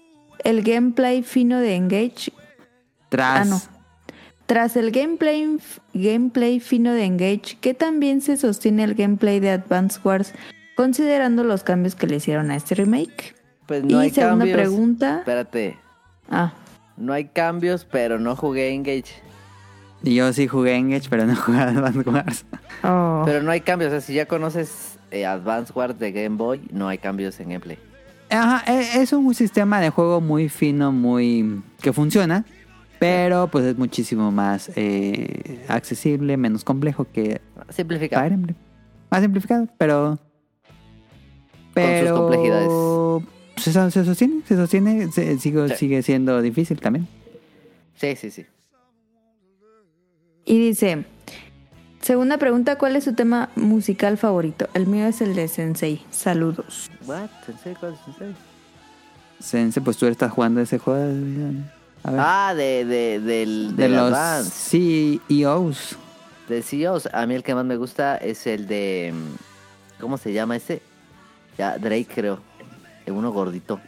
[0.43, 2.31] el gameplay fino de Engage?
[3.09, 3.41] Tras.
[3.41, 3.61] Ah, no.
[4.45, 5.57] Tras el gameplay,
[5.93, 10.33] gameplay fino de Engage, ¿qué tan bien se sostiene el gameplay de Advance Wars
[10.77, 13.35] considerando los cambios que le hicieron a este remake?
[13.65, 14.57] Pues no y hay segunda cambios.
[14.57, 15.17] pregunta.
[15.19, 15.77] Espérate.
[16.29, 16.53] Ah,
[16.95, 19.21] No hay cambios, pero no jugué Engage.
[20.03, 22.45] Y yo sí jugué Engage, pero no jugué Advance Wars.
[22.83, 23.23] oh.
[23.25, 23.89] Pero no hay cambios.
[23.89, 27.49] O sea, si ya conoces eh, Advance Wars de Game Boy, no hay cambios en
[27.49, 27.77] gameplay.
[28.29, 31.61] Ajá, e- es un sistema de juego muy fino, muy...
[31.81, 32.45] que funciona,
[32.99, 37.39] pero pues es muchísimo más eh, accesible, menos complejo que
[37.69, 38.21] Simplificado.
[38.23, 38.55] Fire Emblem.
[39.09, 40.19] Más simplificado, pero...
[41.73, 42.15] Pero...
[42.15, 42.69] complejidades.
[43.57, 45.75] Se, so- se sostiene, se sostiene, se- sigo- Sí.
[45.75, 47.07] sigue siendo difícil también.
[47.95, 48.45] Sí, sí, sí.
[50.45, 51.05] Y dice,
[52.01, 54.67] segunda pregunta, ¿cuál es su tema musical favorito?
[54.73, 56.05] El mío es el de Sensei.
[56.11, 56.89] Saludos.
[57.05, 57.29] What?
[57.47, 57.77] ¿En serio?
[57.79, 58.35] ¿Cuál es en serio?
[59.39, 61.01] Sense, pues tú estás jugando ese juego.
[62.03, 62.19] A ver.
[62.23, 65.19] Ah, de, de, del, de los Advance.
[65.29, 65.95] CEOs.
[66.49, 67.09] De CEOs.
[67.13, 69.13] A mí el que más me gusta es el de...
[69.13, 70.81] mm, ¿Cómo se llama ese?
[71.57, 72.39] Ya, Drake creo.
[73.05, 73.79] El uno gordito.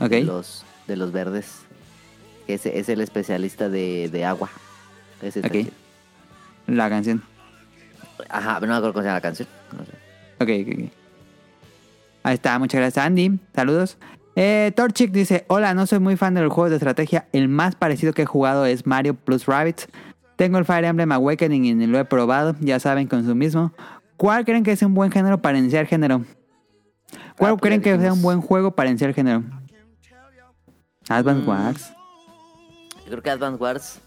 [0.00, 0.10] Ok.
[0.10, 1.46] De los, de los verdes.
[2.46, 4.50] Que ese es el especialista de, de agua.
[5.22, 5.54] Ese está Ok.
[5.54, 5.70] chido.
[6.68, 7.22] La canción.
[8.28, 9.48] Ajá, pero no me acuerdo cómo se llama la canción.
[9.76, 9.92] No sé.
[10.40, 10.92] Ok, ok, ok.
[12.24, 13.38] Ahí está, muchas gracias Andy.
[13.54, 13.96] Saludos.
[14.36, 17.26] Eh, Torchic dice, hola, no soy muy fan de los juegos de estrategia.
[17.32, 19.80] El más parecido que he jugado es Mario plus Rabbit.
[20.36, 22.54] Tengo el Fire Emblem Awakening y ni lo he probado.
[22.60, 23.72] Ya saben, con su mismo.
[24.16, 26.24] ¿Cuál creen que es un buen género para iniciar género?
[27.36, 29.42] ¿Cuál Ah, pues creen que sea un buen juego para iniciar género?
[31.08, 31.48] Advance Mm.
[31.48, 31.92] Wars.
[33.04, 34.00] Yo creo que Advance Wars.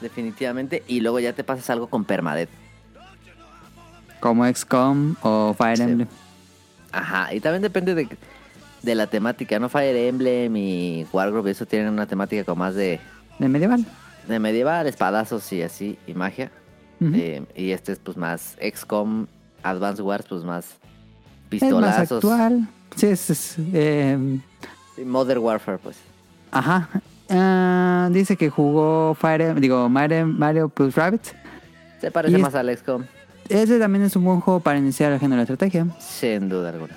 [0.00, 0.82] Definitivamente.
[0.86, 2.48] Y luego ya te pasas algo con Permadeath.
[4.20, 5.82] Como XCOM o Fire Sí.
[5.84, 6.08] Emblem.
[6.92, 8.08] Ajá, y también depende de,
[8.82, 9.68] de la temática, ¿no?
[9.68, 12.98] Fire Emblem y Wargroup, eso tienen una temática como más de,
[13.38, 13.84] De medieval.
[14.26, 16.50] de medieval, espadazos y así, y magia.
[17.00, 19.26] Eh, y este es pues más XCOM,
[19.62, 22.12] Advance Wars, pues más es más pistolazos.
[22.24, 22.68] actual.
[22.96, 23.30] Sí, es...
[23.30, 24.18] es, eh,
[25.04, 25.96] Modern Warfare, pues.
[26.50, 26.88] Ajá.
[27.30, 31.22] Ah, dice que jugó Fire, Em- digo, Mario, Mario plus Rabbit.
[32.00, 33.04] Se parece Y es- más al XCOM,
[33.48, 35.86] Ese también es un buen juego para iniciar el género de estrategia.
[35.98, 36.94] sin duda alguna.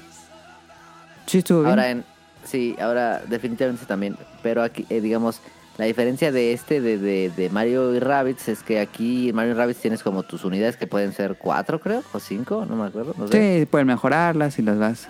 [1.26, 1.70] Sí, estuvo bien.
[1.70, 2.04] Ahora en...
[2.44, 4.18] Sí, ahora definitivamente también.
[4.42, 5.40] Pero aquí, eh, digamos,
[5.78, 9.52] la diferencia de este, de, de, de Mario y Rabbids, es que aquí en Mario
[9.52, 12.88] y Rabbids tienes como tus unidades que pueden ser cuatro, creo, o cinco, no me
[12.88, 13.14] acuerdo.
[13.18, 13.60] No sé.
[13.62, 15.08] Sí, pueden mejorarlas y las vas.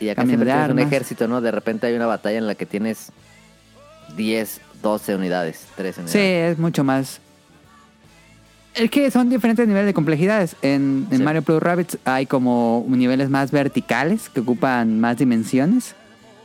[0.00, 1.40] Y acá siempre tienes un ejército, ¿no?
[1.40, 3.10] De repente hay una batalla en la que tienes
[4.16, 6.12] 10, 12 unidades, 13 unidades.
[6.12, 6.18] Sí,
[6.52, 7.20] es mucho más.
[8.74, 10.54] Es que son diferentes niveles de complejidades.
[10.62, 11.22] En, en Sí.
[11.24, 15.94] Mario Plus Rabbits hay como niveles más verticales que ocupan más dimensiones.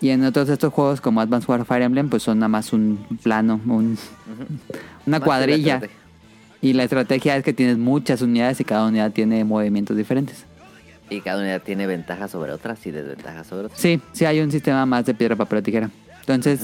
[0.02, 2.74] Y en otros de estos juegos como Advance Wars Fire Emblem, pues son nada más
[2.74, 3.98] un plano, un-
[5.06, 5.80] una Más cuadrilla.
[5.82, 5.88] la.
[6.62, 10.46] Y la estrategia es que tienes muchas unidades y cada unidad tiene movimientos diferentes.
[11.10, 13.80] Y cada unidad tiene ventajas sobre otras y desventajas sobre otras.
[13.80, 15.90] Sí, sí hay un sistema más de piedra, papel o tijera.
[16.22, 16.62] Entonces,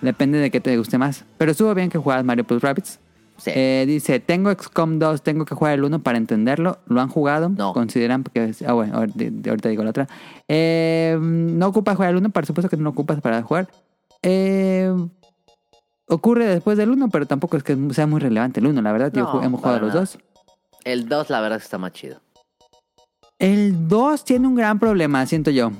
[0.00, 1.24] depende de qué te guste más.
[1.38, 2.98] Pero estuvo bien que juegas Mario Plus Rabbids.
[3.38, 3.50] Sí.
[3.54, 6.78] Eh, dice, tengo XCOM 2, tengo que jugar el 1 para entenderlo.
[6.86, 7.48] ¿Lo han jugado?
[7.48, 7.72] No.
[7.72, 8.54] Consideran que...
[8.66, 10.08] Ah, bueno, ahorita digo la otra.
[10.46, 13.68] Eh, no ocupas jugar el 1, por supuesto que no lo ocupas para jugar.
[14.22, 14.92] Eh,
[16.06, 19.12] ocurre después del 1, pero tampoco es que sea muy relevante el 1, la verdad.
[19.14, 20.00] No, hemos jugado los nada.
[20.00, 20.18] dos.
[20.84, 22.20] El 2 la verdad está más chido.
[23.38, 25.72] El 2 tiene un gran problema, siento yo.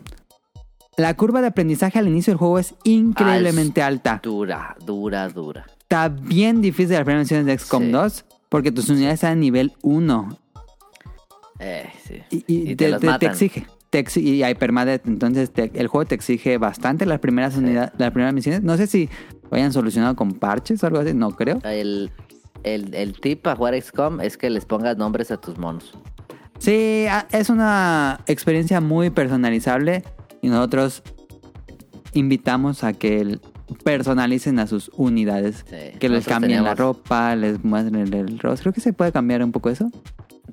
[0.97, 4.21] La curva de aprendizaje al inicio del juego es increíblemente alta.
[4.23, 5.67] Dura, dura, dura.
[5.81, 7.91] Está bien difícil las primeras misiones de XCOM Sí.
[7.91, 10.39] 2 porque tus unidades están a nivel 1
[11.61, 12.23] Eh, sí.
[12.31, 13.67] y, y Y te, te te- exige.
[14.17, 18.63] Y hay permadeath, entonces el juego te exige bastante las primeras unidades, las primeras misiones.
[18.63, 19.09] No sé si
[19.51, 21.59] lo hayan solucionado con parches o algo así, no creo.
[21.65, 22.11] El,
[22.63, 25.93] el, el tip para jugar XCOM es que les pongas nombres a tus monos.
[26.59, 30.05] Sí, a- es una experiencia muy personalizable
[30.43, 31.03] y nosotros
[32.13, 33.39] invitamos a que
[33.85, 35.65] personalicen a sus unidades.
[35.69, 35.99] Sí.
[35.99, 38.65] Que les cambien la ropa, les muestren el, rostro.
[38.65, 39.91] Creo que se puede cambiar un poco eso.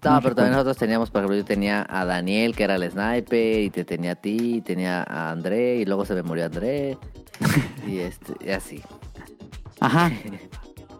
[0.03, 2.89] No, No pero también nosotros teníamos, por ejemplo, yo tenía a Daniel, que era el
[2.89, 6.45] sniper, y te tenía a ti, y tenía a André, y luego se me murió
[6.45, 6.97] André.
[7.87, 8.81] y este, y así.
[9.79, 10.11] Ajá.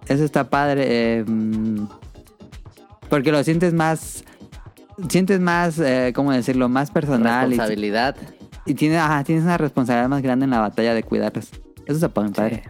[0.07, 0.83] Eso está padre.
[0.87, 1.25] eh,
[3.09, 4.23] porque lo sientes más.
[5.09, 6.69] Sientes más, eh, ¿cómo decirlo?
[6.69, 7.49] Más personal.
[7.49, 8.15] Responsabilidad.
[8.33, 8.36] y
[8.73, 11.49] tienes, ajá, tienes una responsabilidad más grande en la batalla de cuidarlos.
[11.85, 12.63] Eso está padre.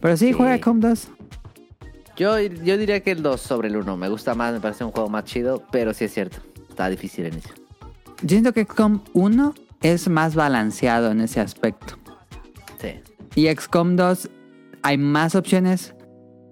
[0.00, 0.32] Pero sí, Sí.
[0.32, 1.08] juega Com 2.
[2.16, 3.96] Yo, yo diría que el 2 sobre el 1.
[3.96, 6.38] Me gusta más, me parece un juego más chido, pero sí es cierto.
[6.68, 7.52] Está difícil el inicio.
[8.22, 11.94] Yo siento que XCOM 1 es más balanceado en ese aspecto.
[12.80, 13.00] Sí.
[13.34, 14.30] Y XCOM 2
[14.82, 15.94] hay más opciones,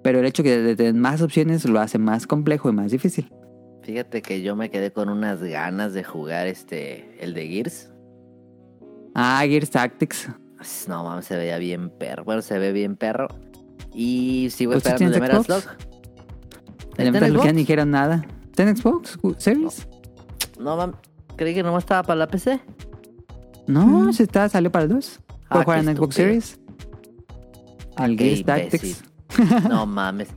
[0.02, 3.30] pero el hecho que de tener más opciones lo hace más complejo y más difícil.
[3.82, 7.90] Fíjate que yo me quedé con unas ganas de jugar este el de Gears.
[9.14, 10.28] Ah, Gears Tactics.
[10.88, 12.24] No mames, se veía bien perro.
[12.24, 13.28] Bueno, se ve bien perro.
[13.92, 15.44] Y sigo Pues, ¿tú esperando el de Metal?
[15.44, 15.76] Slug.
[15.76, 17.46] En ¿Está el en Metal Xbox?
[17.52, 18.26] ni dijeron nada.
[18.46, 19.88] ¿Está en Xbox Series?
[20.58, 20.96] No mames,
[21.36, 22.60] creí que nomás estaba para la PC.
[23.66, 25.20] No, si está, salió para el 2.
[25.28, 26.40] Ah, Puedo jugar en Xbox estúpido.
[26.40, 26.60] Series.
[27.96, 29.04] Al Gears Tactics.
[29.68, 30.28] No mames.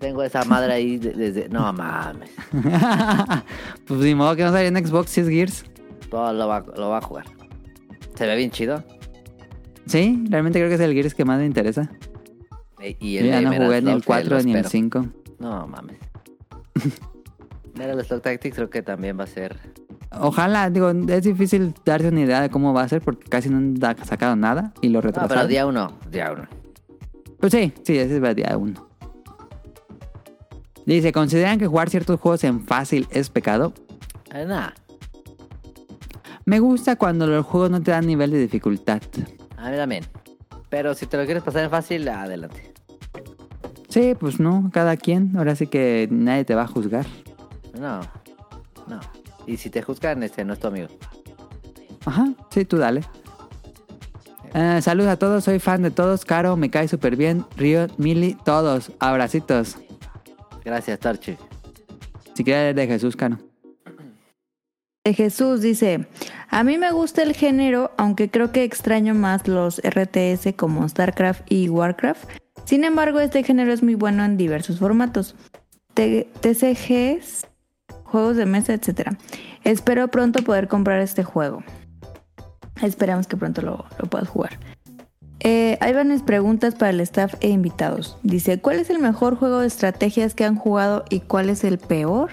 [0.00, 1.48] Tengo esa madre ahí de- desde.
[1.48, 2.30] No mames.
[3.86, 5.64] pues ni modo que no salió en Xbox si es Gears.
[6.10, 7.24] Todo lo va, lo va a jugar.
[8.16, 8.82] Se ve bien chido.
[9.86, 11.90] Sí, realmente creo que es el Gears que más me interesa.
[12.80, 14.56] E- Y Yo el ya no jugué ni el Slug, eh, 4 lo ni el
[14.58, 14.70] espero.
[14.70, 15.06] 5.
[15.38, 15.98] No mames.
[17.78, 19.56] Metal Slug Tactics creo que también va a ser.
[20.18, 23.58] Ojalá, digo, es difícil darse una idea de cómo va a ser porque casi no
[23.58, 25.36] han sacado nada y lo No, retrasaron.
[25.36, 25.98] pero día uno.
[26.10, 26.44] Día uno.
[27.38, 28.88] Pues sí, sí, ese es el día 1.
[30.86, 33.74] Dice, ¿consideran que jugar ciertos juegos en fácil es pecado?
[34.32, 34.72] Eh, nada.
[36.46, 39.02] Me gusta cuando los juegos no te dan nivel de dificultad.
[39.56, 40.04] A mí también.
[40.68, 42.72] Pero si te lo quieres pasar en fácil, adelante.
[43.88, 45.36] Sí, pues no, cada quien.
[45.36, 47.04] Ahora sí que nadie te va a juzgar.
[47.80, 48.00] No.
[48.86, 49.00] No.
[49.44, 50.86] Y si te juzgan, este no es tu amigo.
[52.04, 53.00] Ajá, sí, tú dale.
[54.54, 56.24] Eh, saludos a todos, soy fan de todos.
[56.24, 57.44] Caro, me cae súper bien.
[57.56, 58.92] Río, Mili, todos.
[59.00, 59.78] Abracitos.
[60.64, 61.36] Gracias, Torchi.
[62.34, 63.38] Si quieres de Jesús, Caro.
[65.04, 66.08] De Jesús dice,
[66.56, 71.42] a mí me gusta el género, aunque creo que extraño más los RTS como StarCraft
[71.52, 72.30] y Warcraft.
[72.64, 75.34] Sin embargo, este género es muy bueno en diversos formatos.
[75.92, 77.46] TCGs,
[78.04, 79.18] juegos de mesa, etc.
[79.64, 81.62] Espero pronto poder comprar este juego.
[82.80, 84.58] Esperamos que pronto lo, lo puedas jugar.
[85.40, 88.16] Eh, hay varias preguntas para el staff e invitados.
[88.22, 91.76] Dice, ¿cuál es el mejor juego de estrategias que han jugado y cuál es el
[91.76, 92.30] peor?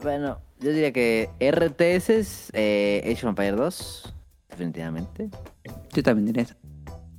[0.00, 4.14] Bueno, yo diría que RTS es eh, Age of Empire 2.
[4.50, 5.30] Definitivamente.
[5.92, 6.54] Yo también diría eso.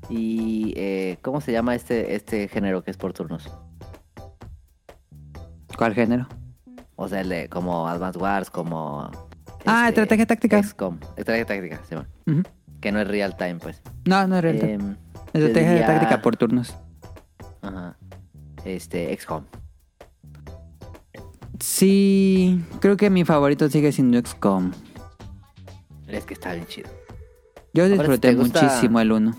[0.10, 3.50] Y eh, ¿cómo se llama este, este género que es por turnos?
[5.78, 6.28] ¿Cuál género?
[6.96, 9.10] O sea, el de como Advance Wars, como...
[9.66, 10.62] Ah, este, estrategia táctica.
[10.64, 11.00] XCOM.
[11.16, 12.44] Estrategia táctica, sí, bueno.
[12.82, 13.82] Que no es real time, pues.
[14.06, 14.62] No, no es real.
[14.62, 14.96] Em,
[15.34, 16.76] Estrategia diría- táctica por turnos.
[17.62, 17.98] Ajá.
[18.66, 19.44] Este, XCOM.
[21.60, 24.72] Sí, creo que mi favorito sigue siendo XCOM.
[26.08, 26.90] Es que está bien chido.
[27.74, 29.36] Yo disfruté gusta- muchísimo el 1.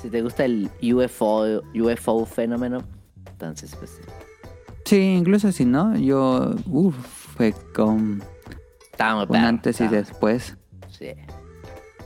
[0.00, 2.82] Si te gusta el UFO, UFO fenómeno,
[3.26, 4.02] entonces pues sí.
[4.86, 6.54] Sí, incluso si no, yo.
[6.66, 6.96] Uff,
[7.36, 8.22] fue con
[8.90, 10.56] Está muy un antes y después.
[10.88, 11.12] Sí.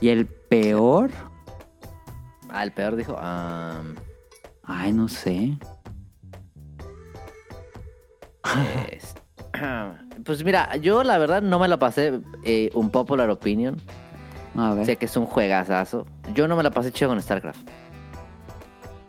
[0.01, 1.09] Y el peor.
[2.49, 3.17] Ah, el peor dijo.
[3.17, 3.95] am,
[4.63, 5.57] Ay, no sé.
[8.91, 9.15] es-
[10.25, 13.77] pues mira, yo la verdad no me la pasé eh, un popular opinion.
[14.55, 14.85] A ver.
[14.85, 16.05] Sé que es un juegazazo.
[16.33, 17.67] Yo no me la pasé chido con StarCraft.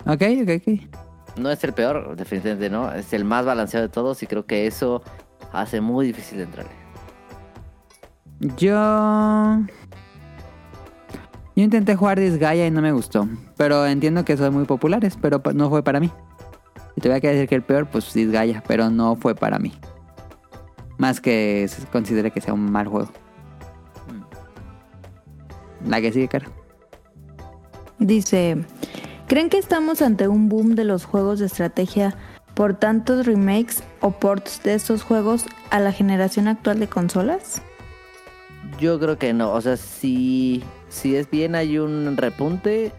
[0.06, 1.38] Ok, ok, ok.
[1.38, 2.92] No es el peor, definitivamente no.
[2.92, 5.02] Es el más balanceado de todos y creo que eso
[5.52, 6.72] hace muy difícil entrarle.
[8.56, 9.62] Yo.
[11.56, 13.28] Yo intenté jugar Disgaea y no me gustó.
[13.56, 16.10] Pero entiendo que son muy populares, pero no fue para mí.
[16.96, 19.72] Y te voy a decir que el peor, pues Disgaea, pero no fue para mí.
[20.98, 23.10] Más que se considere que sea un mal juego.
[25.86, 26.48] La que sigue, cara.
[27.98, 28.58] Dice,
[29.26, 32.14] ¿creen que estamos ante un boom de los juegos de estrategia
[32.54, 37.62] por tantos remakes o ports de estos juegos a la generación actual de consolas?
[38.80, 39.52] Yo creo que no.
[39.52, 42.92] O sea, si, si es bien hay un repunte,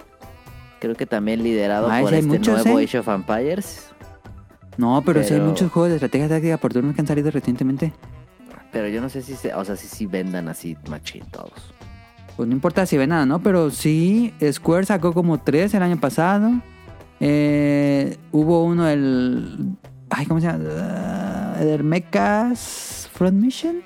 [0.80, 2.84] creo que también liderado por este muchos, nuevo ¿eh?
[2.84, 3.87] Age of Empires.
[4.78, 7.32] No, pero, sí hay Pero- muchos juegos de estrategia táctica por turnos que han salido
[7.32, 7.94] recientemente.
[8.72, 11.74] Pero yo no sé si se, o sea, si, si vendan así machín todos.
[12.36, 13.40] Pues no importa si ven nada, ¿no?
[13.42, 16.52] Pero sí, Square sacó como tres el año pasado.
[17.20, 19.76] Eh, hubo uno, el...
[20.10, 20.64] Ay, ¿cómo se llama?
[20.70, 23.78] Ah, el Mechas Front Mission.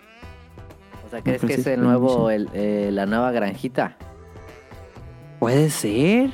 [1.08, 3.96] O sea, ¿crees pero que sí, es el pero nuevo, el, eh, la nueva granjita?
[5.40, 6.32] Puede ser.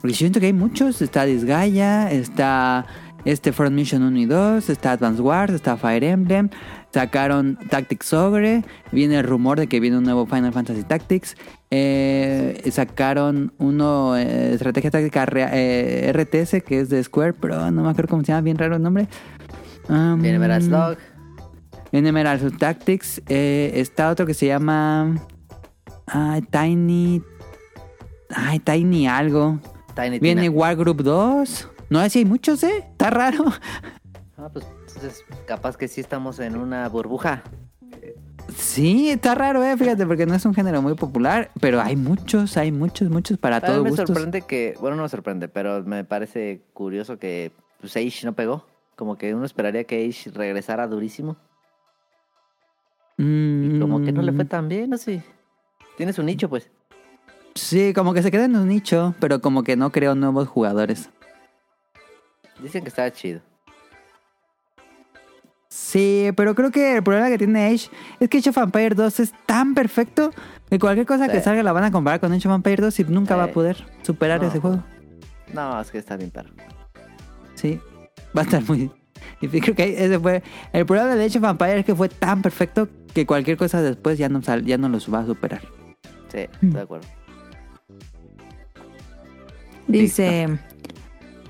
[0.00, 1.00] Porque siento que hay muchos.
[1.00, 2.84] Está Disgaea, está
[3.24, 6.48] este Front Mission 1 y 2, está Advance Wars, está Fire Emblem.
[6.92, 8.64] Sacaron Tactics Ogre.
[8.90, 11.36] Viene el rumor de que viene un nuevo Final Fantasy Tactics.
[11.70, 17.82] Eh, sacaron uno, eh, Estrategia Táctica Rea- eh, RTS, que es de Square, pero no
[17.82, 19.08] me acuerdo cómo se llama, bien raro el nombre.
[19.88, 20.98] Um, Viene Metal Slug.
[21.92, 23.22] Viene Slug Tactics.
[23.28, 25.16] eh, está otro que se llama.
[26.06, 27.22] Ay, Tiny.
[28.34, 29.58] Ay, Tiny algo.
[29.94, 30.52] Tiny Viene Tina.
[30.54, 31.68] Wargroup 2.
[31.92, 32.78] No, así hay muchos, ¿eh?
[32.90, 33.44] Está raro.
[34.38, 37.42] Ah, pues entonces capaz que sí estamos en una burbuja.
[38.56, 42.56] Sí, está raro, eh, fíjate, porque no es un género muy popular, pero hay muchos,
[42.56, 44.08] hay muchos, muchos para todos me gustos.
[44.08, 48.66] sorprende que, bueno, no me sorprende, pero me parece curioso que pues, Age no pegó.
[48.96, 51.36] Como que uno esperaría que Age regresara durísimo.
[53.18, 55.22] Y como que no le fue Mm, tan bien, no sé.
[55.96, 56.70] Tiene su nicho, pues.
[57.54, 61.10] Sí, como que se queda en un nicho, pero como que no creó nuevos jugadores.
[62.62, 63.40] Dicen que estaba chido.
[65.68, 67.88] Sí, pero creo que el problema que tiene Age
[68.20, 70.30] es que Age of Empire 2 es tan perfecto
[70.68, 73.04] que cualquier cosa que salga la van a comparar con Age of Empire 2 y
[73.04, 74.48] nunca va a poder superar No.
[74.48, 74.84] ese juego.
[75.54, 76.50] No, es que está bien perro.
[77.54, 77.80] Sí,
[78.36, 78.90] va a estar muy...
[79.40, 80.42] Y creo que ese fue...
[80.72, 84.18] El problema de Age of Empire es que fue tan perfecto que cualquier cosa después
[84.18, 85.62] ya no, sal- ya no los va a superar.
[86.28, 87.06] Sí, estoy de acuerdo.
[89.86, 90.58] Dice,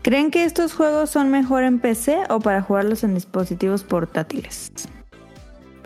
[0.02, 4.72] ¿creen que estos juegos son mejor en PC o para jugarlos en dispositivos portátiles?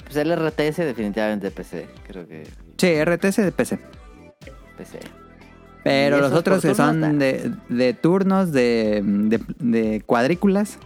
[0.05, 2.49] Pues el RTS definitivamente PC, creo que
[2.79, 3.79] Sí, RTS de PC.
[4.77, 5.01] PC.
[5.83, 10.79] Pero ¿Y los otros que son de, de turnos, de, de, de cuadrículas.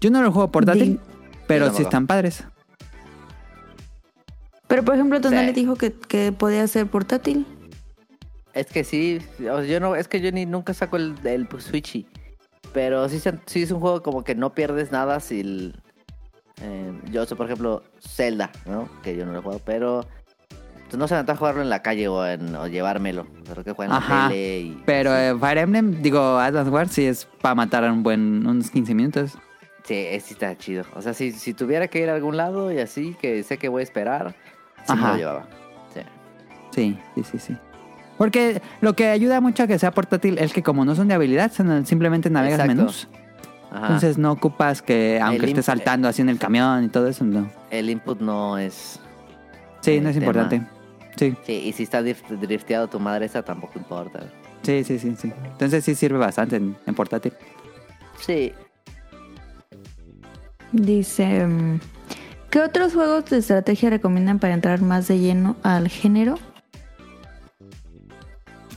[0.00, 1.00] Yo no lo juego portátil,
[1.46, 2.44] pero sí están padres.
[4.68, 5.54] Pero por ejemplo, Tonali Sí.
[5.54, 7.46] dijo que, que podía ser portátil.
[8.54, 11.48] Es que sí, o sea, yo no, es que yo ni nunca saco el, el
[11.58, 12.06] Switchy.
[12.72, 15.82] Pero sí, sí es un juego como que no pierdes nada si el,
[16.60, 18.88] eh, yo sé, por ejemplo, Zelda, ¿no?
[19.02, 20.06] Que yo no lo he jugado, pero
[20.88, 23.26] pues, no se me antoja jugarlo en la calle o, en, o llevármelo.
[23.50, 24.82] Creo que juega en la tele y...
[24.86, 28.70] Pero eh, Fire Emblem, digo, Advance Wars, sí es para matar a un buen, unos
[28.70, 29.32] 15 minutos.
[29.82, 30.84] sí, sí está chido.
[30.94, 33.68] O sea, si, si tuviera que ir a algún lado y así, que sé que
[33.68, 34.34] voy a esperar,
[34.86, 35.48] sí me lo llevaba.
[35.92, 36.00] Sí.
[36.70, 37.56] Sí, sí, sí, sí.
[38.18, 41.14] Porque lo que ayuda mucho a que sea portátil es que como no son de
[41.14, 41.50] habilidad,
[41.84, 42.74] simplemente navegas Exacto.
[42.76, 43.08] menús.
[43.72, 43.86] Ajá.
[43.86, 47.24] Entonces no ocupas que, aunque estés imp- saltando así en el camión y todo eso,
[47.24, 47.50] no.
[47.70, 49.00] El input no es...
[49.80, 50.26] Sí, no es tema.
[50.26, 50.62] importante.
[51.16, 54.20] Sí, Sí, y si está drift- drifteado tu madre, esa tampoco importa.
[54.62, 55.32] sí, sí, sí, sí.
[55.44, 57.32] Entonces sí sirve bastante en, en portátil.
[58.20, 58.52] Sí,
[60.72, 61.78] Dice, mm,
[62.50, 66.38] ¿qué otros juegos de estrategia recomiendan para entrar más de lleno al género?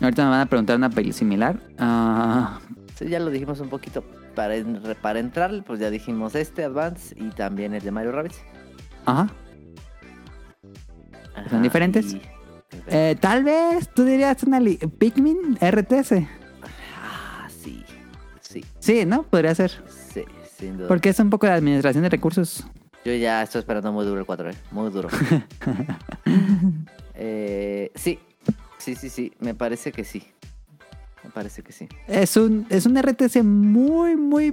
[0.01, 1.59] Ahorita me van a preguntar una peli similar.
[1.79, 2.59] Ah,
[2.95, 4.03] Sí, ya lo dijimos un poquito.
[4.35, 4.55] Para,
[5.01, 8.39] para entrar, pues ya dijimos este Advance y también el de Mario Rabbids.
[9.05, 9.27] ajá.
[11.35, 12.13] Ajá, ¿Son diferentes?
[12.13, 12.21] y-
[12.87, 16.27] Eh, tal vez tú dirías una li- Pikmin RTS.
[17.01, 17.83] Ah, sí.
[18.41, 19.23] Sí, Sí, ¿no?
[19.23, 19.71] Podría ser.
[19.87, 20.23] sí,
[20.57, 20.87] sin duda.
[20.87, 22.65] Porque es un poco de administración de recursos.
[23.05, 24.55] Yo ya estoy esperando muy duro el 4, ¿eh?
[24.71, 25.07] Muy duro.
[27.15, 28.19] eh, sí,
[28.95, 29.33] sí, sí, sí.
[29.39, 30.23] Me parece que sí.
[31.23, 31.87] Me parece que sí.
[32.07, 34.51] Es un, es un RTS muy, muy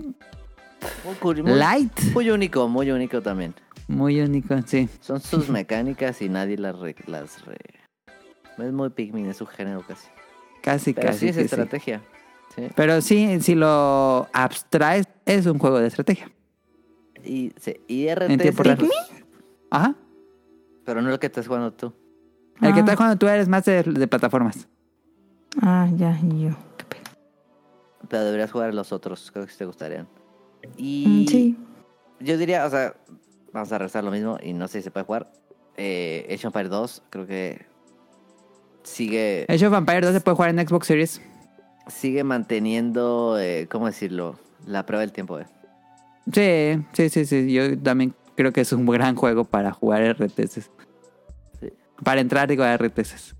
[1.22, 1.92] Muy, light.
[2.12, 3.54] muy único, muy único también.
[3.86, 4.88] Muy único, sí.
[5.00, 7.58] Son sus mecánicas y nadie las re, las re-
[8.58, 10.08] Es muy Pikmin, es su género casi.
[10.62, 11.18] Casi, Pero casi.
[11.20, 11.44] sí es que sí.
[11.46, 12.02] estrategia.
[12.56, 12.62] Sí.
[12.74, 16.30] Pero sí, si lo abstraes, es un juego de estrategia.
[17.24, 18.78] Y, sí, y RTS, En tiempo pues,
[19.70, 19.94] Ajá.
[20.84, 21.92] pero no es lo que estás jugando tú.
[22.60, 22.80] El que Ah.
[22.80, 24.68] está cuando tú eres más de, de plataformas.
[25.62, 26.50] Ah, ya, y yo.
[26.76, 27.02] qué pedo.
[28.08, 30.04] Pero deberías jugar los otros, creo que sí te gustarían.
[30.04, 31.56] Mm, Y sí.
[32.20, 32.94] yo diría, o sea,
[33.52, 35.30] vamos a rezar lo mismo y no sé si se puede jugar.
[35.76, 37.66] Eh, Age of Empires 2, creo que
[38.82, 41.20] sigue, Age of Empires 2 se puede jugar en Xbox Series.
[41.88, 44.38] sigue manteniendo, eh, ¿cómo decirlo?
[44.66, 45.46] La prueba del tiempo, eh.
[46.32, 47.52] Sí, sí, sí, sí.
[47.52, 50.70] Yo también creo que es un gran juego para jugar RTS.
[52.04, 53.34] Para entrar, digo, a RTS.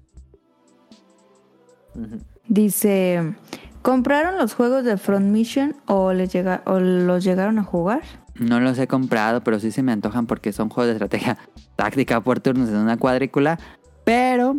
[1.94, 2.18] Ujú.
[2.48, 3.34] Dice,
[3.82, 8.02] ¿compraron los juegos de Front Mission o, les llega, o los llegaron a jugar?
[8.34, 11.38] No los he comprado, pero sí se me antojan porque son juegos de estrategia
[11.76, 13.58] táctica por turnos en una cuadrícula.
[14.04, 14.56] Pero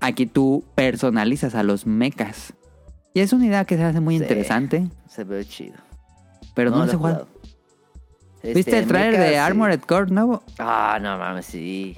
[0.00, 2.52] aquí tú personalizas a los mechas.
[3.14, 4.22] Y es una idea que se hace muy Sí.
[4.22, 5.76] interesante, Se ve chido.
[6.54, 7.16] pero no, lo se he juega.
[7.18, 7.38] jugado.
[8.42, 9.34] ¿Viste Este, el trailer Mecha, de sí.
[9.36, 10.42] Armored Core nuevo?
[10.60, 11.96] Ah, no mames, sí.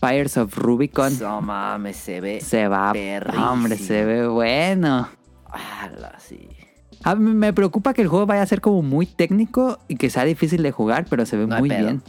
[0.00, 1.18] Fires of Rubicon.
[1.20, 2.40] No mames, se ve.
[2.40, 2.92] Se va.
[2.92, 3.50] perrísimo.
[3.50, 5.08] Hombre, se ve bueno.
[5.46, 6.48] Ala, sí.
[7.04, 10.10] A mí me preocupa que el juego vaya a ser como muy técnico y que
[10.10, 11.80] sea difícil de jugar, pero se ve No muy pedo.
[11.82, 12.02] bien.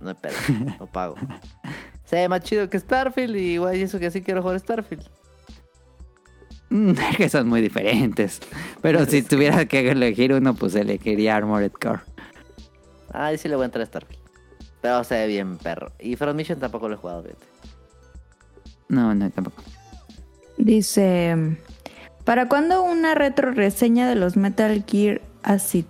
[0.00, 0.34] No hay pedo,
[0.78, 1.14] lo pago.
[2.04, 5.04] Se ve más chido que Starfield y igual y eso que sí quiero jugar Starfield.
[6.68, 8.40] Mm, que son muy diferentes.
[8.82, 12.00] Pero si tuviera que elegir uno, pues elegiría Armored Core.
[13.12, 14.20] Ah, sí le voy a entrar a Starfield.
[14.84, 15.92] Pero se ve bien perro.
[15.98, 17.46] Y Front Mission tampoco lo he jugado, fíjate.
[18.90, 19.62] No, no, tampoco.
[20.58, 21.56] Dice,
[22.24, 25.86] ¿para cuándo una retro reseña de los Metal Gear Acid?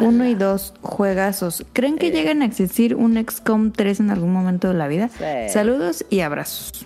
[0.00, 1.64] 1 y 2, juegazos.
[1.72, 5.10] ¿Creen que lleguen a existir un XCOM 3 en algún momento de la vida?
[5.10, 5.52] Sí.
[5.52, 6.84] Saludos y abrazos.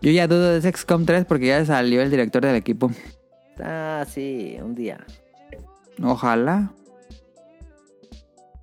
[0.00, 2.90] Yo ya dudo de ese XCOM 3 porque ya salió el director del equipo.
[3.62, 5.04] Ah, sí, un día.
[6.02, 6.72] Ojalá.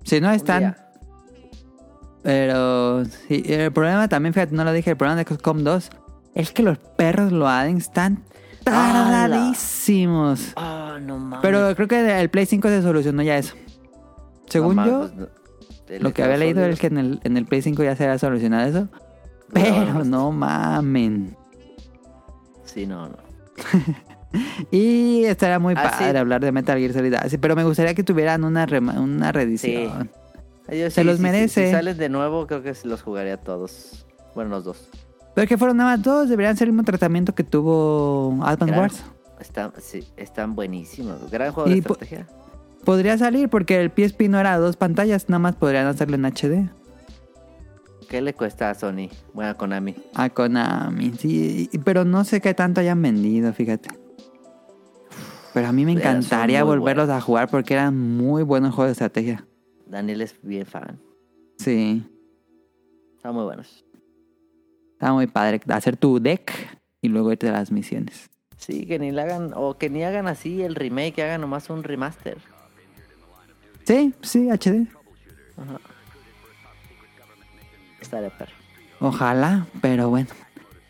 [0.02, 0.87] Si no están.
[2.22, 5.90] Pero sí, el problema también, fíjate, no lo dije, el problema de XCOM 2
[6.34, 8.24] es que los perros lo hacen están
[8.64, 10.52] tardadísimos.
[10.56, 11.38] Ah, no mames.
[11.42, 13.54] Pero creo que el Play 5 se solucionó ya eso.
[14.48, 15.28] Según No yo, no.
[16.00, 18.18] Lo que había leído es que en el, en el Play 5 ya se había
[18.18, 18.88] solucionado eso.
[19.52, 21.36] Pero no mamen.
[22.64, 23.16] Sí, no, no.
[24.70, 26.16] Y estaría muy Ah, padre sí.
[26.18, 27.14] hablar de Metal Gear Solid.
[27.40, 28.66] Pero me gustaría que tuvieran una,
[28.98, 30.10] una reedición.
[30.68, 31.66] Se sí, los sí, merece.
[31.66, 34.06] Si salen de nuevo, creo que los jugaría todos.
[34.34, 34.88] Bueno, los dos.
[35.34, 39.04] Pero que fueron nada más dos, deberían ser el mismo tratamiento que tuvo Advance Wars.
[39.40, 41.30] Están, sí, están buenísimos.
[41.30, 42.26] Gran juego de po- estrategia.
[42.84, 46.70] Podría salir porque el PSP no era dos pantallas, nada más podrían hacerlo en HD.
[48.08, 49.10] ¿Qué le cuesta a Sony?
[49.34, 49.94] Bueno, a Konami.
[50.14, 53.90] A Konami, sí, pero no sé qué tanto hayan vendido, fíjate.
[55.52, 57.22] Pero a mí me encantaría volverlos buenos.
[57.22, 59.44] a jugar porque eran muy buenos juegos de estrategia.
[59.88, 61.00] Daniel es bien fan.
[61.58, 62.04] Sí,
[63.16, 63.84] Están muy buenos.
[64.92, 66.52] está muy padre hacer tu deck
[67.02, 68.30] y luego irte a las misiones.
[68.56, 71.70] Sí, que ni le hagan, o que ni hagan así el remake, que hagan nomás
[71.70, 72.38] un remaster.
[73.84, 74.86] Sí, sí, HD.
[78.00, 78.52] Estaría perro.
[79.00, 80.28] Ojalá, pero bueno.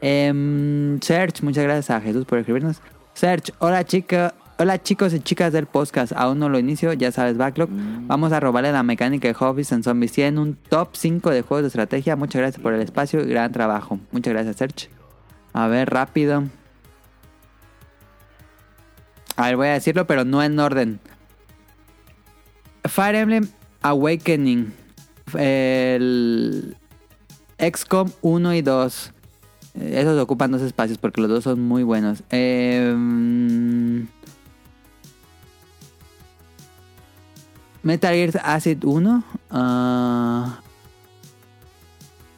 [0.00, 2.80] Em, Serge, muchas gracias a Jesús por escribirnos.
[3.14, 6.12] Serge, hola chica, hola chicos y chicas del podcast.
[6.16, 7.68] Aún no lo inicio, ya sabes, Backlog.
[7.70, 10.12] Vamos a robarle la mecánica de Hobbies and Zombies.
[10.12, 12.16] Tienen un top 5 de juegos de estrategia.
[12.16, 13.98] Muchas gracias por el espacio y gran trabajo.
[14.10, 14.88] Muchas gracias, Serge.
[15.52, 16.44] A ver, rápido.
[19.36, 21.00] A ver, voy a decirlo, pero no en orden.
[22.84, 23.48] Fire Emblem
[23.82, 24.72] Awakening.
[25.34, 26.76] El
[27.58, 29.12] XCOM 1 y 2.
[29.80, 32.24] Eh, Esos ocupan dos espacios porque los dos son muy buenos.
[32.30, 34.08] Em,
[37.88, 39.24] Metal Gear Acid 1.
[39.50, 40.60] ah,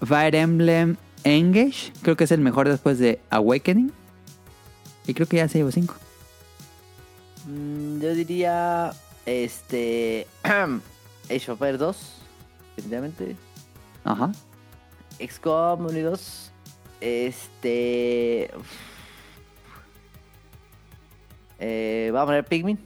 [0.00, 1.92] Fire Emblem Engage.
[2.02, 3.90] Creo que es el mejor después de Awakening.
[5.08, 5.92] Y creo que ya se llevó 5.
[7.48, 8.92] Mm, yo diría.
[9.26, 10.28] Este.
[10.44, 12.14] Age of Empires 2.
[12.76, 13.36] Definitivamente.
[14.04, 14.30] Ajá.
[15.18, 16.52] XCOM 1 y 2.
[17.00, 18.50] Este.
[21.58, 22.78] Eh, vamos a poner Pikmin.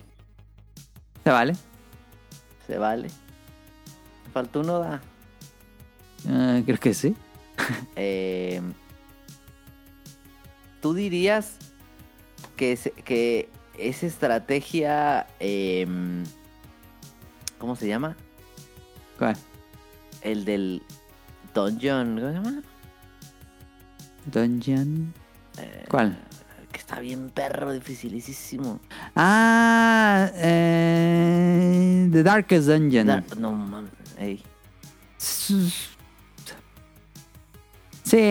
[1.24, 1.54] Se vale.
[2.66, 3.08] Se vale.
[4.32, 5.00] Falta uno, da.
[6.28, 7.14] Ah, creo que sí.
[7.96, 8.60] Eh,
[10.80, 11.56] ¿Tú dirías
[12.56, 16.24] que, es- que esa estrategia, em,
[17.58, 18.16] ¿cómo se llama?
[19.18, 19.36] ¿Cuál?
[20.20, 20.82] El del
[21.54, 22.62] Dungeon, ¿cómo se llama?
[24.26, 25.14] Dungeon.
[25.58, 26.18] Eh, ¿Cuál?
[26.74, 28.80] Que está bien perro, dificilísimo.
[29.14, 33.24] Ah, eh, The Darkest Dungeon.
[33.38, 34.42] No mames, ey.
[35.18, 35.70] Sí,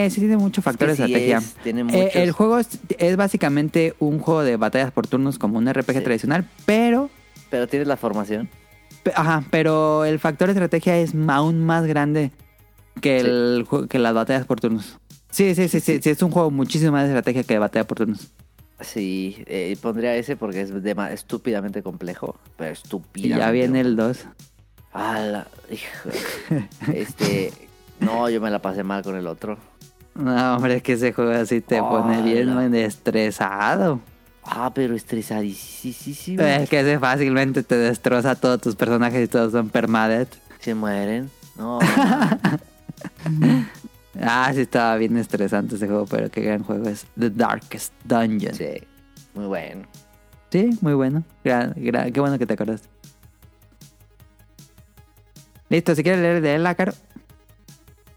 [0.10, 1.38] sí tiene mucho factor Es de que sí estrategia.
[1.38, 2.16] es, Eh, muchos.
[2.16, 2.68] el juego es,
[2.98, 6.04] es básicamente un juego de batallas por turnos como un RPG Sí.
[6.04, 7.10] tradicional, pero,
[7.50, 8.50] Pero tienes la formación.
[9.16, 12.32] ajá, pero el factor de estrategia es aún más grande
[13.02, 15.00] que, el, que las batallas por turnos.
[15.34, 17.88] Sí, sí, sí, sí, sí, es un juego muchísimo más de estrategia que de batalla
[17.88, 18.28] por turnos.
[18.82, 22.38] Sí, eh, pondría ese porque es dema- estúpidamente complejo.
[22.56, 23.40] Pero Y estúpidamente.
[23.40, 24.26] ya viene el 2.
[24.94, 26.10] Ala, hijo.
[26.94, 27.52] Este.
[28.00, 29.58] No, yo me la pasé mal con el otro.
[30.14, 34.02] No, hombre, es que ese juego así te pone bien bien estresado.
[34.44, 36.44] Ah, pero estresadísimo.
[36.44, 40.30] Es que ese fácilmente te destroza a todos tus personajes y todos son permadeath.
[40.60, 41.32] Se mueren.
[41.56, 41.80] No,
[44.22, 48.54] Ah, sí estaba bien estresante ese juego, pero qué gran juego es The Darkest Dungeon.
[48.54, 48.84] Sí, sí.
[49.34, 49.88] Muy bueno.
[50.82, 51.24] muy bueno.
[51.44, 52.88] Gra- gra- qué bueno que te acordaste.
[55.70, 56.94] Listo, si quieres leer de él, Caro.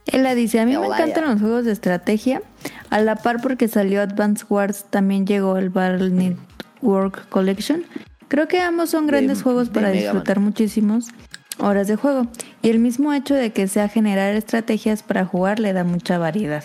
[0.07, 1.31] Él la dice, a mí me Hola, encantan ya.
[1.33, 2.43] los juegos de estrategia.
[2.91, 7.85] A la par porque salió Advance Wars, también llegó el Battle Network Collection.
[8.29, 11.09] Creo que ambos son grandes De- juegos de para Mega disfrutar muchísimos
[11.59, 12.27] horas de juego.
[12.63, 16.65] Y el mismo hecho de que sea generar estrategias para jugar le da mucha variedad.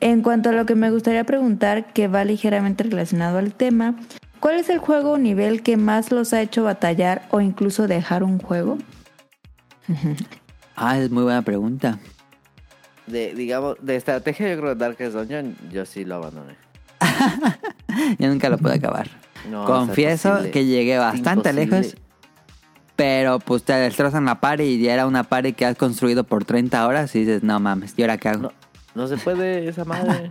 [0.00, 3.96] En cuanto a lo que me gustaría preguntar, que va ligeramente relacionado al tema,
[4.40, 8.22] ¿cuál es el juego o nivel que más los ha hecho batallar o incluso dejar
[8.22, 8.78] un juego?
[10.78, 11.98] Ah, es muy buena pregunta.
[13.06, 16.54] De, digamos, de estrategia, yo creo que Darkest Dungeon, yo sí lo abandoné.
[18.18, 19.08] Yo nunca lo pude acabar.
[19.50, 21.80] No, o sea, Confieso que llegué bastante imposible.
[21.80, 21.96] lejos
[22.96, 26.44] Pero pues te destrozan la party y ya era una party que has construido por
[26.44, 28.42] 30 horas y dices, no mames, ¿y ahora qué hago?
[28.42, 28.52] No,
[28.94, 30.30] no se puede esa madre.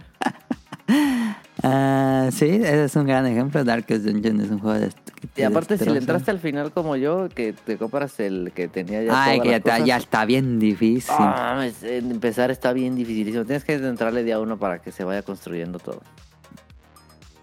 [1.67, 3.63] Ah, sí, ese es un gran ejemplo.
[3.63, 4.91] Darkest Dungeon es un juego de...
[5.23, 8.67] Y te aparte, si le entraste al final como yo, que te compras el que
[8.67, 9.23] tenía ya.
[9.23, 11.15] Ay, que ya, ya está bien difícil.
[11.17, 13.45] Ah, mames, empezar está bien dificilísimo.
[13.45, 16.03] Tienes que entrarle día uno para que se vaya construyendo todo.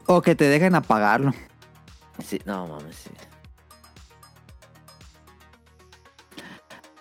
[0.06, 1.34] O que te dejen apagarlo.
[2.24, 3.10] Sí, no mames, sí.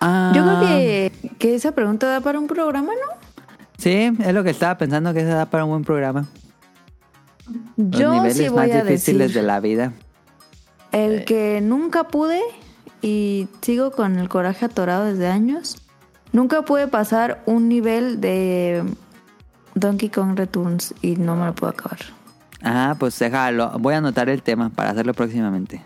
[0.04, 3.16] Ah, Yo creo que, que esa pregunta da para un programa, ¿no?
[3.78, 6.26] Sí, es lo que estaba pensando que se da para un buen programa.
[7.76, 9.92] Los Yo niveles sí más voy a difíciles decir de la vida.
[10.92, 12.40] el que nunca pude
[13.00, 15.76] y sigo con el coraje atorado desde años.
[16.32, 18.82] Nunca pude pasar un nivel de
[19.74, 21.98] Donkey Kong Returns y no me lo puedo acabar.
[22.62, 23.70] Ah, pues déjalo.
[23.78, 25.82] Voy a anotar el tema para hacerlo próximamente.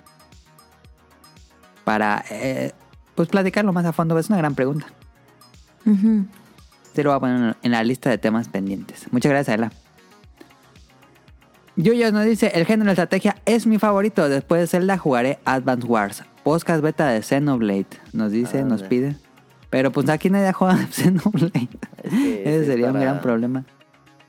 [1.84, 2.72] Para, eh,
[3.16, 4.16] pues, platicarlo más a fondo.
[4.18, 4.86] Es una gran pregunta.
[6.93, 9.06] Te lo voy a poner en la lista de temas pendientes.
[9.12, 9.72] Muchas gracias, Ela.
[11.76, 14.28] Yuyo nos dice, el género de estrategia es mi favorito.
[14.28, 16.24] Después de Zelda jugaré Advance Wars.
[16.43, 17.86] Podcast beta de Xenoblade.
[18.12, 19.16] Nos dice, nos pide.
[19.68, 21.68] Pero pues aquí nadie juega Xenoblade.
[22.02, 23.64] Es que Ese sería un para- gran problema.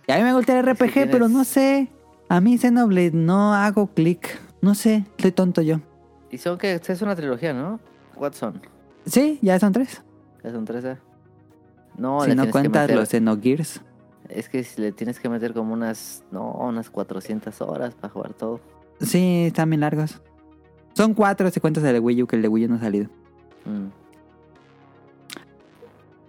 [0.07, 1.89] Y a mí me gusta el RPG, tienes- pero no sé.
[2.30, 4.38] A mí Xenoblade no hago clic.
[4.61, 5.80] No sé, estoy tonto yo.
[6.31, 7.80] Y son que es una trilogía, ¿no?
[8.15, 8.61] ¿Cuántos son?
[9.07, 10.03] Sí, ya son tres.
[10.43, 10.85] ¿Ya son tres?
[10.85, 10.97] eh?
[11.97, 13.81] No, si le no cuentas meter- los Xenogears.
[14.29, 18.34] Es que si le tienes que meter como unas, no, unas 400 horas para jugar
[18.34, 18.59] todo.
[18.99, 20.21] Sí, están bien largos.
[20.95, 22.79] Son cuatro si cuentas el de Wii U, que el de Wii U no ha
[22.79, 23.05] salido.
[23.65, 23.88] Mm.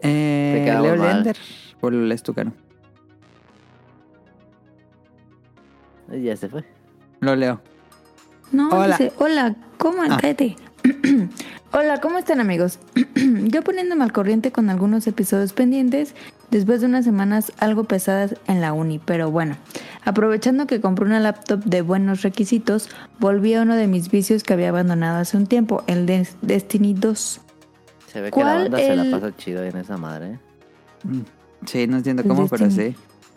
[0.01, 1.15] Eh, Leo mal.
[1.17, 1.37] Lender.
[1.81, 2.53] Por lo lees tú, Caro.
[6.13, 6.65] Y ya se fue.
[7.21, 7.61] Lo leo.
[8.53, 8.97] No, Hola.
[8.97, 10.03] dice, hola, ¿cómo?
[10.09, 10.19] Ah.
[10.21, 10.57] Cállate.
[11.73, 12.79] hola, ¿cómo están amigos?
[13.15, 16.15] Yo poniéndome al corriente con algunos episodios pendientes
[16.51, 19.57] después de unas semanas algo pesadas en la uni, pero bueno,
[20.05, 22.89] aprovechando que compré una laptop de buenos requisitos,
[23.19, 26.95] volví a uno de mis vicios que había abandonado hace un tiempo, el de Destiny
[26.95, 27.41] 2.
[28.13, 30.27] Se ve que la ¿Cuál banda se el- la pasa chido en esa madre.
[30.33, 30.39] ¿eh?
[31.67, 32.95] Sí, no entiendo cómo, pero sí.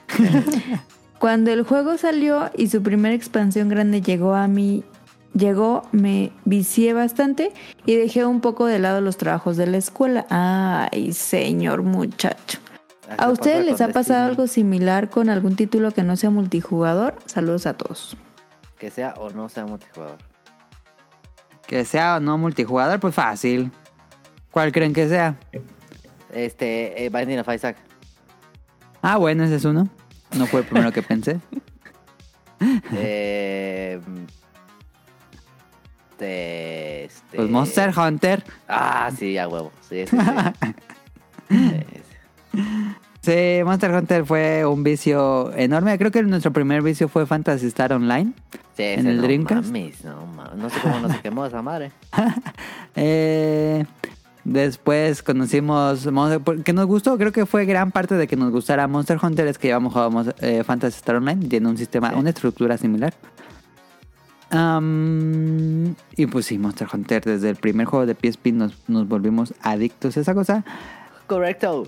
[1.20, 4.84] Cuando el juego salió y su primera expansión grande llegó a mí,
[5.34, 7.52] llegó, me vicié bastante
[7.86, 10.26] y dejé un poco de lado los trabajos de la escuela.
[10.30, 12.60] Ay, señor muchacho.
[13.18, 17.16] ¿A ustedes les ha pasado algo similar con algún título que no sea multijugador?
[17.26, 18.16] Saludos a todos.
[18.80, 20.18] Que sea o no sea multijugador.
[21.68, 23.72] Que sea o no multijugador, pues fácil.
[24.50, 25.38] ¿Cuál creen que sea?
[26.34, 27.78] Este, eh, Binding of Isaac.
[29.02, 29.90] Ah, bueno, ese es uno.
[30.38, 31.40] No fue el primero que pensé.
[32.94, 34.00] eh,
[36.22, 37.38] de, este...
[37.38, 38.44] Pues Monster Hunter.
[38.68, 39.72] Ah, sí, a huevo.
[39.90, 40.18] Sí, sí,
[43.22, 43.64] sí.
[43.66, 45.98] Monster Hunter fue un vicio enorme.
[45.98, 48.32] Creo que nuestro primer vicio fue Phantasy Star Online.
[48.78, 49.66] Sí, ¿En el no Dreamcast?
[49.68, 50.56] mames, no mames.
[50.56, 51.92] No sé cómo no se quemó esa madre.
[52.94, 53.86] Eh,
[54.44, 58.86] después conocimos Monster, que nos gustó, creo que fue gran parte de que nos gustara
[58.90, 62.16] Monster Hunter es que llevamos jugado Mon- eh, Phantasy Star Online, tiene un sistema, Sí.
[62.18, 63.14] una estructura similar.
[66.16, 70.18] Y pues sí, Monster Hunter, desde el primer juego de PSP nos, nos volvimos adictos
[70.18, 70.64] a esa cosa.
[71.28, 71.88] Correcto.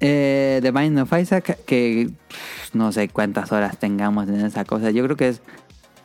[0.00, 4.90] Eh, The Binding of Isaac, que pff, no sé cuántas horas tengamos en esa cosa.
[4.90, 5.42] Yo creo que es,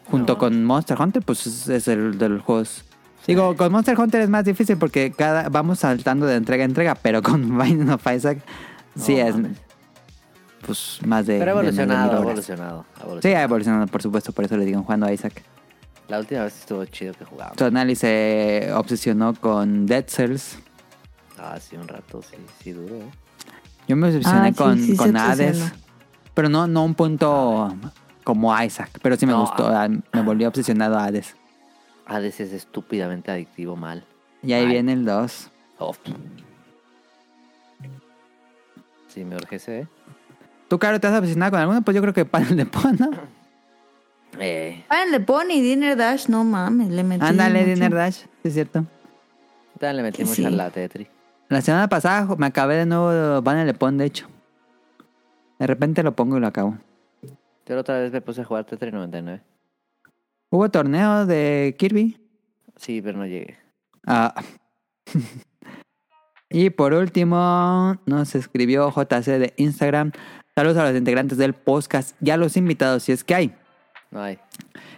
[0.09, 0.39] junto No.
[0.39, 2.83] con Monster Hunter, pues es, es el de los juegos.
[3.25, 6.95] Digo, con Monster Hunter es más difícil porque cada vamos saltando de entrega a entrega,
[6.95, 8.39] pero con Binding of Isaac
[8.95, 9.57] sí es mames.
[10.65, 11.39] pues más de.
[11.39, 13.39] Pero ha de medio evolucionado, evolucionado, ha Sí, evolucionado.
[13.39, 15.41] ha evolucionado, por supuesto, por eso le digo jugando a Isaac.
[16.07, 17.55] La última vez estuvo chido que jugamos.
[17.57, 20.59] Tonali se obsesionó con Dead Cells.
[21.37, 23.09] Ah, sí, un rato, sí, sí duro, ¿eh?
[23.87, 25.57] Yo me obsesioné Ah, sí, con, sí con Hades.
[25.57, 25.81] obsesionó.
[26.33, 27.73] Pero no, no un punto
[28.23, 28.99] como Isaac.
[29.01, 29.67] Pero sí me No, gustó.
[29.67, 31.35] ah, Me volví obsesionado a Hades.
[32.05, 34.05] Hades es estúpidamente adictivo mal.
[34.43, 34.69] Y ahí Ay.
[34.71, 35.49] viene el 2.
[35.79, 35.95] Oh.
[39.07, 39.87] Sí, me urge ese, ¿eh?
[40.67, 41.81] ¿Tú, Caro, te has obsesionado con alguno?
[41.81, 43.09] Pues yo creo que Panel de Pon, ¿no?
[44.39, 47.25] Eh, de Pony, Dinner Dash, no mames, le metí.
[47.25, 47.73] Ándale, mucho.
[47.73, 48.15] Dinner Dash.
[48.15, 48.85] Sí, es cierto.
[49.79, 50.41] también le mucha sí.
[50.43, 51.07] la Tetri.
[51.49, 54.27] La semana pasada me acabé de nuevo Panel de Pon, de hecho.
[55.59, 56.77] De repente lo pongo y lo acabo.
[57.65, 59.41] Yo otra vez me puse a jugar Tetri 99.
[60.49, 62.17] ¿Hubo torneo de Kirby?
[62.77, 63.57] Sí, pero no llegué.
[64.05, 64.35] Ah.
[66.49, 70.11] y por último, nos escribió JC de Instagram.
[70.55, 73.55] Saludos a los integrantes del podcast y a los invitados, si es que hay.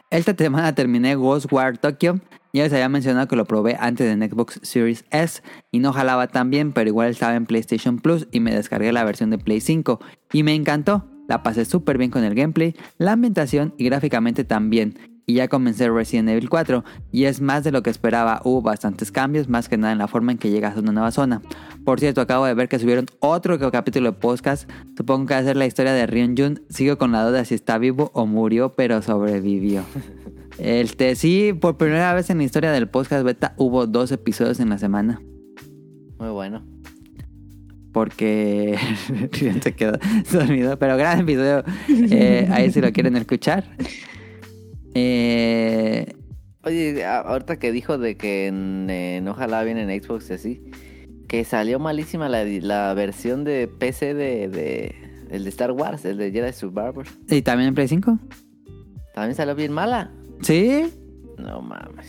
[0.10, 2.20] Esta semana terminé Ghostwire Tokyo
[2.54, 5.42] Ya les había mencionado que lo probé antes en Xbox Series S
[5.72, 9.04] y no jalaba tan bien, pero igual estaba en PlayStation Plus y me descargué la
[9.04, 10.00] versión de Play 5
[10.34, 11.10] y me encantó.
[11.28, 15.17] La pasé súper bien con el gameplay, la ambientación y gráficamente también.
[15.30, 18.42] Y ya comencé Resident Evil 4 y es más de lo que esperaba.
[18.46, 21.12] Hubo bastantes cambios, más que nada en la forma en que llegas a una nueva
[21.12, 21.42] zona.
[21.84, 24.70] Por cierto, acabo de ver que subieron otro capítulo de podcast.
[24.96, 26.62] Supongo que va a ser la historia de Ryun Jun.
[26.70, 29.84] Sigo con la duda si está vivo o murió, pero sobrevivió.
[30.60, 34.70] Este, sí, por primera vez en la historia del podcast beta hubo dos episodios en
[34.70, 35.22] la semana.
[36.18, 36.66] Muy bueno.
[37.92, 38.76] Porque
[39.62, 40.00] se quedó
[40.32, 40.80] dormido.
[40.80, 41.64] Pero gran episodio.
[41.90, 43.66] Eh, ahí si lo quieren escuchar.
[44.94, 46.14] Eh,
[46.64, 50.62] Oye, ahorita que dijo de que en, en ojalá bien en Xbox y así,
[51.28, 54.96] que salió malísima la, la versión de PC de, de
[55.30, 57.06] el de Star Wars, el de Jedi Survivor.
[57.30, 58.20] ¿Y también en Play 5?
[59.14, 60.12] También salió bien mala.
[60.42, 60.86] Sí.
[61.38, 62.08] No mames.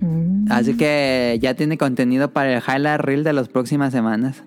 [0.00, 0.50] Mm.
[0.50, 4.42] Así que ya tiene contenido para el highlight reel de las próximas semanas.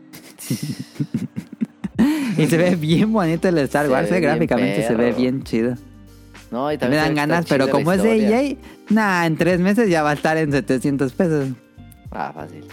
[2.38, 5.14] y se ve bien bonito el Star Se Wars, ve eh, bien gráficamente se ve
[5.14, 5.76] bien chido.
[6.52, 8.28] No, y Me también dan ve que ganas, pero como es de.
[8.28, 8.56] EA,
[8.90, 11.50] nah, en tres meses ya va a estar en 700 pesos.
[12.12, 12.64] Ah, fácil.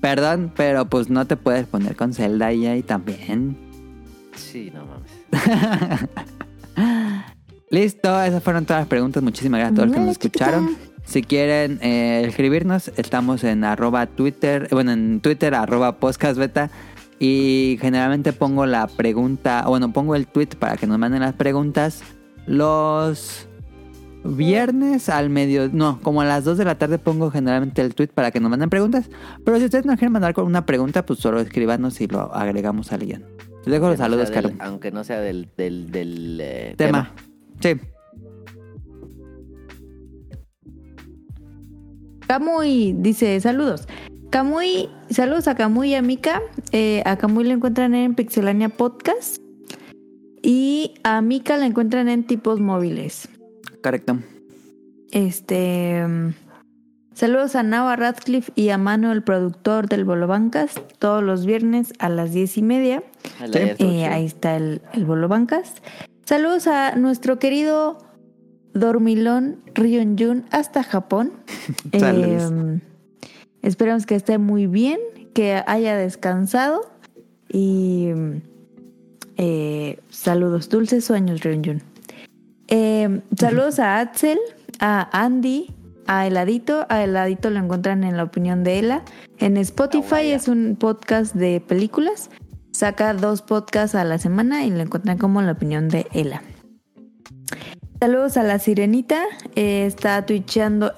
[0.00, 3.56] Perdón, pero pues no te puedes poner con Zelda EA también.
[4.34, 5.10] Sí, no mames.
[7.70, 9.22] Listo, esas fueron todas las preguntas.
[9.22, 10.76] Muchísimas gracias a todos los que nos escucharon.
[11.04, 16.70] Si quieren eh, escribirnos, estamos en arroba Twitter, bueno, en Twitter arroba podcastbeta.
[17.20, 21.34] Y generalmente pongo la pregunta, o bueno, pongo el tweet para que nos manden las
[21.34, 22.02] preguntas
[22.46, 23.46] los
[24.24, 28.08] viernes al medio, no, como a las 2 de la tarde pongo generalmente el tweet
[28.08, 29.10] para que nos manden preguntas.
[29.44, 32.92] Pero si ustedes nos quieren mandar con una pregunta, pues solo escríbanos y lo agregamos
[32.92, 33.24] al guion.
[33.64, 34.52] Les dejo los saludos, Carlos.
[34.58, 37.12] Aunque no sea del, del, del eh, Tema.
[37.60, 37.78] Sí.
[42.26, 43.86] Kamui dice saludos.
[44.30, 46.40] Kamui, saludos a Kamui y a Mika.
[46.70, 49.38] Eh, a Kamui la encuentran en Pixelania Podcast.
[50.40, 53.28] Y a Mika la encuentran en Tipos Móviles.
[53.82, 54.20] Correcto.
[55.10, 56.04] Este.
[57.12, 61.92] Saludos a Nava Radcliffe y a Mano, el productor del Bolo Bancas, todos los viernes
[61.98, 63.02] a las diez y media.
[63.52, 63.58] Sí.
[63.78, 65.74] Eh, ahí está el, el Bolo Bancas.
[66.24, 67.98] Saludos a nuestro querido
[68.74, 71.32] Dormilón Ryun Jun hasta Japón.
[71.98, 72.52] Saludos.
[72.52, 72.89] Eh,
[73.62, 74.98] esperamos que esté muy bien,
[75.34, 76.90] que haya descansado
[77.48, 78.08] y
[79.36, 81.82] eh, saludos, dulces sueños Ryun Jun.
[82.68, 84.38] Eh, saludos a Axel,
[84.78, 85.74] a Andy,
[86.06, 86.86] a Heladito.
[86.88, 89.02] A Heladito lo encuentran en la opinión de Ela.
[89.38, 92.30] En Spotify es un podcast de películas.
[92.72, 96.42] Saca dos podcasts a la semana y lo encuentran como la opinión de Ela.
[98.00, 99.24] Saludos a la sirenita.
[99.54, 100.92] eh, está twitchando.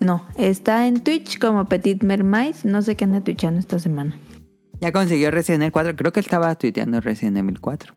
[0.00, 2.54] No, está en Twitch como Petit Mermaid.
[2.64, 4.18] No sé qué anda twitchando esta semana.
[4.80, 5.96] Ya consiguió Resident Evil 4.
[5.96, 7.94] Creo que él estaba tuiteando Resident Evil 4.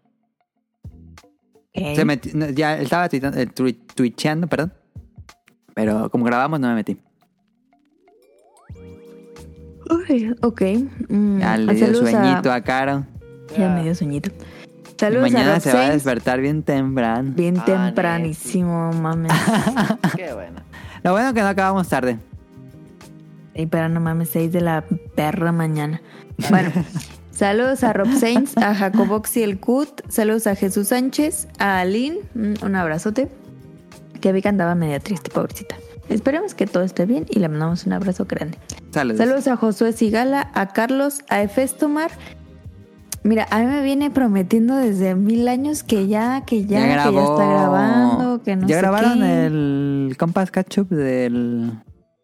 [1.76, 1.96] Ok.
[1.96, 4.74] Se meti- no, ya él estaba tuiteando, eh, tui- twitcheando, perdón.
[5.76, 6.98] Pero como grabamos, no me metí.
[9.90, 10.62] Uy, ok.
[11.10, 13.06] mm, Ya le dio a- sueñito a Caro.
[13.58, 14.30] Ya me dio sueñito.
[14.98, 17.32] Saludos a mañana se va a despertar bien temprano.
[17.36, 19.32] Bien Ah, tempranísimo, mames.
[20.16, 20.62] Qué bueno.
[21.04, 22.20] Lo bueno que no acabamos tarde.
[23.56, 24.84] Y pero no mames, 6 de la
[25.16, 26.02] perra mañana.
[26.50, 26.72] Bueno,
[27.32, 32.66] saludos a Rob Sainz, a Jacoboxy el Cut, saludos a Jesús Sánchez, a Aline, mm,
[32.66, 33.30] un abrazote.
[34.22, 35.76] Que vi que andaba media triste, pobrecita.
[36.10, 38.58] Esperemos que todo esté bien y le mandamos un abrazo grande.
[38.92, 39.20] Saludos.
[39.20, 42.12] Saludos a Josué Sigala, a Carlos, a Efestomar.
[43.24, 47.24] Mira, a mí me viene prometiendo desde mil años que ya, que ya, que ya
[47.24, 49.46] está grabando, que no ¿Ya sé grabaron qué.
[49.46, 51.68] el Compass Ketchup del...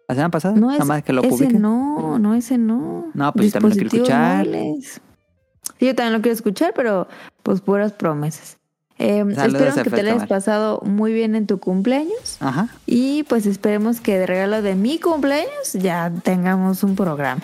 [0.07, 0.55] la semana pasada?
[0.55, 3.11] No, Nada es, más que lo ese no, no, ese no.
[3.13, 4.45] No, pues yo también lo quiero escuchar.
[4.45, 7.07] Sí, yo también lo quiero escuchar, pero
[7.43, 8.57] pues puras promesas.
[8.97, 12.37] Eh, Saludos, esperemos que te lo hayas pasado muy bien en tu cumpleaños.
[12.39, 12.69] Ajá.
[12.85, 17.41] Y pues esperemos que de regalo de mi cumpleaños ya tengamos un programa.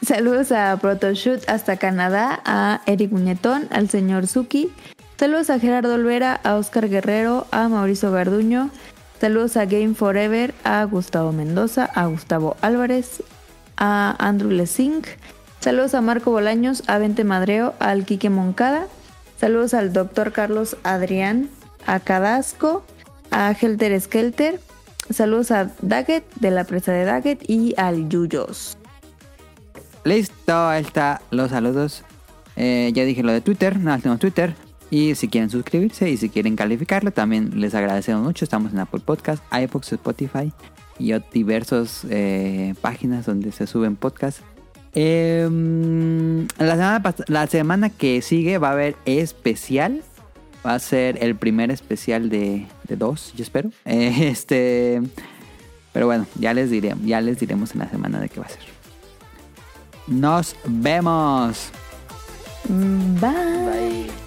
[0.01, 4.71] Sa- Saludos a Protoshoot hasta Canadá, a Eric Muñetón, al señor Suki.
[5.17, 8.69] Saludos a Gerardo Olvera, a Oscar Guerrero, a Mauricio Garduño.
[9.19, 13.23] Saludos a Game Forever, a Gustavo Mendoza, a Gustavo Álvarez,
[13.77, 15.01] a Andrew Lesing.
[15.59, 18.85] Saludos a Marco Bolaños, a Vente Madreo, al Quique Moncada.
[19.39, 21.49] Saludos al doctor Carlos Adrián,
[21.87, 22.83] a Cadasco,
[23.31, 24.59] a Helter Skelter.
[25.09, 28.76] Saludos a Daggett de la presa de Daggett y al Yuyos.
[30.07, 32.03] Listo, ahí está los saludos.
[32.55, 34.55] Eh, ya dije lo de Twitter, nada, tenemos Twitter.
[34.89, 38.45] Y si quieren suscribirse y si quieren calificarlo, también les agradecemos mucho.
[38.45, 40.53] Estamos en Apple Podcast, iBox, Spotify
[40.97, 44.43] y diversas eh, páginas donde se suben podcasts.
[44.95, 50.03] Em, la, semana la semana que sigue va a haber especial.
[50.65, 53.71] Va a ser el primer especial de, de dos, yo espero.
[53.83, 55.01] Este,
[55.91, 58.49] pero bueno, ya les diré, ya les diremos en la semana de qué va a
[58.49, 58.77] ser.
[60.07, 61.69] Nos vemos.
[63.19, 64.26] Bye.